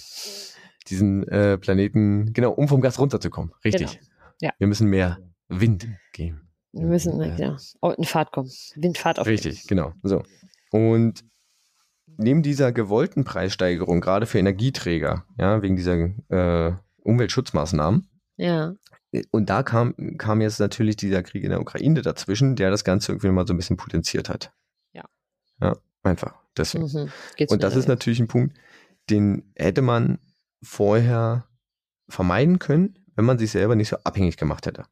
Diesen 0.89 1.27
äh, 1.27 1.57
Planeten, 1.57 2.33
genau, 2.33 2.51
um 2.51 2.67
vom 2.67 2.81
Gas 2.81 2.99
runterzukommen. 2.99 3.53
Richtig. 3.63 3.99
Genau. 3.99 4.07
Ja. 4.41 4.51
Wir 4.57 4.67
müssen 4.67 4.87
mehr 4.89 5.19
Wind 5.47 5.87
geben. 6.13 6.49
Wir 6.73 6.85
müssen 6.85 7.19
Äh, 7.21 7.55
oh, 7.81 7.89
in 7.91 8.03
Fahrt 8.03 8.31
kommen. 8.31 8.51
Windfahrt 8.75 9.19
auf. 9.19 9.27
Richtig, 9.27 9.65
genau. 9.67 9.93
So. 10.03 10.23
Und 10.71 11.23
neben 12.17 12.43
dieser 12.43 12.71
gewollten 12.71 13.23
Preissteigerung, 13.23 14.01
gerade 14.01 14.25
für 14.25 14.37
Energieträger, 14.39 15.25
ja, 15.39 15.61
wegen 15.61 15.75
dieser 15.75 15.95
äh, 16.29 16.73
Umweltschutzmaßnahmen, 17.03 18.07
Ja. 18.35 18.75
und 19.31 19.49
da 19.49 19.63
kam, 19.63 19.95
kam 20.17 20.41
jetzt 20.41 20.59
natürlich 20.59 20.97
dieser 20.97 21.23
Krieg 21.23 21.43
in 21.43 21.49
der 21.49 21.61
Ukraine 21.61 22.01
dazwischen, 22.01 22.55
der 22.55 22.69
das 22.69 22.83
Ganze 22.83 23.11
irgendwie 23.11 23.29
mal 23.29 23.47
so 23.47 23.53
ein 23.53 23.57
bisschen 23.57 23.77
potenziert 23.77 24.29
hat. 24.29 24.51
Ja. 24.93 25.05
Ja, 25.61 25.77
einfach. 26.03 26.35
Deswegen. 26.55 26.85
Mhm. 26.85 27.09
Und 27.49 27.63
das 27.63 27.75
ist 27.75 27.87
natürlich 27.87 28.19
ein 28.19 28.27
Punkt, 28.27 28.57
den 29.09 29.51
hätte 29.55 29.81
man 29.81 30.19
vorher 30.61 31.47
vermeiden 32.09 32.59
können, 32.59 33.05
wenn 33.15 33.25
man 33.25 33.37
sich 33.37 33.51
selber 33.51 33.75
nicht 33.75 33.89
so 33.89 33.97
abhängig 34.03 34.37
gemacht 34.37 34.65
hätte. 34.65 34.85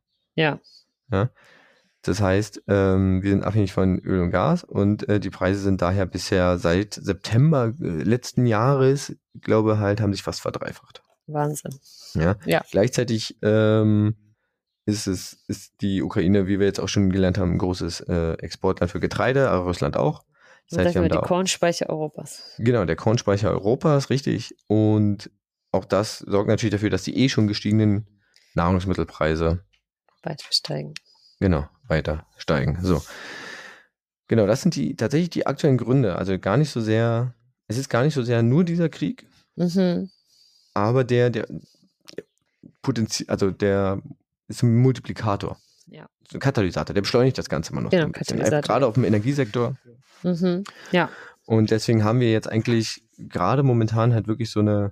Ja. 1.10 1.30
Das 2.02 2.22
heißt, 2.22 2.64
ähm, 2.68 3.24
wir 3.24 3.32
sind 3.32 3.44
abhängig 3.44 3.74
von 3.74 4.00
Öl 4.00 4.22
und 4.22 4.30
Gas 4.30 4.64
und 4.64 5.10
äh, 5.10 5.20
die 5.20 5.32
Preise 5.32 5.60
sind 5.60 5.82
daher 5.82 6.06
bisher 6.06 6.60
seit 6.60 6.94
September 6.94 7.74
äh, 7.82 8.04
letzten 8.04 8.46
Jahres, 8.46 9.16
ich 9.34 9.42
glaube 9.42 9.80
halt, 9.80 10.02
haben 10.02 10.14
sich 10.14 10.22
fast 10.22 10.42
verdreifacht. 10.42 11.02
Wahnsinn. 11.26 11.72
Ja. 12.14 12.36
Ja. 12.46 12.64
Gleichzeitig 12.70 13.38
ähm, 13.42 14.16
ist 14.86 15.08
es, 15.08 15.44
ist 15.48 15.82
die 15.82 16.04
Ukraine, 16.04 16.48
wie 16.48 16.60
wir 16.60 16.68
jetzt 16.68 16.80
auch 16.80 16.90
schon 16.90 17.10
gelernt 17.10 17.40
haben, 17.40 17.54
ein 17.54 17.58
großes 17.58 18.02
äh, 18.02 18.34
Exportland 18.34 18.92
für 18.92 19.00
Getreide, 19.00 19.50
aber 19.50 19.64
Russland 19.66 19.98
auch. 19.98 20.24
Das 20.70 20.80
heißt, 20.80 20.96
wir 20.96 21.02
haben 21.02 21.10
die 21.10 21.16
da 21.16 21.22
Kornspeicher 21.22 21.90
Europas. 21.90 22.56
genau, 22.58 22.86
der 22.86 22.96
Kornspeicher 22.96 23.52
Europas, 23.52 24.10
richtig. 24.10 24.56
Und 24.68 25.32
auch 25.76 25.86
das 25.86 26.20
sorgt 26.20 26.50
natürlich 26.50 26.72
dafür, 26.74 26.90
dass 26.90 27.04
die 27.04 27.18
eh 27.18 27.30
schon 27.30 27.48
gestiegenen 27.48 28.08
Nahrungsmittelpreise 28.54 29.64
Weiter 30.24 30.46
steigen. 30.50 30.94
Genau, 31.40 31.68
weiter 31.88 32.26
steigen. 32.38 32.80
So. 32.82 33.04
Genau, 34.28 34.48
das 34.48 34.62
sind 34.62 34.76
die 34.76 34.96
tatsächlich 34.96 35.30
die 35.30 35.46
aktuellen 35.46 35.78
Gründe. 35.78 36.16
Also 36.16 36.40
gar 36.40 36.58
nicht 36.58 36.72
so 36.72 36.82
sehr, 36.82 37.36
es 37.68 37.78
ist 37.78 37.90
gar 37.90 38.04
nicht 38.04 38.16
so 38.16 38.24
sehr 38.24 38.42
nur 38.42 38.64
dieser 38.64 38.90
Krieg, 38.90 39.28
Mhm. 39.58 40.10
aber 40.74 41.04
der, 41.04 41.30
der 41.30 41.48
Potenzial, 42.82 43.30
also 43.30 43.52
der 43.52 44.02
ist 44.48 44.64
ein 44.64 44.76
Multiplikator. 44.76 45.58
Ja. 45.88 46.08
Ein 46.34 46.40
Katalysator, 46.40 46.94
der 46.94 47.02
beschleunigt 47.02 47.38
das 47.38 47.48
Ganze 47.50 47.72
immer 47.72 47.82
noch. 47.82 47.92
Genau. 47.92 48.10
Katalysator. 48.10 48.62
Gerade 48.62 48.88
auf 48.88 48.96
dem 48.96 49.04
Energiesektor. 49.04 49.76
Mhm. 50.24 50.64
Ja. 50.92 51.10
Und 51.46 51.70
deswegen 51.72 52.04
haben 52.04 52.20
wir 52.20 52.32
jetzt 52.32 52.50
eigentlich 52.50 53.04
gerade 53.18 53.64
momentan 53.64 54.14
halt 54.14 54.28
wirklich 54.28 54.50
so 54.50 54.60
eine, 54.60 54.92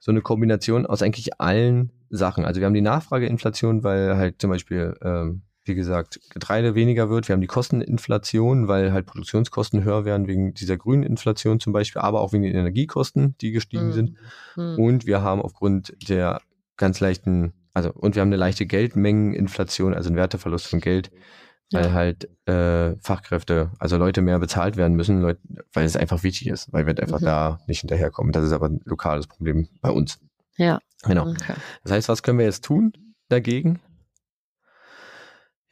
so 0.00 0.10
eine 0.10 0.22
Kombination 0.22 0.86
aus 0.86 1.02
eigentlich 1.02 1.40
allen 1.40 1.92
Sachen. 2.08 2.44
Also 2.44 2.60
wir 2.60 2.66
haben 2.66 2.74
die 2.74 2.80
Nachfrageinflation, 2.80 3.84
weil 3.84 4.16
halt 4.16 4.40
zum 4.40 4.50
Beispiel, 4.50 4.96
ähm, 5.02 5.42
wie 5.64 5.74
gesagt, 5.74 6.18
Getreide 6.30 6.74
weniger 6.74 7.10
wird. 7.10 7.28
Wir 7.28 7.34
haben 7.34 7.42
die 7.42 7.46
Kosteninflation, 7.46 8.66
weil 8.66 8.92
halt 8.92 9.06
Produktionskosten 9.06 9.84
höher 9.84 10.04
werden 10.04 10.26
wegen 10.26 10.54
dieser 10.54 10.76
grünen 10.78 11.02
Inflation 11.02 11.60
zum 11.60 11.72
Beispiel, 11.72 12.00
aber 12.00 12.22
auch 12.22 12.32
wegen 12.32 12.42
den 12.42 12.54
Energiekosten, 12.54 13.36
die 13.40 13.52
gestiegen 13.52 13.88
Mhm. 13.88 13.92
sind. 13.92 14.14
Mhm. 14.56 14.78
Und 14.78 15.06
wir 15.06 15.22
haben 15.22 15.42
aufgrund 15.42 15.94
der 16.08 16.40
ganz 16.76 16.98
leichten, 16.98 17.52
also 17.74 17.92
und 17.92 18.14
wir 18.14 18.22
haben 18.22 18.30
eine 18.30 18.36
leichte 18.36 18.64
Geldmengeninflation, 18.66 19.94
also 19.94 20.08
einen 20.08 20.16
Werteverlust 20.16 20.66
von 20.66 20.80
Geld, 20.80 21.10
weil 21.72 21.86
Ja. 21.86 21.92
halt 21.92 22.28
äh, 22.48 22.96
Fachkräfte, 23.00 23.70
also 23.78 23.96
Leute 23.96 24.22
mehr 24.22 24.38
bezahlt 24.38 24.76
werden 24.76 24.96
müssen, 24.96 25.20
Leute, 25.20 25.40
weil 25.72 25.84
es 25.84 25.96
einfach 25.96 26.22
wichtig 26.22 26.48
ist, 26.48 26.72
weil 26.72 26.86
wir 26.86 26.98
einfach 27.00 27.20
Mhm. 27.20 27.24
da 27.24 27.60
nicht 27.66 27.80
hinterherkommen. 27.80 28.32
Das 28.32 28.44
ist 28.44 28.52
aber 28.52 28.68
ein 28.68 28.80
lokales 28.84 29.26
Problem 29.26 29.68
bei 29.80 29.90
uns. 29.90 30.18
Ja. 30.56 30.80
Genau. 31.04 31.28
Okay. 31.30 31.54
Das 31.84 31.92
heißt, 31.92 32.08
was 32.08 32.22
können 32.22 32.38
wir 32.38 32.44
jetzt 32.46 32.64
tun 32.64 32.92
dagegen? 33.28 33.80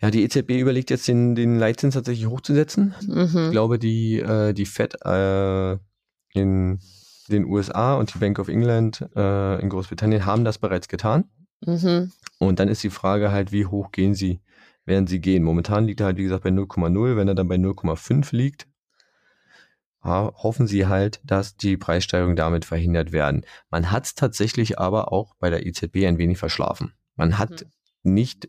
Ja, 0.00 0.10
die 0.12 0.22
EZB 0.22 0.60
überlegt 0.60 0.90
jetzt 0.90 1.08
den, 1.08 1.34
den 1.34 1.58
Leitzins 1.58 1.94
tatsächlich 1.94 2.26
hochzusetzen. 2.28 2.94
Ich 3.00 3.08
Mhm. 3.08 3.50
glaube, 3.50 3.78
die, 3.80 4.20
äh, 4.20 4.52
die 4.52 4.66
Fed 4.66 4.94
äh, 5.04 5.72
in 6.32 6.78
den 7.28 7.44
USA 7.44 7.94
und 7.94 8.14
die 8.14 8.18
Bank 8.18 8.38
of 8.38 8.48
England 8.48 9.04
äh, 9.16 9.60
in 9.60 9.68
Großbritannien 9.68 10.24
haben 10.24 10.44
das 10.44 10.58
bereits 10.58 10.86
getan. 10.88 11.24
Mhm. 11.66 12.12
Und 12.38 12.60
dann 12.60 12.68
ist 12.68 12.84
die 12.84 12.90
Frage 12.90 13.32
halt, 13.32 13.50
wie 13.50 13.66
hoch 13.66 13.90
gehen 13.90 14.14
sie, 14.14 14.40
werden 14.88 15.06
sie 15.06 15.20
gehen. 15.20 15.44
Momentan 15.44 15.84
liegt 15.86 16.00
er 16.00 16.06
halt, 16.06 16.16
wie 16.16 16.24
gesagt, 16.24 16.42
bei 16.44 16.50
0,0. 16.50 17.16
Wenn 17.16 17.28
er 17.28 17.34
dann 17.34 17.48
bei 17.48 17.56
0,5 17.56 18.34
liegt, 18.34 18.66
hoffen 20.04 20.66
sie 20.66 20.86
halt, 20.86 21.20
dass 21.24 21.56
die 21.56 21.76
Preissteigerungen 21.76 22.36
damit 22.36 22.64
verhindert 22.64 23.12
werden. 23.12 23.44
Man 23.70 23.90
hat 23.90 24.06
es 24.06 24.14
tatsächlich 24.14 24.78
aber 24.78 25.12
auch 25.12 25.34
bei 25.38 25.50
der 25.50 25.66
EZB 25.66 26.06
ein 26.06 26.18
wenig 26.18 26.38
verschlafen. 26.38 26.92
Man 27.16 27.36
hat 27.36 27.66
nicht, 28.02 28.48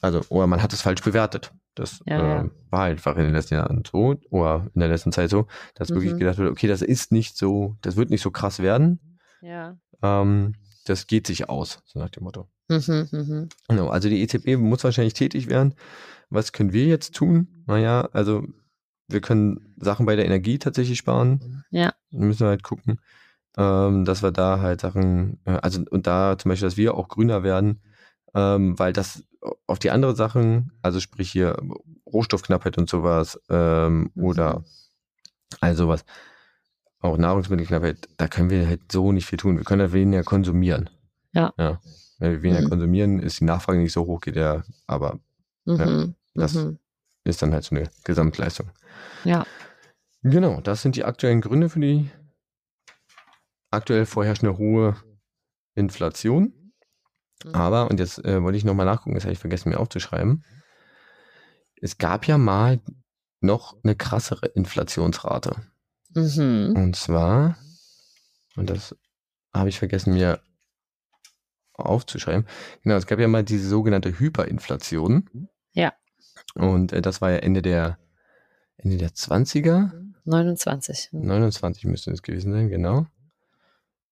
also, 0.00 0.20
oder 0.28 0.46
man 0.46 0.62
hat 0.62 0.72
es 0.72 0.82
falsch 0.82 1.02
bewertet. 1.02 1.52
Das 1.74 2.00
Ja, 2.06 2.18
äh, 2.18 2.44
ja. 2.44 2.50
war 2.70 2.84
einfach 2.84 3.16
in 3.16 3.24
den 3.24 3.32
letzten 3.32 3.54
Jahren 3.54 3.82
so, 3.90 4.16
oder 4.30 4.68
in 4.74 4.80
der 4.80 4.90
letzten 4.90 5.10
Zeit 5.10 5.30
so, 5.30 5.46
dass 5.74 5.88
wirklich 5.90 6.12
Mhm. 6.12 6.18
gedacht 6.18 6.38
wird, 6.38 6.50
okay, 6.50 6.68
das 6.68 6.82
ist 6.82 7.10
nicht 7.10 7.36
so, 7.36 7.76
das 7.80 7.96
wird 7.96 8.10
nicht 8.10 8.20
so 8.22 8.30
krass 8.30 8.58
werden. 8.60 9.18
Ja. 9.40 9.76
Ähm, 10.02 10.54
das 10.84 11.06
geht 11.06 11.26
sich 11.26 11.48
aus, 11.48 11.80
so 11.86 11.98
nach 11.98 12.10
dem 12.10 12.24
Motto. 12.24 12.48
Mhm. 12.68 13.08
Mhm. 13.10 13.48
Genau, 13.68 13.88
also 13.88 14.08
die 14.08 14.22
EZB 14.22 14.56
muss 14.56 14.84
wahrscheinlich 14.84 15.14
tätig 15.14 15.48
werden. 15.48 15.74
Was 16.30 16.52
können 16.52 16.72
wir 16.72 16.86
jetzt 16.86 17.14
tun? 17.14 17.64
Naja, 17.66 18.08
also 18.12 18.44
wir 19.08 19.20
können 19.20 19.74
Sachen 19.76 20.06
bei 20.06 20.16
der 20.16 20.24
Energie 20.24 20.58
tatsächlich 20.58 20.98
sparen. 20.98 21.64
Ja. 21.70 21.92
Wir 22.10 22.26
müssen 22.26 22.46
halt 22.46 22.62
gucken, 22.62 23.00
ähm, 23.58 24.04
dass 24.04 24.22
wir 24.22 24.30
da 24.32 24.60
halt 24.60 24.80
Sachen, 24.80 25.40
äh, 25.44 25.58
also 25.62 25.82
und 25.90 26.06
da 26.06 26.38
zum 26.38 26.48
Beispiel, 26.48 26.66
dass 26.66 26.76
wir 26.78 26.94
auch 26.94 27.08
grüner 27.08 27.42
werden, 27.42 27.82
ähm, 28.34 28.78
weil 28.78 28.92
das 28.92 29.24
auf 29.66 29.78
die 29.78 29.90
andere 29.90 30.16
Sachen, 30.16 30.72
also 30.82 31.00
sprich 31.00 31.30
hier 31.30 31.56
Rohstoffknappheit 32.06 32.78
und 32.78 32.88
sowas, 32.88 33.38
ähm, 33.50 34.10
Mhm. 34.14 34.24
oder 34.24 34.64
all 35.60 35.74
sowas, 35.76 36.04
auch 37.02 37.16
Nahrungsmittelknappheit, 37.18 38.08
da 38.16 38.28
können 38.28 38.50
wir 38.50 38.66
halt 38.66 38.90
so 38.90 39.12
nicht 39.12 39.26
viel 39.26 39.38
tun. 39.38 39.56
Wir 39.58 39.64
können 39.64 39.82
halt 39.82 39.92
weniger 39.92 40.22
konsumieren. 40.22 40.88
Ja. 41.32 41.52
ja. 41.58 41.80
Wenn 42.18 42.32
wir 42.32 42.42
weniger 42.42 42.62
Mhm. 42.64 42.70
konsumieren, 42.70 43.18
ist 43.18 43.40
die 43.40 43.44
Nachfrage 43.44 43.78
nicht 43.78 43.92
so 43.92 44.06
hoch, 44.06 44.20
geht 44.20 44.36
ja, 44.36 44.62
aber 44.86 45.18
Mhm. 45.64 46.14
das- 46.34 46.54
Mhm. 46.54 46.78
ist 47.24 47.42
dann 47.42 47.52
halt 47.52 47.64
so 47.64 47.74
eine 47.74 47.88
Gesamtleistung. 48.04 48.70
Ja. 49.24 49.44
Genau, 50.22 50.60
das 50.60 50.82
sind 50.82 50.94
die 50.96 51.04
aktuellen 51.04 51.40
Gründe 51.40 51.68
für 51.68 51.80
die 51.80 52.10
aktuell 53.70 54.06
vorherrschende 54.06 54.58
hohe 54.58 54.96
Inflation. 55.74 56.52
Mhm. 57.44 57.54
Aber, 57.54 57.90
und 57.90 57.98
jetzt 57.98 58.24
äh, 58.24 58.42
wollte 58.42 58.58
ich 58.58 58.64
nochmal 58.64 58.86
nachgucken, 58.86 59.14
das 59.14 59.24
habe 59.24 59.32
ich 59.32 59.38
vergessen 59.38 59.70
mir 59.70 59.80
aufzuschreiben. 59.80 60.44
Es 61.80 61.98
gab 61.98 62.26
ja 62.26 62.38
mal 62.38 62.80
noch 63.40 63.76
eine 63.82 63.96
krassere 63.96 64.46
Inflationsrate. 64.46 65.56
Mhm. 66.14 66.74
Und 66.76 66.96
zwar, 66.96 67.56
und 68.56 68.70
das 68.70 68.96
habe 69.52 69.68
ich 69.68 69.78
vergessen 69.78 70.14
mir 70.14 70.40
aufzuschreiben. 71.74 72.46
Genau, 72.82 72.96
es 72.96 73.06
gab 73.06 73.18
ja 73.18 73.28
mal 73.28 73.44
diese 73.44 73.68
sogenannte 73.68 74.18
Hyperinflation. 74.18 75.48
Ja. 75.72 75.92
Und 76.54 76.92
äh, 76.92 77.02
das 77.02 77.20
war 77.20 77.30
ja 77.30 77.38
Ende 77.38 77.62
der 77.62 77.98
Ende 78.76 78.96
der 78.96 79.10
20er. 79.10 79.92
29. 80.24 81.10
Mhm. 81.12 81.26
29 81.26 81.84
müsste 81.84 82.10
es 82.10 82.22
gewesen 82.22 82.52
sein, 82.52 82.68
genau. 82.68 83.06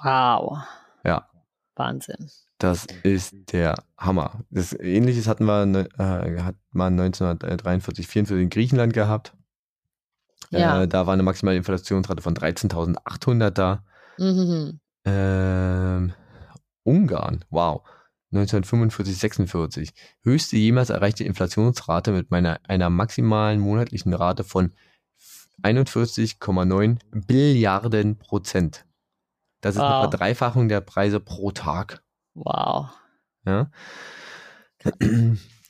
Wow. 0.03 0.59
Ja. 1.03 1.27
Wahnsinn. 1.75 2.29
Das 2.57 2.85
ist 3.03 3.35
der 3.51 3.75
Hammer. 3.97 4.43
Das 4.51 4.73
Ähnliches 4.73 5.27
hatten 5.27 5.45
wir, 5.45 5.63
äh, 5.97 6.41
hat 6.41 6.55
man 6.71 6.99
1943, 6.99 8.07
44 8.07 8.43
in 8.43 8.49
Griechenland 8.49 8.93
gehabt. 8.93 9.33
Ja. 10.51 10.83
Äh, 10.83 10.87
da 10.87 11.07
war 11.07 11.13
eine 11.13 11.23
maximale 11.23 11.57
Inflationsrate 11.57 12.21
von 12.21 12.35
13.800 12.35 13.49
da. 13.49 13.83
Mhm. 14.17 14.79
Ähm, 15.05 16.13
Ungarn, 16.83 17.45
wow. 17.49 17.81
1945, 18.32 19.17
46. 19.17 19.93
Höchste 20.23 20.57
jemals 20.57 20.89
erreichte 20.89 21.23
Inflationsrate 21.23 22.11
mit 22.11 22.32
meiner, 22.32 22.59
einer 22.67 22.89
maximalen 22.89 23.59
monatlichen 23.59 24.13
Rate 24.13 24.43
von 24.43 24.73
41,9 25.63 26.97
Billiarden 27.11 28.17
Prozent. 28.17 28.86
Das 29.61 29.75
ist 29.75 29.82
Wow. 29.82 29.91
eine 29.91 30.01
Verdreifachung 30.09 30.69
der 30.69 30.82
Preise 30.82 31.19
pro 31.19 31.51
Tag. 31.51 32.01
Wow. 32.34 32.89
Ja. 33.45 33.69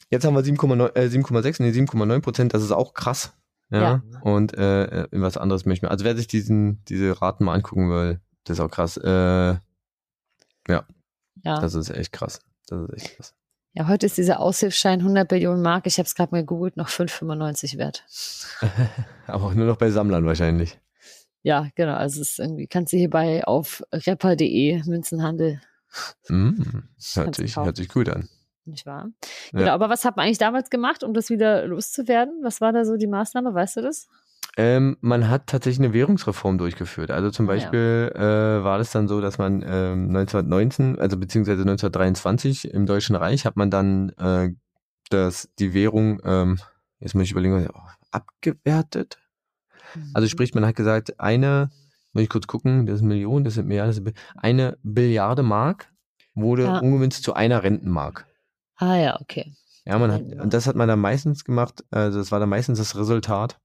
Jetzt 0.10 0.26
haben 0.26 0.36
wir 0.36 0.44
7,9, 0.44 0.96
äh, 0.96 1.10
7,6, 1.10 1.62
nee, 1.62 1.72
7,9 1.72 2.22
Prozent, 2.22 2.54
das 2.54 2.64
ist 2.64 2.72
auch 2.72 2.94
krass. 2.94 3.34
Ja. 3.70 3.82
Ja. 4.12 4.20
Und 4.22 4.54
äh, 4.58 5.06
in 5.06 5.22
was 5.22 5.38
anderes 5.38 5.66
möchte 5.66 5.80
ich 5.80 5.82
mir. 5.84 5.92
Also 5.92 6.04
wer 6.06 6.16
sich 6.16 6.28
diesen, 6.28 6.84
diese 6.86 7.22
Raten 7.22 7.46
mal 7.46 7.54
angucken 7.54 7.90
will, 7.90 8.20
das 8.44 8.58
ist 8.58 8.62
auch 8.62 8.70
krass. 8.72 8.98
Äh, 8.98 9.56
Ja. 10.68 10.86
das 11.44 11.74
ist 11.74 11.90
echt 11.90 12.12
krass. 12.12 12.40
Das 12.72 12.90
ist 12.90 13.04
echt 13.04 13.18
krass. 13.18 13.34
Ja, 13.74 13.88
heute 13.88 14.06
ist 14.06 14.18
dieser 14.18 14.40
Aushilfsschein 14.42 15.00
100 15.00 15.30
Billionen 15.30 15.62
Mark. 15.62 15.88
Ich 15.88 15.98
habe 15.98 16.06
es 16.08 16.16
gerade 16.16 16.34
mal 16.34 16.42
gegoogelt, 16.42 16.76
noch 16.76 16.90
5,95 16.90 17.78
wert. 17.78 18.04
Aber 19.28 19.46
auch 19.46 19.54
nur 19.54 19.66
noch 19.68 19.78
bei 19.78 19.90
Sammlern 19.92 20.26
wahrscheinlich. 20.26 20.78
Ja, 21.44 21.70
genau. 21.76 21.94
Also 21.96 22.22
es 22.22 22.32
ist 22.32 22.40
irgendwie, 22.40 22.68
kannst 22.68 22.92
du 22.94 22.98
hierbei 22.98 23.46
auf 23.46 23.82
rapper.de 23.94 24.84
Münzenhandel, 24.86 25.62
Mm, 26.30 26.52
hört, 27.16 27.36
sich, 27.36 27.58
hört 27.58 27.76
sich 27.76 27.90
gut 27.90 28.08
an. 28.08 28.30
nicht 28.66 28.86
wahr? 28.86 29.10
Ja. 29.52 29.60
Genau, 29.60 29.72
aber 29.72 29.90
was 29.90 30.06
hat 30.06 30.16
man 30.16 30.26
eigentlich 30.26 30.38
damals 30.38 30.70
gemacht, 30.70 31.04
um 31.04 31.14
das 31.14 31.30
wieder 31.30 31.66
loszuwerden? 31.68 32.40
Was 32.44 32.62
war 32.62 32.72
da 32.72 32.86
so 32.86 32.96
die 32.96 33.08
Maßnahme? 33.08 33.54
Weißt 33.54 33.76
du 33.78 33.82
das? 33.82 34.08
Ähm, 34.58 34.98
man 35.02 35.30
hat 35.30 35.48
tatsächlich 35.48 35.86
eine 35.86 35.94
Währungsreform 35.94 36.58
durchgeführt. 36.58 37.10
Also 37.10 37.32
zum 37.32 37.48
Ah, 37.48 37.54
ja. 37.54 37.56
Beispiel 37.56 38.12
äh, 38.16 38.64
war 38.64 38.78
das 38.78 38.92
dann 38.92 39.08
so, 39.08 39.22
dass 39.22 39.38
man 39.38 39.62
ähm, 39.66 40.08
1919, 40.12 41.00
also 41.00 41.18
beziehungsweise 41.18 41.62
1923 41.62 42.72
im 42.74 42.86
Deutschen 42.86 43.16
Reich 43.16 43.46
hat 43.46 43.56
man 43.56 43.70
dann 43.72 44.10
äh, 44.18 44.50
das, 45.10 45.50
die 45.60 45.74
Währung, 45.74 46.22
ähm, 46.26 46.60
jetzt 47.00 47.16
muss 47.16 47.24
ich 47.26 47.32
überlegen, 47.32 47.68
oh, 47.74 47.80
abgewertet. 48.12 49.18
Also 50.14 50.26
Mhm. 50.26 50.30
sprich, 50.30 50.54
man 50.54 50.66
hat 50.66 50.76
gesagt, 50.76 51.20
eine, 51.20 51.70
muss 52.14 52.24
ich 52.24 52.30
kurz 52.30 52.48
gucken, 52.48 52.86
das 52.86 53.00
sind 53.00 53.08
Millionen, 53.08 53.44
das 53.46 53.56
sind 53.56 53.68
Milliarden, 53.68 53.94
das 53.96 54.04
Bi- 54.04 54.20
eine 54.36 54.78
Billiarde 54.84 55.44
Mark 55.44 55.92
wurde 56.34 56.64
Ja. 56.66 56.80
umgemünzt 56.80 57.24
zu 57.24 57.34
einer 57.34 57.64
Rentenmark. 57.64 58.26
Ah 58.78 58.96
ja, 58.96 59.20
okay. 59.22 59.54
Ja, 59.86 59.98
man 59.98 60.12
hat, 60.12 60.22
und 60.22 60.54
das 60.54 60.68
hat 60.68 60.76
man 60.76 60.88
dann 60.88 61.00
meistens 61.00 61.44
gemacht, 61.44 61.84
also 61.92 62.20
das 62.20 62.32
war 62.32 62.40
dann 62.40 62.50
meistens 62.50 62.78
das 62.80 62.96
Resultat. 62.98 63.60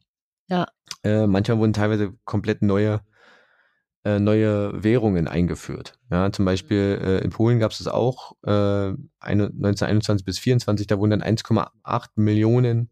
Ja. 0.49 0.66
Äh, 1.07 1.26
manchmal 1.26 1.59
wurden 1.59 1.72
teilweise 1.72 2.12
komplett 2.24 2.62
neue, 2.62 3.00
äh, 4.04 4.18
neue 4.18 4.82
Währungen 4.82 5.28
eingeführt. 5.28 5.98
Ja, 6.11 6.30
zum 6.32 6.44
Beispiel 6.44 7.00
äh, 7.02 7.18
in 7.24 7.30
Polen 7.30 7.59
gab 7.59 7.72
es 7.72 7.78
das 7.78 7.88
auch, 7.88 8.32
äh, 8.44 8.50
eine- 9.20 9.50
1921 9.52 10.24
bis 10.24 10.38
24, 10.38 10.86
da 10.86 10.98
wurden 10.98 11.11
dann 11.11 11.22
1,8 11.22 12.11
Millionen 12.16 12.90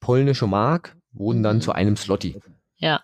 polnische 0.00 0.46
Mark, 0.46 0.96
wurden 1.12 1.42
dann 1.42 1.56
Mhm. 1.56 1.60
zu 1.62 1.72
einem 1.72 1.96
Slotty. 1.96 2.40
Ja. 2.76 3.00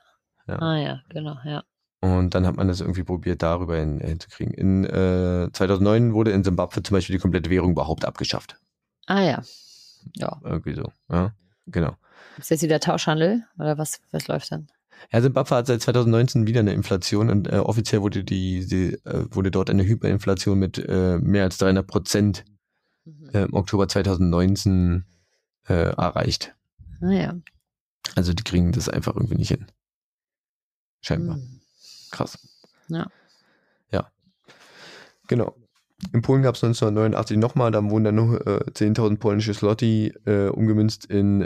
Ja. 0.47 0.57
Ah 0.59 0.77
ja, 0.79 1.01
genau, 1.09 1.37
ja. 1.45 1.65
Und 2.01 2.35
dann 2.35 2.47
hat 2.47 2.57
man 2.57 2.69
das 2.69 2.81
irgendwie 2.83 3.03
probiert, 3.03 3.43
darüber 3.43 3.77
hin, 3.79 3.99
hinzukriegen. 3.99 4.53
In 4.53 4.85
äh, 4.85 5.49
2009 5.53 6.13
wurde 6.13 6.33
in 6.33 6.45
Simbabwe 6.45 6.83
zum 6.83 6.95
Beispiel 6.97 7.17
die 7.17 7.21
komplette 7.23 7.49
Währung 7.49 7.71
überhaupt 7.73 8.05
abgeschafft. 8.05 8.59
Ah 9.07 9.23
ja. 9.23 9.43
Ja. 10.17 10.39
Irgendwie 10.45 10.75
so. 10.75 10.93
Ja, 11.11 11.33
genau. 11.67 11.97
Ist 12.39 12.51
jetzt 12.51 12.63
wieder 12.63 12.81
Tauschhandel 12.81 13.45
oder 13.59 13.79
was, 13.79 14.01
was 14.11 14.27
läuft 14.29 14.51
dann? 14.53 14.69
Ja, 15.13 15.21
Simbabwe 15.21 15.57
hat 15.57 15.67
seit 15.67 15.83
2019 15.83 16.47
wieder 16.47 16.61
eine 16.61 16.73
Inflation 16.73 17.29
und 17.31 17.53
äh, 17.53 17.57
offiziell 17.59 18.01
wurde 18.01 18.25
die, 18.25 18.67
die 18.67 18.95
äh, 19.05 19.27
wurde 19.31 19.51
dort 19.51 19.69
eine 19.71 19.85
Hyperinflation 19.85 20.59
mit 20.59 20.79
äh, 20.79 21.19
mehr 21.19 21.45
als 21.45 21.59
300 21.59 21.87
Prozent 21.87 22.45
Mhm. 23.05 23.31
äh, 23.35 23.43
im 23.43 23.55
Oktober 23.55 23.87
2019 23.87 25.05
äh, 25.69 25.75
erreicht. 25.75 26.55
Ah 27.01 27.11
ja. 27.11 27.35
Also 28.17 28.33
die 28.33 28.43
kriegen 28.45 28.73
das 28.73 28.89
einfach 28.89 29.15
irgendwie 29.15 29.37
nicht 29.37 29.49
hin. 29.49 29.67
Scheinbar. 31.03 31.37
Mhm. 31.37 31.61
Krass. 32.11 32.39
Ja. 32.89 33.07
Ja. 33.91 34.11
Genau. 35.29 35.55
In 36.13 36.23
Polen 36.23 36.43
gab 36.43 36.55
es 36.55 36.65
1989 36.65 37.37
nochmal, 37.39 37.71
da 37.71 37.83
wurden 37.83 38.05
dann 38.05 38.15
nur 38.15 38.47
äh, 38.47 38.71
10.000 38.71 39.19
polnische 39.19 39.55
Slotty 39.55 40.15
äh, 40.27 40.49
umgemünzt 40.49 41.07
in 41.07 41.43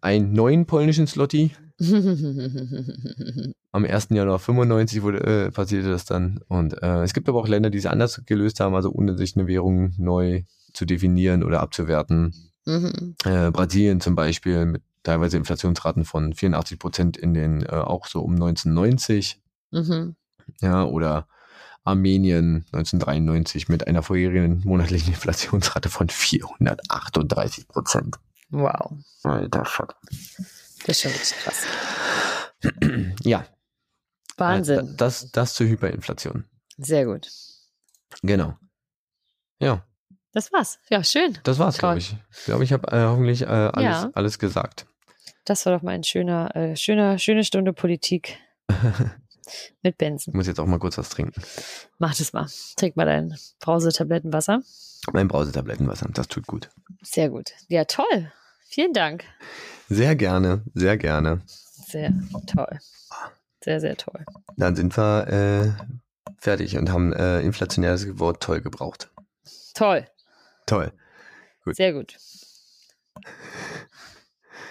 einen 0.00 0.32
neuen 0.32 0.66
polnischen 0.66 1.06
Slotty. 1.06 1.52
Am 3.72 3.84
1. 3.84 4.08
Januar 4.10 4.38
95 4.38 5.02
wurde, 5.02 5.20
äh, 5.20 5.50
passierte 5.50 5.90
das 5.90 6.04
dann. 6.04 6.40
Und 6.48 6.82
äh, 6.82 7.02
es 7.02 7.14
gibt 7.14 7.28
aber 7.28 7.38
auch 7.38 7.48
Länder, 7.48 7.70
die 7.70 7.78
es 7.78 7.86
anders 7.86 8.22
gelöst 8.26 8.60
haben, 8.60 8.74
also 8.74 8.90
ohne 8.90 9.16
sich 9.16 9.36
eine 9.36 9.46
Währung 9.46 9.94
neu 9.98 10.42
zu 10.72 10.84
definieren 10.84 11.44
oder 11.44 11.60
abzuwerten. 11.60 12.34
Mhm. 12.66 13.14
Äh, 13.24 13.50
Brasilien 13.50 14.00
zum 14.00 14.14
Beispiel 14.14 14.66
mit 14.66 14.82
teilweise 15.02 15.36
Inflationsraten 15.36 16.04
von 16.04 16.34
84 16.34 16.78
Prozent 16.78 17.16
in 17.16 17.34
den 17.34 17.62
äh, 17.62 17.68
auch 17.70 18.06
so 18.06 18.20
um 18.20 18.32
1990. 18.34 19.40
Mhm. 19.70 20.16
Ja, 20.60 20.84
oder 20.84 21.28
Armenien 21.84 22.66
1993 22.72 23.68
mit 23.68 23.86
einer 23.86 24.02
vorherigen 24.02 24.62
monatlichen 24.64 25.08
Inflationsrate 25.14 25.88
von 25.88 26.08
438 26.08 27.68
Prozent. 27.68 28.18
Wow. 28.50 28.92
Alter 29.24 29.64
Fuck. 29.64 29.96
Das 30.86 30.88
ist 30.96 31.00
schon 31.02 31.10
richtig 31.12 31.38
krass. 31.38 31.64
Ja, 33.24 33.44
Wahnsinn. 34.36 34.78
äh, 34.94 34.96
das, 34.96 35.30
das 35.32 35.54
zur 35.54 35.66
Hyperinflation. 35.66 36.44
Sehr 36.76 37.04
gut. 37.06 37.28
Genau. 38.22 38.56
Ja, 39.60 39.84
Das 40.32 40.52
war's. 40.52 40.78
Ja, 40.88 41.02
schön. 41.04 41.38
das 41.42 41.58
war's, 41.58 41.78
glaube 41.78 41.98
ich. 41.98 42.16
Ich 42.32 42.44
glaube, 42.44 42.64
ich 42.64 42.72
habe 42.72 42.90
äh, 42.92 43.04
hoffentlich 43.04 43.42
äh, 43.42 43.46
alles, 43.46 43.82
Ja. 43.84 44.10
alles 44.14 44.38
gesagt. 44.38 44.86
Das 45.44 45.64
war 45.66 45.74
doch 45.76 45.82
mal 45.82 45.92
ein 45.92 46.04
schöner, 46.04 46.54
äh, 46.56 46.76
schöner, 46.76 47.18
schöne 47.18 47.42
Stunde 47.44 47.72
Politik 47.72 48.38
mit 49.82 49.94
Ich 49.94 49.96
Benson. 49.98 50.36
muss 50.36 50.46
jetzt 50.46 50.60
auch 50.60 50.66
mal 50.66 50.78
kurz 50.78 50.96
was 50.98 51.08
trinken. 51.08 51.42
Mach 51.98 52.14
das 52.14 52.32
mal. 52.32 52.46
Trink 52.76 52.96
mal 52.96 53.06
dein 53.06 53.36
Brausetablettenwasser. 53.60 54.62
Mein 55.12 55.28
Brausetablettenwasser, 55.28 56.08
das 56.12 56.28
tut 56.28 56.46
gut. 56.46 56.70
Sehr 57.02 57.30
gut. 57.30 57.52
Ja, 57.68 57.84
toll. 57.84 58.30
Vielen 58.68 58.92
Dank. 58.92 59.24
Sehr 59.88 60.14
gerne, 60.14 60.62
sehr 60.74 60.96
gerne. 60.98 61.40
Sehr 61.46 62.12
toll. 62.46 62.78
Sehr, 63.64 63.80
sehr 63.80 63.96
toll. 63.96 64.24
Dann 64.56 64.76
sind 64.76 64.96
wir 64.96 65.26
äh, 65.28 65.72
fertig 66.38 66.76
und 66.76 66.90
haben 66.90 67.12
äh, 67.12 67.40
inflationäres 67.40 68.18
Wort 68.18 68.42
toll 68.42 68.60
gebraucht. 68.60 69.10
Toll. 69.74 70.06
Toll. 70.66 70.92
Gut. 71.64 71.76
Sehr 71.76 71.92
gut. 71.94 72.16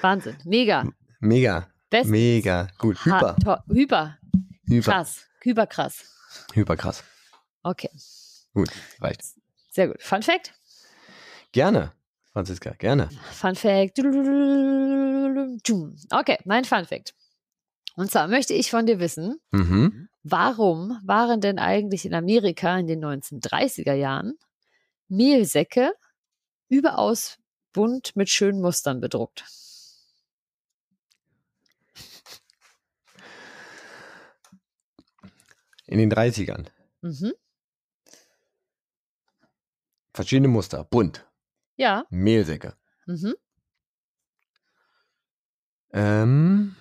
Wahnsinn. 0.02 0.38
Mega. 0.45 0.86
Mega, 1.20 1.68
Best. 1.89 2.10
mega 2.10 2.68
gut. 2.78 2.98
Ha- 3.06 3.36
Hyper, 3.36 3.36
to- 3.66 3.74
Hyper. 3.74 4.18
hyper, 4.68 4.91
Krass. 4.91 5.26
Hyperkrass. 5.41 6.04
hyper 6.54 6.76
krass. 6.78 7.04
Okay. 7.64 7.89
Gut, 8.54 8.70
reicht. 9.02 9.22
Sehr 9.72 9.88
gut. 9.88 10.02
Fun 10.04 10.22
Fact? 10.22 10.54
Gerne, 11.52 11.91
Franziska, 12.38 12.70
gerne. 12.78 13.10
Fun 13.32 13.56
Fact. 13.56 13.98
Okay, 16.12 16.38
mein 16.46 16.66
Fun 16.66 16.86
Fact. 16.86 17.16
Und 17.96 18.12
zwar 18.12 18.28
möchte 18.28 18.54
ich 18.54 18.70
von 18.70 18.86
dir 18.86 19.00
wissen, 19.00 19.40
Mhm. 19.50 20.08
warum 20.22 21.00
waren 21.04 21.42
denn 21.42 21.58
eigentlich 21.58 22.06
in 22.06 22.14
Amerika 22.14 22.78
in 22.78 22.86
den 22.86 23.00
1930er 23.00 23.96
Jahren 23.96 24.38
Mehlsäcke 25.08 25.94
überaus 26.70 27.40
bunt 27.74 28.16
mit 28.16 28.30
schönen 28.30 28.62
Mustern 28.62 29.02
bedruckt? 29.02 29.44
In 35.88 35.98
den 35.98 36.12
30ern. 36.12 36.70
Mhm. 37.02 37.34
Verschiedene 40.14 40.48
Muster, 40.50 40.84
bunt, 40.84 41.26
Ja. 41.78 42.05
Mehlsäcke. 42.09 42.73
Mhm. 43.05 43.36
Ähm, 45.93 46.75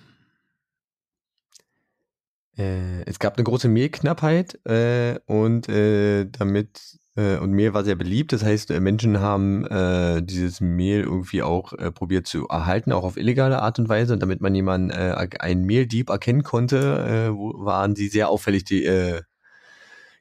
äh, 2.57 3.03
es 3.05 3.19
gab 3.19 3.37
eine 3.37 3.43
große 3.43 3.69
Mehlknappheit 3.69 4.59
äh, 4.65 5.19
und 5.25 5.69
äh, 5.69 6.25
damit 6.25 6.99
äh, 7.15 7.37
und 7.37 7.51
Mehl 7.51 7.73
war 7.73 7.83
sehr 7.83 7.95
beliebt. 7.95 8.33
Das 8.33 8.43
heißt, 8.43 8.71
äh, 8.71 8.79
Menschen 8.79 9.19
haben 9.19 9.65
äh, 9.67 10.21
dieses 10.21 10.59
Mehl 10.61 11.01
irgendwie 11.01 11.41
auch 11.43 11.73
probiert 11.93 12.27
zu 12.27 12.47
erhalten, 12.47 12.91
auch 12.91 13.03
auf 13.03 13.17
illegale 13.17 13.61
Art 13.61 13.79
und 13.79 13.89
Weise. 13.89 14.13
Und 14.13 14.19
damit 14.21 14.41
man 14.41 14.53
jemanden, 14.55 14.91
einen 14.91 15.65
Mehldieb 15.65 16.09
erkennen 16.09 16.43
konnte, 16.43 17.31
waren 17.33 17.95
sie 17.95 18.07
sehr 18.07 18.29
auffällig 18.29 18.65
die, 18.65 19.21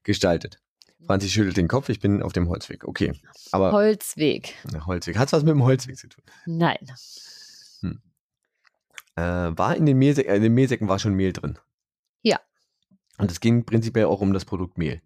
gestaltet. 0.02 0.60
Franzi 1.05 1.28
schüttelt 1.28 1.57
den 1.57 1.68
Kopf, 1.68 1.88
ich 1.88 2.01
bin 2.01 2.22
auf 2.22 2.32
dem 2.32 2.49
Holzweg. 2.49 2.84
Okay, 2.84 3.12
aber 3.53 3.72
Holzweg. 3.72 4.55
Holzweg. 4.86 5.18
Hat 5.18 5.32
was 5.32 5.42
mit 5.42 5.51
dem 5.51 5.62
Holzweg 5.62 5.97
zu 5.97 6.09
tun? 6.09 6.24
Nein. 6.47 6.78
äh, 9.16 9.22
war 9.22 9.76
in 9.76 9.86
den, 9.86 9.99
Mehlsäcken, 9.99 10.32
äh, 10.32 10.36
in 10.36 10.42
den 10.42 10.55
Mehlsäcken 10.55 10.88
war 10.88 10.99
schon 10.99 11.14
Mehl 11.14 11.32
drin. 11.32 11.59
Ja. 12.22 12.40
Und 13.18 13.30
es 13.30 13.40
ging 13.40 13.64
prinzipiell 13.64 14.07
auch 14.07 14.20
um 14.20 14.32
das 14.32 14.44
Produkt 14.44 14.78
Mehl. 14.78 15.01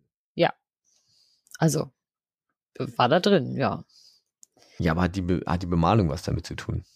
Also, 1.61 1.93
war 2.97 3.11
da 3.11 3.21
drin, 3.21 3.55
ja. 3.55 3.85
Ja, 4.79 4.93
aber 4.93 5.03
hat 5.03 5.15
die, 5.15 5.21
Be 5.21 5.43
hat 5.45 5.61
die 5.61 5.67
Bemalung 5.67 6.09
was 6.09 6.23
damit 6.23 6.47
zu 6.47 6.55
tun? 6.55 6.87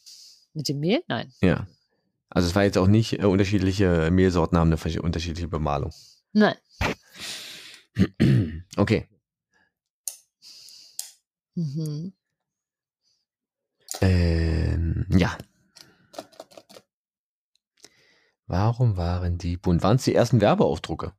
Mit 0.54 0.70
dem 0.70 0.80
Mehl? 0.80 1.02
Nein. 1.06 1.30
Ja. 1.42 1.66
Also 2.30 2.48
es 2.48 2.54
war 2.54 2.64
jetzt 2.64 2.78
auch 2.78 2.86
nicht 2.86 3.20
äh, 3.20 3.26
unterschiedliche 3.26 4.10
Mehlsorten 4.10 4.56
haben 4.56 4.72
eine 4.72 5.02
unterschiedliche 5.02 5.48
Bemalung. 5.48 5.92
Nein. 6.32 6.56
Okay. 8.76 9.08
Mhm. 11.54 12.12
Ähm, 14.00 15.06
ja. 15.10 15.38
Warum 18.46 18.96
waren 18.96 19.38
die 19.38 19.56
bunt? 19.56 19.82
Waren 19.82 19.96
es 19.96 20.04
die 20.04 20.14
ersten 20.14 20.40
Werbeaufdrucke? 20.40 21.12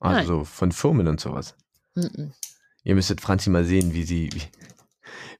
Also 0.00 0.36
Nein. 0.38 0.44
von 0.44 0.72
Firmen 0.72 1.08
und 1.08 1.20
sowas. 1.20 1.56
Mhm. 1.94 2.32
Ihr 2.82 2.94
müsstet 2.94 3.20
Franzi 3.20 3.50
mal 3.50 3.64
sehen, 3.64 3.94
wie 3.94 4.04
sie, 4.04 4.30
wie, 4.32 4.42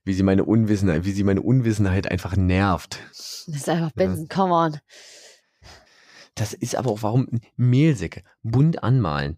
wie 0.03 0.13
sie 0.13 0.23
meine 0.23 0.45
Unwissenheit, 0.45 1.05
wie 1.05 1.11
sie 1.11 1.23
meine 1.23 1.41
Unwissenheit 1.41 2.09
einfach 2.09 2.35
nervt. 2.35 2.99
Das 3.09 3.47
ist 3.47 3.69
einfach 3.69 3.91
Benson, 3.91 4.27
come 4.27 4.53
on. 4.53 4.79
Das 6.33 6.53
ist 6.53 6.75
aber 6.75 6.91
auch, 6.91 7.03
warum 7.03 7.27
Mehlsäcke 7.55 8.23
bunt 8.43 8.83
anmalen? 8.83 9.37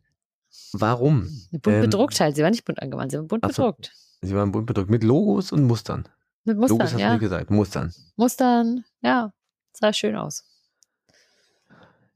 Warum? 0.73 1.29
Bunt 1.51 1.67
Ähm, 1.67 1.81
bedruckt 1.81 2.19
halt. 2.19 2.35
Sie 2.35 2.43
war 2.43 2.49
nicht 2.49 2.65
bunt 2.65 2.81
angemalt, 2.81 3.11
sie 3.11 3.17
war 3.17 3.25
bunt 3.25 3.43
ach 3.43 3.51
so. 3.51 3.63
bedruckt. 3.63 3.91
Sie 4.21 4.35
waren 4.35 4.51
bunt 4.51 4.65
bedruckt 4.65 4.89
mit 4.89 5.03
Logos 5.03 5.51
und 5.51 5.63
Mustern. 5.63 6.07
Mit 6.43 6.55
Logos 6.55 6.71
Mustern, 6.71 6.85
hast 6.87 6.95
du 6.95 6.99
ja. 6.99 7.11
nicht 7.11 7.19
gesagt, 7.19 7.51
Mustern. 7.51 7.93
Mustern, 8.15 8.83
ja. 9.01 9.31
Sah 9.73 9.93
schön 9.93 10.15
aus. 10.15 10.43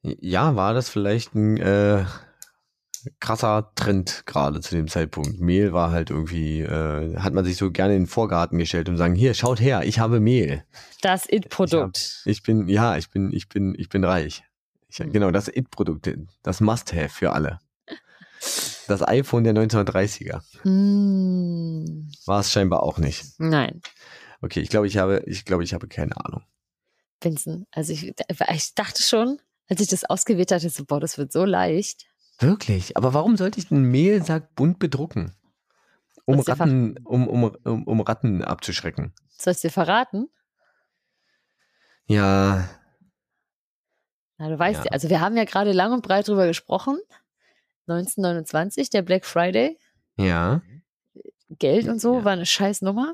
Ja, 0.02 0.56
war 0.56 0.74
das 0.74 0.90
vielleicht 0.90 1.36
ein 1.36 1.58
äh, 1.58 2.06
krasser 3.20 3.72
Trend 3.76 4.24
gerade 4.26 4.60
zu 4.62 4.76
dem 4.76 4.88
Zeitpunkt. 4.88 5.40
Mehl 5.40 5.74
war 5.74 5.92
halt 5.92 6.10
irgendwie, 6.10 6.62
äh, 6.62 7.18
hat 7.18 7.34
man 7.34 7.46
sich 7.46 7.58
so 7.58 7.72
gerne 7.72 7.96
in 7.96 8.04
den 8.04 8.08
Vorgarten 8.08 8.58
gestellt 8.58 8.90
und 8.90 8.98
sagen, 8.98 9.14
hier, 9.14 9.34
schaut 9.34 9.60
her, 9.60 9.84
ich 9.84 10.00
habe 10.00 10.20
Mehl. 10.20 10.64
Das 11.02 11.28
It-Produkt. 11.30 12.24
Ich 12.26 12.42
bin, 12.42 12.68
ja, 12.68 12.98
ich 12.98 13.10
bin, 13.12 13.32
ich 13.32 13.48
bin, 13.48 13.76
ich 13.78 13.90
bin 13.90 14.04
reich. 14.04 14.44
Ich, 14.90 15.00
Hm. 15.00 15.12
Genau, 15.14 15.32
das 15.32 15.48
It-Produkt, 15.48 16.10
das 16.44 16.62
Must-Have 16.62 17.10
für 17.10 17.32
alle. 17.32 17.60
Das 18.88 19.08
iPhone 19.08 19.44
der 19.44 19.54
1930er 19.54 20.42
Mm, 20.64 22.10
war 22.26 22.40
es 22.40 22.52
scheinbar 22.52 22.84
auch 22.84 22.98
nicht. 22.98 23.26
nein. 23.38 23.82
Okay, 24.42 24.60
ich 24.62 24.70
glaube, 24.70 24.88
ich 24.88 24.98
habe, 24.98 25.24
ich 25.28 25.46
glaube, 25.46 25.64
ich 25.64 25.74
habe 25.74 25.88
keine 25.88 26.18
Ahnung. 26.26 26.44
Vincent, 27.22 27.68
also 27.72 27.94
ich, 27.94 28.14
ich 28.52 28.74
dachte 28.74 29.04
schon, 29.04 29.40
als 29.70 29.80
ich 29.82 29.88
das 29.88 30.04
ausgewählt 30.04 30.52
hatte, 30.52 30.70
so, 30.70 30.84
boah, 30.86 31.00
das 31.00 31.18
wird 31.20 31.32
so 31.32 31.46
leicht. 31.46 32.06
Wirklich? 32.40 32.98
Aber 32.98 33.14
warum 33.14 33.38
sollte 33.38 33.60
ich 33.60 33.72
einen 33.72 33.84
Mehlsack 33.84 34.56
bunt 34.56 34.80
bedrucken? 34.80 35.36
Um 36.26 36.40
Ratten, 36.40 36.98
um, 37.04 37.28
um, 37.28 37.44
um, 37.64 37.84
um 37.88 38.02
Ratten 38.02 38.44
abzuschrecken. 38.44 39.14
Soll 39.38 39.54
ich 39.54 39.62
dir 39.62 39.70
verraten? 39.70 40.28
Ja, 42.08 42.68
Na, 44.38 44.50
du 44.50 44.58
weißt 44.58 44.80
Ja. 44.80 44.86
ja, 44.86 44.92
also 44.92 45.10
wir 45.10 45.22
haben 45.22 45.38
ja 45.38 45.44
gerade 45.46 45.72
lang 45.72 45.94
und 45.94 46.02
breit 46.02 46.28
drüber 46.28 46.48
gesprochen. 46.48 46.98
1929, 47.88 48.90
der 48.90 49.02
Black 49.02 49.26
Friday, 49.26 49.78
ja. 50.18 50.62
Geld 51.60 51.88
und 51.88 52.00
so 52.00 52.20
Ja. 52.20 52.26
war 52.26 52.32
eine 52.34 52.46
scheiß 52.46 52.82
Nummer. 52.82 53.14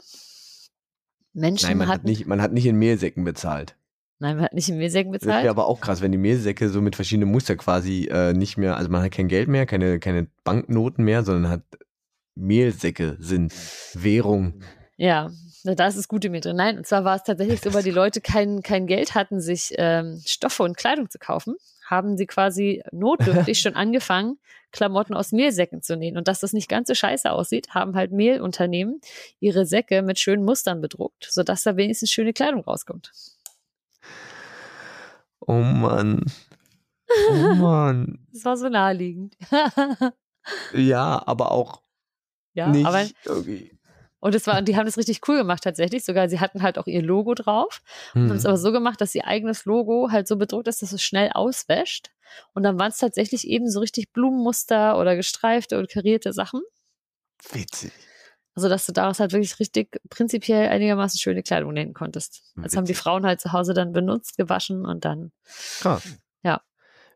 Menschen 1.33 1.67
Nein, 1.69 1.77
man 1.77 1.87
hat, 1.87 1.95
hatten, 1.99 2.07
nicht, 2.07 2.25
man 2.27 2.41
hat 2.41 2.51
nicht 2.51 2.65
in 2.65 2.77
Mehlsäcken 2.77 3.23
bezahlt. 3.23 3.75
nein, 4.19 4.35
man 4.37 4.45
hat 4.45 4.53
nicht 4.53 4.69
in 4.69 4.77
Mehlsäcken 4.77 5.11
Das 5.13 5.21
wäre 5.23 5.33
bezahlt. 5.37 5.49
aber 5.49 5.67
auch 5.67 5.79
krass, 5.81 6.01
wenn 6.01 6.11
die 6.11 6.17
Mehlsäcke 6.17 6.69
so 6.69 6.81
mit 6.81 6.95
verschiedenen 6.95 7.31
Muster 7.31 7.55
quasi 7.55 8.07
äh, 8.11 8.33
nicht 8.33 8.57
mehr, 8.57 8.77
also 8.77 8.89
man 8.89 9.03
hat 9.03 9.11
kein 9.11 9.27
Geld 9.27 9.47
mehr, 9.47 9.65
keine, 9.65 9.99
keine 9.99 10.27
Banknoten 10.43 11.03
mehr, 11.03 11.23
sondern 11.23 11.51
hat 11.51 11.61
Mehlsäcke 12.35 13.17
sind 13.19 13.53
Währung. 13.93 14.61
Ja, 14.97 15.29
da 15.63 15.87
ist 15.87 15.97
das 15.97 16.07
Gute 16.07 16.29
mit 16.29 16.45
drin. 16.45 16.55
Nein, 16.55 16.77
und 16.77 16.87
zwar 16.87 17.03
war 17.03 17.15
es 17.15 17.23
tatsächlich 17.23 17.61
so, 17.61 17.73
weil 17.73 17.83
die 17.83 17.91
Leute 18.01 18.21
kein, 18.21 18.61
kein 18.63 18.87
Geld 18.87 19.13
hatten, 19.15 19.39
sich 19.41 19.73
ähm, 19.77 20.21
Stoffe 20.25 20.63
und 20.63 20.77
Kleidung 20.77 21.09
zu 21.09 21.19
kaufen, 21.19 21.55
haben 21.89 22.17
sie 22.17 22.27
quasi 22.27 22.83
notdürftig 22.91 23.59
schon 23.61 23.75
angefangen, 23.75 24.37
Klamotten 24.71 25.13
aus 25.13 25.31
Mehlsäcken 25.31 25.81
zu 25.81 25.95
nähen. 25.95 26.17
Und 26.17 26.27
dass 26.27 26.41
das 26.41 26.53
nicht 26.53 26.69
ganz 26.69 26.89
so 26.89 26.93
scheiße 26.93 27.31
aussieht, 27.31 27.73
haben 27.73 27.95
halt 27.95 28.11
Mehlunternehmen 28.11 28.99
ihre 29.39 29.65
Säcke 29.65 30.01
mit 30.01 30.19
schönen 30.19 30.43
Mustern 30.43 30.81
bedruckt, 30.81 31.27
sodass 31.29 31.63
da 31.63 31.77
wenigstens 31.77 32.11
schöne 32.11 32.33
Kleidung 32.33 32.61
rauskommt. 32.61 33.11
Oh 35.39 35.53
Mann. 35.53 36.25
Oh 37.31 37.33
Mann. 37.55 38.19
Das 38.33 38.45
war 38.45 38.57
so 38.57 38.69
naheliegend. 38.69 39.37
Ja, 40.73 41.21
aber 41.25 41.51
auch 41.51 41.81
ja, 42.53 42.69
nicht 42.69 42.85
aber 42.85 43.05
irgendwie. 43.25 43.76
Und 44.19 44.33
es 44.35 44.47
war, 44.47 44.57
und 44.57 44.67
die 44.67 44.75
haben 44.75 44.85
das 44.85 44.97
richtig 44.97 45.21
cool 45.27 45.37
gemacht 45.37 45.63
tatsächlich. 45.63 46.03
Sogar 46.05 46.27
sie 46.29 46.39
hatten 46.39 46.61
halt 46.63 46.77
auch 46.77 46.87
ihr 46.87 47.01
Logo 47.01 47.33
drauf. 47.35 47.81
und 48.15 48.21
Hm. 48.23 48.29
haben 48.29 48.37
es 48.37 48.45
aber 48.45 48.57
so 48.57 48.71
gemacht, 48.71 48.99
dass 49.01 49.13
ihr 49.15 49.25
eigenes 49.27 49.65
Logo 49.65 50.09
halt 50.11 50.27
so 50.27 50.37
bedruckt 50.37 50.67
ist, 50.67 50.81
dass 50.81 50.91
es 50.91 51.03
schnell 51.03 51.29
auswäscht. 51.33 52.09
Und 52.53 52.63
dann 52.63 52.77
waren 52.79 52.89
es 52.91 52.97
tatsächlich 52.97 53.47
eben 53.47 53.69
so 53.69 53.79
richtig 53.79 54.11
Blumenmuster 54.13 54.97
oder 54.99 55.15
gestreifte 55.15 55.77
und 55.79 55.89
karierte 55.89 56.33
Sachen. 56.33 56.61
Witzig. 57.51 57.91
Also, 58.55 58.69
dass 58.69 58.87
du 58.87 58.91
daraus 58.91 59.19
halt 59.19 59.33
wirklich 59.33 59.59
richtig 59.59 59.99
prinzipiell 60.09 60.69
einigermaßen 60.69 61.19
schöne 61.19 61.43
Kleidung 61.43 61.73
nähen 61.73 61.93
konntest. 61.93 62.41
Das 62.55 62.75
haben 62.75 62.85
die. 62.85 62.95
Frauen 62.95 63.23
halt 63.25 63.39
zu 63.39 63.53
Hause 63.53 63.75
dann 63.75 63.93
benutzt, 63.93 64.35
gewaschen 64.35 64.83
und 64.83 65.05
dann, 65.05 65.31
Krass. 65.79 66.03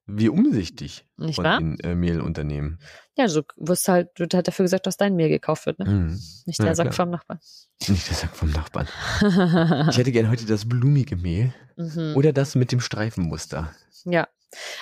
Ja. 0.07 0.13
Wie 0.17 0.29
umsichtig 0.29 1.05
nicht 1.17 1.35
von 1.35 1.45
wahr? 1.45 1.59
den 1.59 1.79
äh, 1.79 1.95
Mehlunternehmen. 1.95 2.79
Ja, 3.15 3.27
so 3.27 3.43
wirst 3.57 3.87
halt, 3.87 4.09
wird 4.17 4.33
halt 4.33 4.47
dafür 4.47 4.63
gesagt, 4.63 4.87
dass 4.87 4.97
dein 4.97 5.15
Mehl 5.15 5.29
gekauft 5.29 5.65
wird, 5.65 5.79
ne? 5.79 5.85
Hm. 5.85 6.19
Nicht 6.45 6.59
Ja, 6.59 6.65
der 6.65 6.75
Sack 6.75 6.87
klar. 6.87 6.93
vom 7.05 7.09
Nachbarn. 7.11 7.39
Nicht 7.87 8.09
der 8.09 8.15
Sack 8.15 8.35
vom 8.35 8.51
Nachbarn. 8.51 8.87
Ich 9.89 9.97
hätte 9.97 10.11
gern 10.11 10.29
heute 10.29 10.45
das 10.45 10.67
blumige 10.67 11.15
Mehl 11.15 11.53
mhm. 11.75 12.13
oder 12.15 12.33
das 12.33 12.55
mit 12.55 12.71
dem 12.71 12.79
Streifenmuster. 12.79 13.73
Ja. 14.05 14.27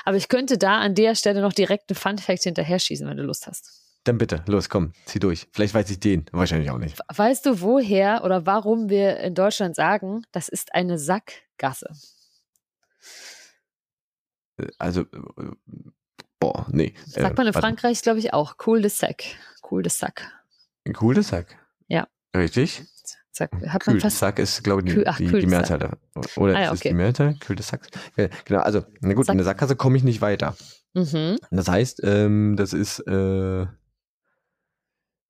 Aber 0.05 0.17
ich 0.17 0.29
könnte 0.29 0.57
da 0.57 0.79
an 0.79 0.95
der 0.95 1.15
Stelle 1.15 1.41
noch 1.41 1.53
direkt 1.53 1.89
einen 1.89 1.95
Fun-Fact 1.95 2.43
hinterher 2.43 2.79
schießen, 2.79 3.07
wenn 3.07 3.17
du 3.17 3.23
Lust 3.23 3.47
hast. 3.47 3.79
Dann 4.05 4.17
bitte, 4.17 4.43
los, 4.47 4.69
komm, 4.69 4.93
zieh 5.05 5.19
durch. 5.19 5.47
Vielleicht 5.51 5.73
weiß 5.73 5.89
ich 5.89 5.99
den, 5.99 6.25
wahrscheinlich 6.31 6.71
auch 6.71 6.77
nicht. 6.77 6.97
Weißt 7.13 7.45
du, 7.45 7.61
woher 7.61 8.23
oder 8.23 8.45
warum 8.45 8.89
wir 8.89 9.17
in 9.17 9.35
Deutschland 9.35 9.75
sagen, 9.75 10.23
das 10.31 10.47
ist 10.47 10.73
eine 10.73 10.97
Sackgasse? 10.97 11.89
Äh, 14.59 14.67
Also, 14.77 15.01
äh, 15.01 15.05
boah, 16.39 16.67
nee. 16.71 16.93
Sagt 17.05 17.37
man 17.37 17.47
in 17.47 17.51
Äh, 17.51 17.55
warte. 17.55 17.59
Frankreich, 17.67 18.01
glaube 18.01 18.19
ich, 18.19 18.33
auch. 18.33 18.55
Cool 18.65 18.81
de 18.81 18.89
Sac. 18.89 19.23
Cool 19.69 19.83
de 19.83 19.91
Sac. 19.91 20.25
Ein 20.85 20.93
cooler 20.93 21.21
Sack. 21.23 21.57
Ja. 21.87 22.07
Richtig? 22.35 22.83
Sack. 23.31 23.51
Hat 23.67 23.85
man 23.85 23.99
fast. 23.99 24.17
Sack 24.19 24.39
ist, 24.39 24.63
glaube 24.63 24.81
ich, 24.87 24.93
die, 24.95 25.05
ach, 25.07 25.17
die, 25.17 25.25
die 25.27 25.41
Sack. 25.41 25.49
Mehrzahl. 25.49 25.79
davon. 25.79 25.97
Oder 26.37 26.55
Ah 26.55 26.61
ja, 26.61 26.71
ist 26.71 26.79
okay. 26.79 26.89
die 26.89 26.95
Mehrzahl? 26.95 27.35
Kühl 27.35 27.55
des 27.55 27.67
Sacks? 27.67 27.87
Ja, 28.17 28.27
genau, 28.45 28.61
also, 28.61 28.83
na 29.01 29.13
gut, 29.13 29.25
Sack- 29.25 29.33
in 29.33 29.37
der 29.37 29.45
Sackgasse 29.45 29.75
komme 29.75 29.97
ich 29.97 30.03
nicht 30.03 30.21
weiter. 30.21 30.55
Mhm. 30.93 31.37
Das 31.51 31.67
heißt, 31.67 32.01
ähm, 32.03 32.55
das 32.57 32.73
ist 32.73 32.99
äh, 33.07 33.67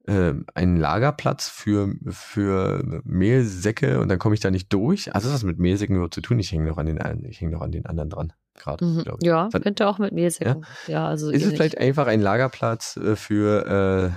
ähm, 0.08 0.46
ein 0.56 0.78
Lagerplatz 0.78 1.50
für, 1.50 1.94
für 2.08 3.02
Mehlsäcke 3.04 4.00
und 4.00 4.08
dann 4.10 4.18
komme 4.20 4.34
ich 4.36 4.42
da 4.42 4.50
nicht 4.52 4.72
durch. 4.74 5.14
Also, 5.14 5.32
was 5.32 5.44
mit 5.44 5.60
Mehlsäcken 5.60 5.96
überhaupt 5.96 6.14
zu 6.14 6.22
tun? 6.22 6.40
Ich 6.40 6.52
hänge 6.52 6.66
noch 6.66 6.78
an 6.78 6.86
den, 6.86 7.00
einen- 7.02 7.26
ich 7.26 7.42
hänge 7.42 7.52
noch 7.52 7.62
an 7.62 7.72
den 7.72 7.86
anderen 7.86 8.10
dran. 8.10 8.34
Gerade, 8.56 8.84
Mhm. 8.86 9.04
glaube 9.04 9.20
ich. 9.22 9.28
Ja, 9.28 9.50
Ver- 9.50 9.60
könnte 9.62 9.88
auch 9.88 10.00
mit 10.00 10.12
Mehlsäcken. 10.14 10.66
Ja, 10.88 11.08
also 11.08 11.30
Ist 11.30 11.44
es 11.46 11.54
vielleicht 11.54 11.78
einfach 11.78 12.08
ein 12.08 12.22
Lagerplatz 12.22 12.98
äh, 12.98 13.16
für, 13.16 14.12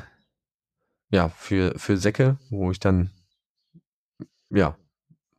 äh, 1.10 1.14
ja, 1.14 1.28
für, 1.30 1.78
für 1.78 1.96
Säcke, 1.96 2.38
wo 2.50 2.70
ich 2.70 2.80
dann, 2.80 3.10
ja, 4.50 4.76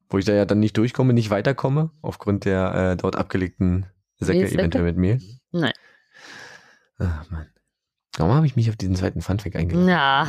wo 0.09 0.17
ich 0.19 0.25
da 0.25 0.33
ja 0.33 0.45
dann 0.45 0.59
nicht 0.59 0.77
durchkomme, 0.77 1.13
nicht 1.13 1.29
weiterkomme, 1.31 1.89
aufgrund 2.01 2.45
der 2.45 2.73
äh, 2.91 2.95
dort 2.97 3.15
abgelegten 3.15 3.87
Säcke, 4.19 4.39
Mehlsäcke? 4.41 4.59
eventuell 4.59 4.83
mit 4.85 4.97
Mehl? 4.97 5.21
Nein. 5.51 5.73
Ach, 6.99 7.29
Mann. 7.31 7.47
Warum 8.17 8.33
habe 8.35 8.45
ich 8.45 8.55
mich 8.55 8.69
auf 8.69 8.75
diesen 8.75 8.95
zweiten 8.95 9.21
Funfact 9.23 9.55
eingeladen? 9.55 9.87
Na. 9.87 10.23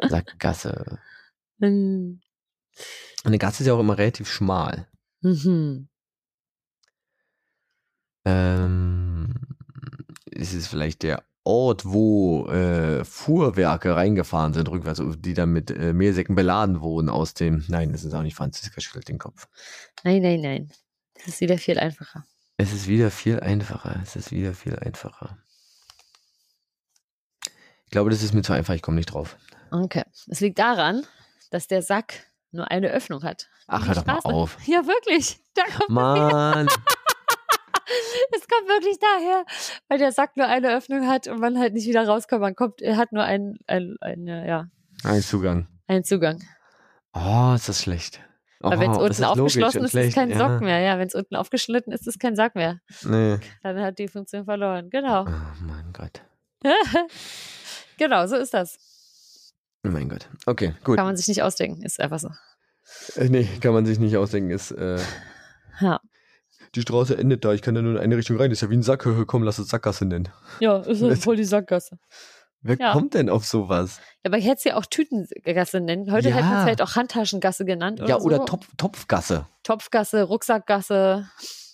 Sackgasse. 0.08 0.98
Mhm. 1.58 2.22
Eine 3.24 3.36
Gasse 3.38 3.62
ist 3.62 3.66
ja 3.66 3.74
auch 3.74 3.80
immer 3.80 3.98
relativ 3.98 4.26
schmal. 4.30 4.86
Mhm. 5.20 5.89
Ähm, 8.24 9.34
ist 10.26 10.54
es 10.54 10.66
vielleicht 10.66 11.02
der 11.02 11.22
Ort, 11.42 11.84
wo 11.86 12.46
äh, 12.48 13.04
Fuhrwerke 13.04 13.96
reingefahren 13.96 14.52
sind, 14.52 14.68
rückwärts, 14.68 15.02
die 15.18 15.34
dann 15.34 15.52
mit 15.52 15.70
äh, 15.70 15.92
Mehlsäcken 15.92 16.34
beladen 16.34 16.80
wurden 16.80 17.08
aus 17.08 17.34
dem. 17.34 17.64
Nein, 17.68 17.92
das 17.92 18.04
ist 18.04 18.14
auch 18.14 18.22
nicht 18.22 18.36
Franziska 18.36 18.80
schüttelt 18.80 19.08
den 19.08 19.18
Kopf. 19.18 19.48
Nein, 20.04 20.22
nein, 20.22 20.40
nein. 20.40 20.70
Das 21.14 21.28
ist 21.28 21.40
wieder 21.40 21.58
viel 21.58 21.78
einfacher. 21.78 22.24
Es 22.56 22.72
ist 22.72 22.88
wieder 22.88 23.10
viel 23.10 23.40
einfacher. 23.40 23.98
Es 24.02 24.16
ist 24.16 24.32
wieder 24.32 24.52
viel 24.52 24.78
einfacher. 24.78 25.38
Ich 27.86 27.90
glaube, 27.90 28.10
das 28.10 28.22
ist 28.22 28.34
mir 28.34 28.42
zu 28.42 28.52
einfach, 28.52 28.74
ich 28.74 28.82
komme 28.82 28.96
nicht 28.96 29.12
drauf. 29.12 29.36
Okay. 29.70 30.04
Es 30.28 30.40
liegt 30.40 30.58
daran, 30.58 31.06
dass 31.50 31.66
der 31.66 31.82
Sack 31.82 32.26
nur 32.52 32.70
eine 32.70 32.90
Öffnung 32.90 33.22
hat. 33.22 33.48
Ach, 33.66 33.86
hör 33.86 33.94
doch 33.94 34.06
mal 34.06 34.18
auf. 34.18 34.58
Ja, 34.66 34.86
wirklich. 34.86 35.40
Da 35.54 35.62
kommt, 35.64 35.90
Mann. 35.90 36.68
es 38.36 38.46
kommt 38.48 38.68
wirklich 38.68 38.98
daher, 38.98 39.44
weil 39.88 39.98
der 39.98 40.12
Sack 40.12 40.36
nur 40.36 40.46
eine 40.46 40.74
Öffnung 40.76 41.06
hat 41.06 41.26
und 41.28 41.40
man 41.40 41.58
halt 41.58 41.74
nicht 41.74 41.86
wieder 41.86 42.06
rauskommt. 42.06 42.40
Man 42.42 42.54
kommt, 42.54 42.80
er 42.82 42.96
hat 42.96 43.12
nur 43.12 43.22
einen, 43.24 43.58
ein, 43.66 43.96
eine, 44.00 44.46
ja, 44.46 44.66
Ein 45.04 45.22
Zugang. 45.22 45.66
einen 45.86 46.04
Zugang. 46.04 46.42
Oh, 47.12 47.52
ist 47.54 47.68
das 47.68 47.82
schlecht. 47.82 48.20
Weil 48.60 48.78
wenn 48.78 48.90
es 48.90 48.98
Oh, 48.98 49.04
unten 49.04 49.24
aufgeschlossen 49.24 49.84
ist, 49.84 49.94
ist 49.94 50.08
es 50.08 50.14
kein 50.14 50.30
ja. 50.30 50.36
Sock 50.36 50.60
mehr. 50.60 50.80
Ja, 50.80 50.98
wenn 50.98 51.06
es 51.08 51.14
unten 51.14 51.34
aufgeschnitten 51.34 51.92
ist, 51.92 52.02
ist 52.02 52.06
es 52.08 52.18
kein 52.18 52.36
Sack 52.36 52.54
mehr. 52.54 52.80
Nee. 53.04 53.38
Dann 53.62 53.80
hat 53.80 53.98
die 53.98 54.06
Funktion 54.06 54.44
verloren. 54.44 54.90
Genau. 54.90 55.22
Oh 55.22 55.62
mein 55.62 55.92
Gott. 55.94 56.20
genau, 57.96 58.26
so 58.26 58.36
ist 58.36 58.52
das. 58.52 58.78
Oh 59.84 59.88
mein 59.88 60.10
Gott. 60.10 60.28
Okay, 60.44 60.74
gut. 60.84 60.96
Kann 60.98 61.06
man 61.06 61.16
sich 61.16 61.26
nicht 61.28 61.42
ausdenken. 61.42 61.82
Ist 61.82 62.00
einfach 62.00 62.18
so. 62.18 62.28
Äh, 63.16 63.30
nee, 63.30 63.48
kann 63.62 63.72
man 63.72 63.86
sich 63.86 63.98
nicht 63.98 64.16
ausdenken. 64.18 64.50
Ist, 64.50 64.72
äh, 64.72 64.98
Ja. 65.80 66.00
Die 66.74 66.82
Straße 66.82 67.16
endet 67.16 67.44
da. 67.44 67.52
Ich 67.52 67.62
kann 67.62 67.74
da 67.74 67.82
nur 67.82 67.92
in 67.92 67.98
eine 67.98 68.16
Richtung 68.16 68.36
rein. 68.36 68.50
Das 68.50 68.58
ist 68.58 68.62
ja 68.62 68.70
wie 68.70 68.76
ein 68.76 68.82
Sack. 68.82 69.06
Komm, 69.26 69.42
lass 69.42 69.58
es 69.58 69.68
Sackgasse 69.68 70.04
nennen. 70.04 70.28
Ja, 70.60 70.78
ist 70.78 71.02
Das- 71.02 71.24
voll 71.24 71.36
die 71.36 71.44
Sackgasse. 71.44 71.98
Wer 72.62 72.76
Ja. 72.78 72.92
kommt 72.92 73.14
denn 73.14 73.30
auf 73.30 73.46
sowas? 73.46 73.98
Ja, 74.22 74.28
aber 74.30 74.36
ich 74.38 74.44
hätte 74.44 74.56
es 74.58 74.64
ja 74.64 74.76
auch 74.76 74.84
Tütengasse 74.84 75.80
nennen. 75.80 76.12
Heute 76.12 76.28
Ja. 76.28 76.34
hätte 76.36 76.44
man 76.46 76.56
es 76.58 76.62
vielleicht 76.64 76.82
auch 76.82 76.94
Handtaschengasse 76.94 77.64
genannt. 77.64 78.00
Oder 78.00 78.08
ja, 78.10 78.18
oder 78.18 78.36
so. 78.36 78.44
Topf, 78.44 78.66
Topfgasse. 78.76 79.46
Topfgasse, 79.62 80.22
Rucksackgasse. 80.24 81.26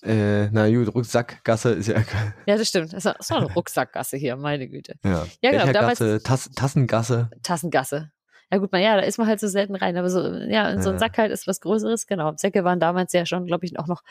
Äh, 0.02 0.48
na 0.52 0.68
gut, 0.70 0.94
Rucksackgasse 0.94 1.70
ist 1.72 1.88
ja. 1.88 1.96
Ja, 2.46 2.56
das 2.56 2.68
stimmt. 2.68 2.92
Das 2.92 3.02
das 3.02 3.30
war 3.30 3.38
eine 3.38 3.52
Rucksackgasse 3.52 4.16
hier, 4.16 4.36
meine 4.36 4.68
Güte. 4.68 4.94
Ja, 5.04 5.26
Ja, 5.42 5.50
genau, 5.50 5.66
Bechergasse, 5.66 6.22
Tass, 6.22 6.50
Tassengasse. 6.54 7.30
Tassengasse. 7.42 8.12
Ja 8.52 8.58
gut, 8.58 8.70
man, 8.70 8.80
ja, 8.80 8.94
da 8.96 9.02
ist 9.02 9.18
man 9.18 9.26
halt 9.26 9.40
so 9.40 9.48
selten 9.48 9.74
rein, 9.74 9.96
aber 9.96 10.08
so, 10.08 10.20
ja, 10.20 10.70
in 10.70 10.80
so 10.80 10.90
ein. 10.90 10.98
Sack 11.00 11.18
halt 11.18 11.32
ist 11.32 11.46
was 11.48 11.60
Größeres, 11.60 12.06
genau. 12.06 12.32
Säcke 12.36 12.62
waren 12.62 12.78
damals 12.78 13.12
ja 13.12 13.26
schon, 13.26 13.46
glaube 13.46 13.66
ich, 13.66 13.78
auch 13.78 13.88
noch 13.88 14.02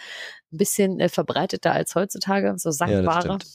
ein 0.52 0.58
bisschen 0.58 1.00
äh, 1.00 1.08
verbreiteter 1.10 1.72
als 1.72 1.96
heutzutage, 1.96 2.54
so 2.58 2.70
Ja, 2.70 2.72
das 2.72 2.78
Sackware. 2.78 3.22
stimmt. 3.22 3.46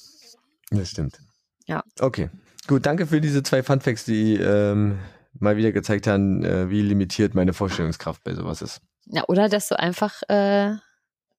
Das 0.70 0.88
stimmt. 0.90 1.18
Ja. 1.66 1.84
Okay. 2.00 2.30
Gut, 2.66 2.86
danke 2.86 3.06
für 3.06 3.20
diese 3.20 3.42
zwei 3.42 3.62
Funfacts, 3.62 4.04
die 4.04 4.36
ähm, 4.36 4.98
mal 5.38 5.56
wieder 5.56 5.72
gezeigt 5.72 6.06
haben, 6.06 6.44
äh, 6.44 6.70
wie 6.70 6.80
limitiert 6.82 7.34
meine 7.34 7.52
Vorstellungskraft 7.52 8.24
bei 8.24 8.34
sowas 8.34 8.62
ist. 8.62 8.80
Ja, 9.06 9.24
oder 9.28 9.48
dass 9.48 9.68
du 9.68 9.78
einfach 9.78 10.22
äh, 10.28 10.72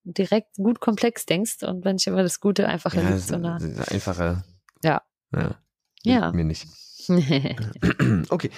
direkt 0.03 0.55
gut 0.57 0.79
komplex 0.79 1.25
denkst 1.25 1.63
und 1.63 1.83
wenn 1.85 1.95
ich 1.95 2.05
immer 2.07 2.21
das 2.23 2.39
Gute 2.39 2.67
einfach 2.67 2.93
Ja, 2.93 3.01
in 3.01 3.09
das, 3.11 3.27
so 3.27 3.35
einer. 3.35 3.53
das 3.53 3.63
ist 3.63 3.91
einfache. 3.91 4.43
Ja. 4.83 5.01
Ja. 5.33 5.55
Ja. 6.03 6.31
Mir 6.31 6.43
nicht. 6.45 6.67
okay. 8.29 8.51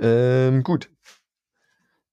Ähm, 0.00 0.62
gut. 0.62 0.90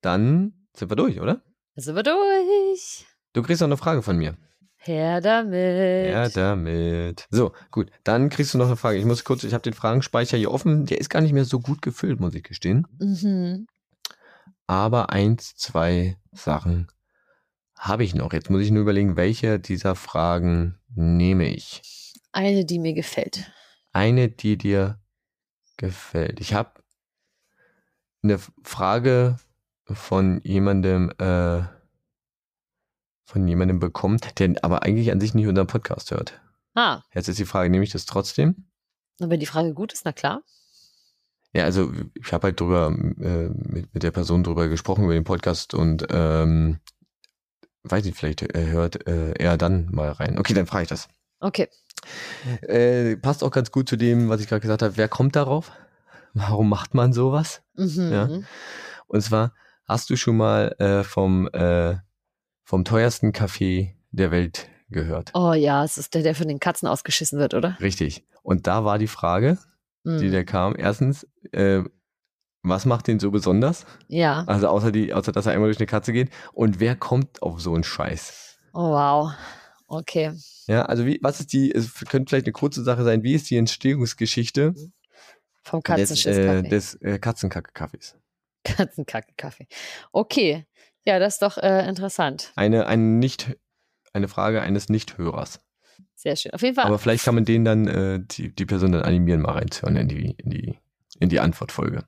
Dann 0.01 0.67
sind 0.75 0.91
wir 0.91 0.95
durch, 0.95 1.19
oder? 1.19 1.41
sind 1.75 1.95
wir 1.95 2.03
durch. 2.03 3.05
Du 3.33 3.43
kriegst 3.43 3.61
noch 3.61 3.67
eine 3.67 3.77
Frage 3.77 4.01
von 4.01 4.17
mir. 4.17 4.35
Her 4.77 5.21
damit. 5.21 6.11
Ja, 6.11 6.29
damit. 6.29 7.27
So, 7.29 7.53
gut. 7.71 7.91
Dann 8.03 8.29
kriegst 8.29 8.53
du 8.53 8.57
noch 8.57 8.67
eine 8.67 8.77
Frage. 8.77 8.97
Ich 8.97 9.05
muss 9.05 9.23
kurz, 9.23 9.43
ich 9.43 9.53
habe 9.53 9.63
den 9.63 9.73
Fragenspeicher 9.73 10.38
hier 10.38 10.51
offen. 10.51 10.85
Der 10.85 10.99
ist 10.99 11.09
gar 11.09 11.21
nicht 11.21 11.33
mehr 11.33 11.45
so 11.45 11.59
gut 11.59 11.81
gefüllt, 11.81 12.19
muss 12.19 12.35
ich 12.35 12.43
gestehen. 12.43 12.88
Mhm. 12.99 13.67
Aber 14.65 15.11
eins, 15.11 15.55
zwei 15.55 16.17
Sachen 16.31 16.88
habe 17.77 18.03
ich 18.03 18.15
noch. 18.15 18.33
Jetzt 18.33 18.49
muss 18.49 18.61
ich 18.61 18.71
nur 18.71 18.81
überlegen, 18.81 19.15
welche 19.15 19.59
dieser 19.59 19.95
Fragen 19.95 20.79
nehme 20.95 21.47
ich. 21.47 22.13
Eine, 22.31 22.65
die 22.65 22.79
mir 22.79 22.93
gefällt. 22.93 23.51
Eine, 23.93 24.29
die 24.29 24.57
dir 24.57 24.99
gefällt. 25.77 26.39
Ich 26.39 26.53
habe 26.53 26.71
eine 28.30 28.39
Frage 28.63 29.38
von 29.86 30.41
jemandem, 30.43 31.11
äh, 31.17 31.63
von 33.25 33.47
jemandem 33.47 33.80
bekommen, 33.80 34.19
der 34.38 34.55
aber 34.63 34.84
eigentlich 34.84 35.11
an 35.11 35.19
sich 35.19 35.34
nicht 35.34 35.47
unseren 35.47 35.67
Podcast 35.67 36.11
hört. 36.11 36.39
Ah, 36.75 37.01
Jetzt 37.13 37.28
ist 37.28 37.39
die 37.39 37.45
Frage, 37.45 37.69
nehme 37.69 37.84
ich 37.84 37.91
das 37.91 38.05
trotzdem? 38.05 38.67
und 39.19 39.32
wenn 39.32 39.39
die 39.39 39.47
Frage 39.47 39.73
gut 39.73 39.93
ist, 39.93 40.05
na 40.05 40.11
klar. 40.11 40.43
Ja, 41.53 41.63
also 41.63 41.91
ich 42.13 42.32
habe 42.34 42.47
halt 42.47 42.59
drüber 42.59 42.89
äh, 42.89 43.49
mit, 43.49 43.91
mit 43.93 44.03
der 44.03 44.11
Person 44.11 44.43
drüber 44.43 44.67
gesprochen 44.67 45.05
über 45.05 45.13
den 45.13 45.23
Podcast 45.23 45.73
und 45.73 46.05
ähm, 46.11 46.80
weiß 47.84 48.05
nicht, 48.05 48.17
vielleicht 48.17 48.43
äh, 48.43 48.67
hört 48.67 49.07
äh, 49.07 49.32
er 49.32 49.57
dann 49.57 49.88
mal 49.91 50.11
rein. 50.11 50.38
Okay, 50.38 50.53
dann 50.53 50.67
frage 50.67 50.84
ich 50.84 50.89
das. 50.89 51.07
Okay. 51.39 51.67
Äh, 52.61 53.17
passt 53.17 53.43
auch 53.43 53.51
ganz 53.51 53.71
gut 53.71 53.89
zu 53.89 53.95
dem, 53.95 54.30
was 54.30 54.41
ich 54.41 54.47
gerade 54.47 54.61
gesagt 54.61 54.84
habe. 54.84 54.97
Wer 54.97 55.07
kommt 55.07 55.36
darauf? 55.36 55.71
Warum 56.38 56.69
macht 56.69 56.93
man 56.93 57.13
sowas? 57.13 57.61
Mhm. 57.75 58.11
Ja. 58.11 58.29
Und 59.07 59.21
zwar, 59.21 59.53
hast 59.85 60.09
du 60.09 60.15
schon 60.15 60.38
mal 60.38 60.75
äh, 60.79 61.03
vom, 61.03 61.47
äh, 61.53 61.95
vom 62.63 62.83
teuersten 62.85 63.31
Kaffee 63.31 63.95
der 64.11 64.31
Welt 64.31 64.69
gehört? 64.89 65.31
Oh 65.33 65.53
ja, 65.53 65.83
es 65.83 65.97
ist 65.97 66.13
der, 66.13 66.23
der 66.23 66.35
von 66.35 66.47
den 66.47 66.59
Katzen 66.59 66.88
ausgeschissen 66.88 67.39
wird, 67.39 67.53
oder? 67.53 67.77
Richtig. 67.79 68.25
Und 68.43 68.67
da 68.67 68.85
war 68.85 68.97
die 68.99 69.07
Frage, 69.07 69.57
die 70.05 70.09
Mhm. 70.27 70.31
der 70.31 70.45
kam. 70.45 70.75
Erstens, 70.77 71.27
äh, 71.51 71.83
was 72.63 72.85
macht 72.85 73.07
den 73.07 73.19
so 73.19 73.31
besonders? 73.31 73.85
Ja. 74.07 74.43
Also 74.47 74.67
außer, 74.67 74.91
die, 74.91 75.13
außer 75.13 75.31
dass 75.31 75.45
er 75.45 75.53
einmal 75.53 75.67
durch 75.69 75.79
eine 75.79 75.88
Katze 75.88 76.11
geht. 76.13 76.29
Und 76.53 76.79
wer 76.79 76.95
kommt 76.95 77.41
auf 77.41 77.59
so 77.61 77.73
einen 77.73 77.83
Scheiß? 77.83 78.57
Oh 78.73 78.91
wow. 78.91 79.31
Okay. 79.88 80.33
Ja, 80.67 80.83
also 80.85 81.05
wie, 81.05 81.19
was 81.21 81.39
ist 81.39 81.53
die, 81.53 81.73
es 81.73 81.93
könnte 82.09 82.29
vielleicht 82.29 82.45
eine 82.45 82.51
kurze 82.53 82.83
Sache 82.83 83.03
sein, 83.05 83.23
wie 83.23 83.33
ist 83.33 83.49
die 83.49 83.55
Entstehungsgeschichte 83.55 84.73
Vom 85.68 85.82
des, 85.82 85.86
Katzenschiss 85.86 86.38
äh, 86.38 86.45
Kaffee. 86.45 86.70
des 86.70 86.93
äh, 87.01 87.20
Katzenkacke-Kaffees? 87.20 88.15
Katzenkacke-Kaffee. 88.63 89.68
Okay. 90.13 90.65
Ja, 91.05 91.20
das 91.20 91.36
ist 91.36 91.41
doch 91.41 91.57
äh, 91.57 91.88
interessant. 91.88 92.51
Eine, 92.55 92.88
eine, 92.88 93.01
nicht, 93.03 93.57
eine 94.13 94.28
Frage 94.28 94.61
eines 94.61 94.88
Nichthörers. 94.89 95.59
Sehr 96.15 96.36
schön. 96.36 96.53
Auf 96.53 96.61
jeden 96.61 96.76
Fall. 96.76 96.86
Aber 96.86 96.99
vielleicht 96.99 97.26
kann 97.26 97.36
man 97.36 97.45
den 97.45 97.65
dann, 97.65 97.88
äh, 97.88 98.20
die, 98.24 98.53
die 98.53 98.65
Person 98.65 98.93
dann 98.93 99.03
animieren, 99.03 99.41
mal 99.41 99.53
reinzuhören 99.53 99.97
in 99.97 100.07
die, 100.07 100.36
in 100.38 100.49
die, 100.49 100.80
in 101.20 101.30
die 101.30 101.39
Antwortfolge. 101.39 102.03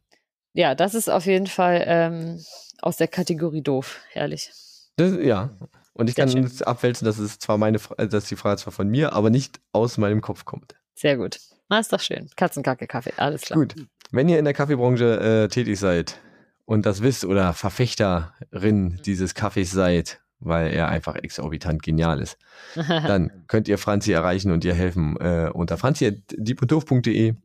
ja, 0.53 0.73
das 0.73 0.95
ist 0.95 1.09
auf 1.09 1.25
jeden 1.25 1.47
Fall 1.47 1.83
ähm, 1.85 2.43
aus 2.81 2.97
der 2.97 3.07
Kategorie 3.07 3.61
doof. 3.61 3.99
Herrlich. 4.11 4.51
Das, 4.95 5.13
ja. 5.21 5.49
Und 5.93 6.09
ich 6.09 6.15
Sehr 6.15 6.25
kann 6.25 6.31
schön. 6.31 6.61
abwälzen, 6.63 7.05
dass 7.05 7.19
es 7.19 7.39
zwar 7.39 7.57
meine, 7.57 7.77
dass 7.97 8.25
die 8.25 8.35
Frage 8.37 8.57
zwar 8.61 8.71
von 8.71 8.87
mir, 8.87 9.13
aber 9.13 9.29
nicht 9.29 9.59
aus 9.73 9.97
meinem 9.97 10.21
Kopf 10.21 10.45
kommt. 10.45 10.75
Sehr 10.95 11.17
gut. 11.17 11.39
Na, 11.69 11.79
ist 11.79 11.93
doch 11.93 11.99
schön. 11.99 12.29
Katzenkacke-Kaffee. 12.35 13.13
Alles 13.17 13.43
klar. 13.43 13.59
Gut. 13.59 13.75
Wenn 14.11 14.27
ihr 14.27 14.39
in 14.39 14.45
der 14.45 14.55
Kaffeebranche 14.55 15.19
äh, 15.19 15.47
tätig 15.49 15.79
seid 15.79 16.19
und 16.65 16.87
das 16.87 17.03
wisst 17.03 17.25
oder 17.25 17.53
Verfechterin 17.53 18.99
dieses 19.05 19.35
Kaffees 19.35 19.71
seid, 19.71 20.19
weil 20.39 20.73
er 20.73 20.87
einfach 20.87 21.15
exorbitant 21.15 21.83
genial 21.83 22.19
ist, 22.19 22.37
dann 22.75 23.43
könnt 23.47 23.67
ihr 23.67 23.77
Franzi 23.77 24.11
erreichen 24.11 24.51
und 24.51 24.65
ihr 24.65 24.73
helfen 24.73 25.15
äh, 25.17 25.51
unter 25.53 25.77
franzi.diebunddoof.de 25.77 27.35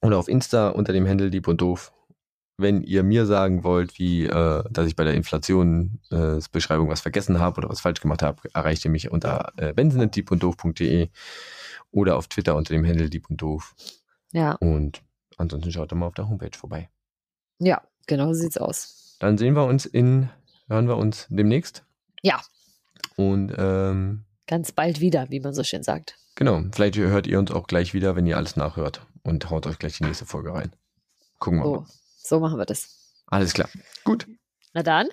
oder 0.00 0.18
auf 0.18 0.28
Insta 0.28 0.70
unter 0.70 0.94
dem 0.94 1.06
Handle 1.06 1.30
diebunddoof. 1.30 1.92
Wenn 2.56 2.82
ihr 2.82 3.02
mir 3.02 3.26
sagen 3.26 3.62
wollt, 3.64 3.98
wie, 3.98 4.24
äh, 4.24 4.64
dass 4.70 4.86
ich 4.86 4.96
bei 4.96 5.04
der 5.04 5.14
Inflationsbeschreibung 5.14 6.88
was 6.88 7.00
vergessen 7.02 7.38
habe 7.38 7.58
oder 7.58 7.68
was 7.68 7.80
falsch 7.80 8.00
gemacht 8.00 8.22
habe, 8.22 8.40
erreicht 8.54 8.84
ihr 8.86 8.90
mich 8.90 9.10
unter 9.10 9.52
äh, 9.56 9.74
benzinet.diebunddoof.de 9.74 11.08
oder 11.92 12.16
auf 12.16 12.28
Twitter 12.28 12.56
unter 12.56 12.72
dem 12.74 12.86
Handle 12.86 13.08
diebunddoof. 13.10 13.74
ja, 14.32 14.52
Und 14.60 15.02
ansonsten 15.36 15.72
schaut 15.72 15.90
doch 15.92 15.96
mal 15.96 16.06
auf 16.06 16.14
der 16.14 16.28
Homepage 16.28 16.56
vorbei. 16.56 16.88
ja, 17.58 17.82
genau 18.06 18.28
so 18.32 18.40
sieht's 18.40 18.56
aus. 18.58 19.16
Dann 19.20 19.36
sehen 19.38 19.54
wir 19.54 19.64
uns 19.66 19.86
in, 19.86 20.30
hören 20.68 20.88
wir 20.88 20.96
uns 20.96 21.26
demnächst. 21.30 21.84
Ja. 22.22 22.40
Und 23.16 23.52
ähm, 23.58 24.24
Ganz 24.46 24.72
bald 24.72 25.00
wieder, 25.00 25.30
wie 25.30 25.40
man 25.40 25.52
so 25.54 25.62
schön 25.64 25.82
sagt. 25.82 26.16
genau, 26.34 26.62
vielleicht 26.72 26.96
hört 26.96 27.26
ihr 27.26 27.38
uns 27.38 27.50
auch 27.50 27.66
gleich 27.66 27.92
wieder, 27.94 28.16
wenn 28.16 28.26
ihr 28.26 28.36
alles 28.36 28.56
nachhört 28.56 29.06
und 29.22 29.48
haut 29.50 29.66
euch 29.66 29.78
gleich 29.78 29.98
die 29.98 30.04
nächste 30.04 30.26
Folge 30.26 30.52
rein. 30.54 30.74
Gucken 31.38 31.60
wir 31.60 31.64
So, 31.64 31.74
mal. 31.80 31.86
so 32.22 32.40
machen 32.40 32.58
wir 32.58 32.66
das. 32.66 33.12
Alles 33.26 33.52
klar. 33.52 33.68
Gut. 34.04 34.26
Na 34.74 34.82
dann, 34.82 35.08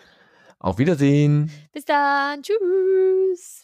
Auf 0.59 0.77
Wiedersehen. 0.79 1.51
bis 1.71 1.85
dann. 1.85 2.41
Tschüss. 2.43 3.63